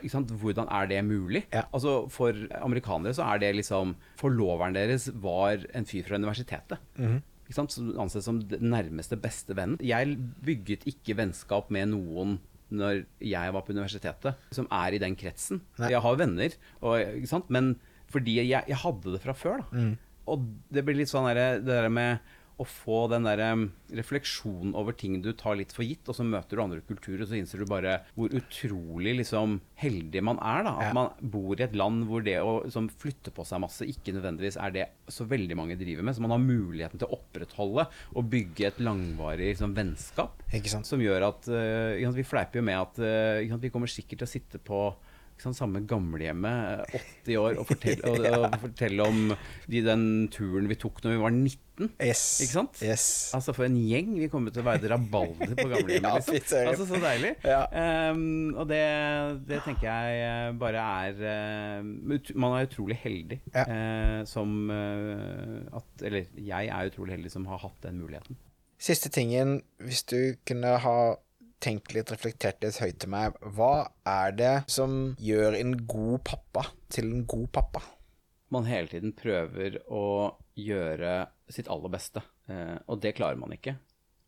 ikke 0.00 0.14
sant? 0.16 0.34
Hvordan 0.42 0.70
er 0.74 0.90
det 0.90 1.00
mulig? 1.06 1.44
Ja. 1.54 1.66
Altså, 1.70 2.00
For 2.12 2.36
amerikanere 2.58 3.14
så 3.16 3.28
er 3.30 3.44
det 3.44 3.54
liksom 3.60 3.94
Forloveren 4.18 4.76
deres 4.76 5.08
var 5.22 5.62
en 5.76 5.88
fyr 5.88 6.08
fra 6.08 6.18
universitetet. 6.18 6.82
Mm 6.98 7.18
sant? 7.18 7.24
Som 7.54 7.68
anses 8.00 8.26
som 8.26 8.42
den 8.44 8.70
nærmeste 8.72 9.16
beste 9.20 9.56
vennen. 9.56 9.78
Jeg 9.84 10.18
bygget 10.44 10.84
ikke 10.90 11.16
vennskap 11.16 11.70
med 11.74 11.94
noen 11.94 12.38
når 12.68 13.06
jeg 13.24 13.52
var 13.54 13.64
på 13.64 13.72
universitetet, 13.72 14.36
som 14.52 14.66
er 14.68 14.92
i 14.92 15.00
den 15.00 15.14
kretsen. 15.16 15.62
Nei. 15.80 15.88
Jeg 15.94 16.02
har 16.04 16.18
venner, 16.20 16.56
og, 16.84 17.46
men 17.48 17.70
fordi 18.12 18.34
jeg, 18.42 18.64
jeg 18.68 18.80
hadde 18.82 19.14
det 19.14 19.22
fra 19.24 19.34
før. 19.36 19.62
da. 19.64 19.86
Og 20.28 20.44
det 20.72 20.82
blir 20.84 20.98
litt 20.98 21.08
sånn 21.08 21.28
der, 21.30 21.62
det 21.64 21.72
der 21.72 21.88
med 21.92 22.34
å 22.58 22.66
få 22.66 23.04
den 23.12 23.22
der 23.28 23.40
refleksjonen 23.94 24.74
over 24.78 24.96
ting 24.98 25.20
du 25.22 25.30
tar 25.38 25.56
litt 25.58 25.72
for 25.74 25.86
gitt, 25.86 26.08
og 26.10 26.16
så 26.18 26.26
møter 26.26 26.58
du 26.58 26.62
andre 26.64 26.82
kulturer, 26.86 27.22
og 27.24 27.30
så 27.30 27.38
innser 27.38 27.62
du 27.62 27.68
bare 27.70 27.98
hvor 28.16 28.32
utrolig 28.34 29.14
liksom 29.20 29.58
heldig 29.78 30.22
man 30.26 30.40
er. 30.42 30.64
da, 30.66 30.74
At 30.78 30.88
Ja. 30.88 30.92
man 30.96 31.10
bor 31.20 31.54
i 31.58 31.62
et 31.64 31.74
land 31.78 32.06
hvor 32.08 32.24
det 32.24 32.38
å 32.42 32.64
liksom, 32.64 32.90
flytte 32.90 33.30
på 33.34 33.46
seg 33.46 33.60
masse 33.62 33.86
ikke 33.86 34.14
nødvendigvis 34.16 34.56
er 34.58 34.70
det 34.74 34.86
så 35.08 35.24
veldig 35.28 35.56
mange 35.56 35.78
driver 35.78 36.02
med. 36.02 36.14
Så 36.16 36.20
man 36.24 36.34
har 36.34 36.42
muligheten 36.42 36.98
til 36.98 37.08
å 37.08 37.18
opprettholde 37.18 37.86
og 38.14 38.30
bygge 38.30 38.66
et 38.66 38.78
langvarig 38.82 39.54
liksom, 39.54 39.74
vennskap. 39.74 40.42
Som 40.84 41.00
gjør 41.00 41.28
at 41.28 41.48
uh, 41.48 42.12
Vi 42.18 42.22
fleiper 42.26 42.58
jo 42.58 42.62
med 42.66 42.78
at 42.78 42.98
uh, 42.98 43.58
vi 43.58 43.70
kommer 43.70 43.86
sikkert 43.86 44.18
til 44.18 44.26
å 44.26 44.34
sitte 44.34 44.58
på 44.58 44.94
ikke 45.38 45.46
sant, 45.46 45.58
samme 45.60 45.84
gamlehjemmet, 45.86 46.88
eh, 46.90 47.04
80 47.22 47.36
år, 47.38 47.58
og 47.62 47.66
fortelle, 47.70 48.10
og, 48.10 48.24
og 48.48 48.56
fortelle 48.64 49.04
om 49.06 49.20
de, 49.70 49.82
den 49.86 50.02
turen 50.34 50.66
vi 50.70 50.76
tok 50.82 50.98
når 51.04 51.14
vi 51.14 51.20
var 51.22 51.34
19. 51.36 51.90
Yes. 52.02 52.22
Ikke 52.42 52.56
sant? 52.56 52.80
Yes. 52.82 53.04
Altså 53.38 53.54
For 53.54 53.68
en 53.68 53.76
gjeng! 53.78 54.16
Vi 54.18 54.26
kommer 54.32 54.50
til 54.50 54.64
å 54.64 54.66
være 54.66 54.90
rabalder 54.90 55.52
på 55.54 55.68
gamlehjemmet. 55.72 56.08
Ja, 56.10 56.34
liksom. 56.34 56.72
Altså 56.72 56.88
Så 56.90 56.98
deilig. 57.04 57.30
Ja. 57.46 57.60
Um, 58.10 58.50
og 58.58 58.66
det, 58.72 58.82
det 59.46 59.60
tenker 59.62 59.86
jeg 59.86 60.24
eh, 60.26 60.48
bare 60.58 60.82
er 61.06 61.22
uh, 61.78 62.34
Man 62.34 62.56
er 62.58 62.66
utrolig 62.66 62.98
heldig 63.04 63.38
Ja. 63.54 63.62
uh, 63.70 64.18
som 64.26 64.58
uh, 64.74 65.78
at 65.78 66.02
Eller 66.10 66.26
jeg 66.34 66.66
er 66.74 66.90
utrolig 66.90 67.14
heldig 67.14 67.30
som 67.36 67.46
har 67.46 67.62
hatt 67.62 67.78
den 67.86 68.02
muligheten. 68.02 68.40
Siste 68.82 69.10
tingen, 69.14 69.60
hvis 69.82 70.02
du 70.06 70.18
kunne 70.46 70.74
ha 70.82 70.98
tenkt 71.62 71.94
litt, 71.94 72.12
reflektert 72.14 72.62
litt 72.62 72.80
høyt 72.82 72.98
til 73.02 73.12
meg, 73.12 73.38
hva 73.56 73.88
er 74.06 74.34
det 74.38 74.56
som 74.70 75.14
gjør 75.18 75.58
en 75.58 75.76
god 75.90 76.20
pappa 76.28 76.68
til 76.92 77.10
en 77.12 77.24
god 77.28 77.48
pappa? 77.58 77.84
man 78.54 78.68
hele 78.68 78.88
tiden 78.90 79.14
prøver 79.16 79.80
å 79.92 80.32
gjøre 80.58 81.28
sitt 81.52 81.70
aller 81.72 81.92
beste. 81.92 82.22
Eh, 82.48 82.76
og 82.88 83.00
det 83.02 83.14
klarer 83.18 83.38
man 83.40 83.54
ikke. 83.54 83.76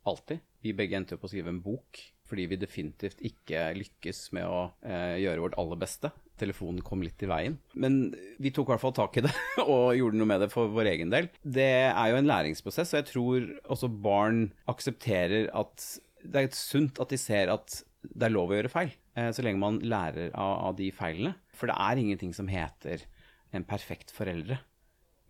Alltid. 0.09 0.41
Vi 0.61 0.73
begge 0.77 0.97
endte 0.97 1.17
opp 1.17 1.25
å 1.25 1.31
skrive 1.31 1.53
en 1.53 1.63
bok 1.63 2.01
fordi 2.31 2.45
vi 2.47 2.55
definitivt 2.55 3.19
ikke 3.27 3.73
lykkes 3.75 4.29
med 4.37 4.45
å 4.47 4.59
eh, 4.87 5.17
gjøre 5.19 5.41
vårt 5.43 5.57
aller 5.59 5.79
beste. 5.81 6.13
Telefonen 6.39 6.79
kom 6.85 7.01
litt 7.03 7.19
i 7.25 7.27
veien. 7.27 7.57
Men 7.75 8.13
vi 8.39 8.53
tok 8.55 8.69
i 8.69 8.71
hvert 8.71 8.83
fall 8.85 8.93
tak 8.95 9.19
i 9.19 9.23
det 9.25 9.33
og 9.65 9.97
gjorde 9.97 10.21
noe 10.21 10.29
med 10.31 10.45
det 10.45 10.47
for 10.53 10.71
vår 10.71 10.93
egen 10.93 11.11
del. 11.11 11.27
Det 11.43 11.67
er 11.89 12.13
jo 12.13 12.21
en 12.21 12.29
læringsprosess, 12.31 12.93
og 12.93 13.01
jeg 13.01 13.09
tror 13.09 13.49
også 13.75 13.91
barn 13.91 14.45
aksepterer 14.71 15.51
at 15.59 15.89
det 16.23 16.43
er 16.43 16.55
sunt 16.55 16.99
at 17.01 17.13
de 17.13 17.19
ser 17.19 17.51
at 17.53 17.81
det 18.01 18.27
er 18.27 18.33
lov 18.33 18.51
å 18.51 18.57
gjøre 18.57 18.71
feil, 18.73 18.93
eh, 19.17 19.29
så 19.33 19.43
lenge 19.45 19.61
man 19.61 19.79
lærer 19.85 20.31
av, 20.33 20.53
av 20.71 20.77
de 20.79 20.89
feilene. 20.95 21.35
For 21.53 21.69
det 21.69 21.77
er 21.77 22.01
ingenting 22.01 22.33
som 22.33 22.49
heter 22.49 23.05
en 23.53 23.67
perfekt 23.67 24.13
foreldre. 24.15 24.57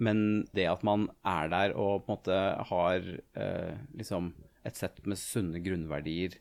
Men 0.02 0.46
det 0.56 0.66
at 0.70 0.86
man 0.88 1.10
er 1.28 1.52
der 1.52 1.76
og 1.76 2.06
på 2.06 2.10
en 2.10 2.16
måte 2.16 2.38
har 2.72 3.12
eh, 3.38 3.76
liksom 3.98 4.32
et 4.66 4.78
sett 4.78 5.02
med 5.10 5.20
sunne 5.20 5.62
grunnverdier 5.64 6.38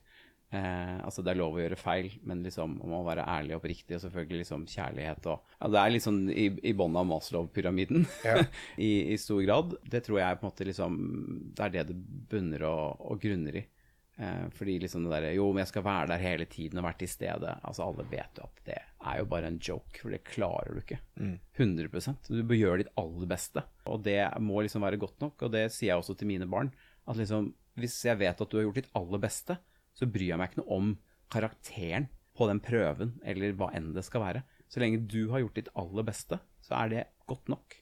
Eh, 0.51 0.97
altså 1.07 1.23
Det 1.23 1.31
er 1.31 1.39
lov 1.39 1.55
å 1.55 1.61
gjøre 1.63 1.79
feil, 1.79 2.09
men 2.27 2.41
liksom 2.43 2.73
man 2.81 2.91
må 2.91 3.01
være 3.07 3.23
ærlig 3.23 3.55
og 3.55 3.61
oppriktig, 3.61 3.95
og 3.95 4.03
selvfølgelig 4.03 4.41
liksom 4.43 4.65
kjærlighet 4.67 5.29
og 5.31 5.53
ja, 5.55 5.69
Det 5.71 5.83
er 5.83 5.99
sånn 6.03 6.25
i, 6.27 6.47
i 6.67 6.73
bånn 6.75 6.99
av 6.99 7.07
Maslow-pyramiden 7.07 8.09
Ja. 8.27 8.41
I, 8.75 9.15
i 9.15 9.19
stor 9.21 9.45
grad. 9.45 9.77
Det 9.87 10.03
tror 10.07 10.19
jeg 10.19 10.41
på 10.41 10.45
en 10.47 10.51
måte 10.51 10.67
liksom 10.67 10.97
Det 11.55 11.67
er 11.67 11.77
det 11.77 11.85
det 11.93 11.99
bunner 12.33 12.67
og, 12.67 13.05
og 13.13 13.23
grunner 13.23 13.61
i. 13.63 13.65
Eh, 14.21 14.49
fordi 14.53 14.75
liksom 14.83 15.07
det 15.07 15.15
derre 15.15 15.33
Jo, 15.33 15.47
men 15.49 15.63
jeg 15.63 15.71
skal 15.71 15.85
være 15.87 16.11
der 16.13 16.21
hele 16.21 16.47
tiden 16.51 16.81
og 16.81 16.85
være 16.85 16.99
til 17.01 17.09
stede. 17.09 17.55
Altså 17.65 17.87
Alle 17.87 18.05
vet 18.11 18.37
jo 18.41 18.45
at 18.45 18.63
det 18.67 18.77
er 18.77 19.19
jo 19.23 19.29
bare 19.33 19.49
en 19.49 19.61
joke, 19.65 19.97
for 19.97 20.13
det 20.13 20.21
klarer 20.29 20.77
du 20.77 20.83
ikke. 20.83 21.01
100% 21.57 22.29
Du 22.29 22.43
bør 22.45 22.61
gjøre 22.61 22.83
ditt 22.83 22.93
aller 23.01 23.31
beste. 23.31 23.65
Og 23.89 24.05
det 24.05 24.21
må 24.45 24.61
liksom 24.61 24.85
være 24.85 25.01
godt 25.01 25.25
nok, 25.25 25.41
og 25.47 25.53
det 25.57 25.71
sier 25.73 25.95
jeg 25.95 26.03
også 26.03 26.19
til 26.21 26.29
mine 26.29 26.49
barn. 26.51 26.73
At 27.09 27.17
liksom, 27.17 27.55
hvis 27.81 27.97
jeg 28.05 28.21
vet 28.21 28.41
at 28.45 28.51
du 28.51 28.59
har 28.59 28.69
gjort 28.69 28.83
ditt 28.83 28.93
aller 29.01 29.23
beste, 29.23 29.57
så 29.97 30.07
bryr 30.07 30.35
jeg 30.35 30.41
meg 30.41 30.51
ikke 30.51 30.63
noe 30.63 30.77
om 30.77 30.91
karakteren 31.33 32.11
på 32.37 32.47
den 32.51 32.61
prøven, 32.65 33.17
eller 33.25 33.57
hva 33.57 33.71
enn 33.77 33.93
det 33.97 34.05
skal 34.07 34.23
være. 34.25 34.45
Så 34.71 34.83
lenge 34.83 35.01
du 35.11 35.31
har 35.33 35.43
gjort 35.43 35.57
ditt 35.59 35.73
aller 35.81 36.07
beste, 36.07 36.39
så 36.63 36.77
er 36.79 36.93
det 36.93 37.07
godt 37.31 37.49
nok. 37.51 37.81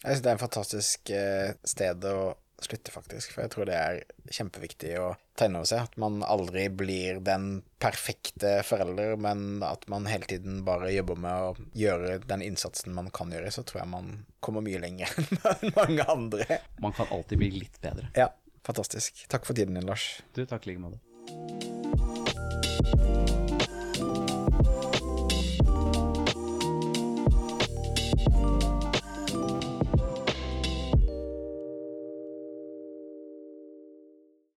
Jeg 0.00 0.14
synes 0.14 0.22
det 0.24 0.30
er 0.30 0.38
en 0.38 0.40
fantastisk 0.46 1.10
eh, 1.12 1.50
sted 1.68 2.06
å 2.08 2.32
slutte, 2.66 2.92
faktisk. 2.94 3.32
For 3.34 3.44
jeg 3.44 3.52
tror 3.54 3.68
det 3.68 3.76
er 3.78 4.00
kjempeviktig 4.30 4.92
å 5.00 5.06
ta 5.38 5.48
inn 5.48 5.56
over 5.58 5.68
seg. 5.70 5.86
At 5.88 5.96
man 6.00 6.20
aldri 6.26 6.66
blir 6.72 7.20
den 7.24 7.62
perfekte 7.82 8.60
forelder, 8.66 9.16
men 9.20 9.62
at 9.66 9.86
man 9.92 10.08
hele 10.10 10.28
tiden 10.30 10.62
bare 10.66 10.92
jobber 10.94 11.20
med 11.20 11.46
å 11.48 11.54
gjøre 11.78 12.18
den 12.26 12.44
innsatsen 12.46 12.96
man 12.96 13.10
kan 13.14 13.32
gjøre. 13.34 13.52
Så 13.54 13.64
tror 13.68 13.84
jeg 13.84 13.92
man 13.94 14.12
kommer 14.44 14.64
mye 14.66 14.82
lenger 14.82 15.08
enn 15.54 15.74
mange 15.76 16.04
andre. 16.06 16.60
Man 16.82 16.96
kan 16.96 17.10
alltid 17.10 17.40
bli 17.42 17.50
litt 17.62 17.80
bedre. 17.84 18.12
Ja, 18.18 18.30
fantastisk. 18.66 19.26
Takk 19.32 19.48
for 19.48 19.56
tiden 19.56 19.78
din, 19.78 19.88
Lars. 19.88 20.20
Du, 20.36 20.44
takk 20.44 20.66
i 20.66 20.74
like 20.74 20.84
måte. 20.84 20.98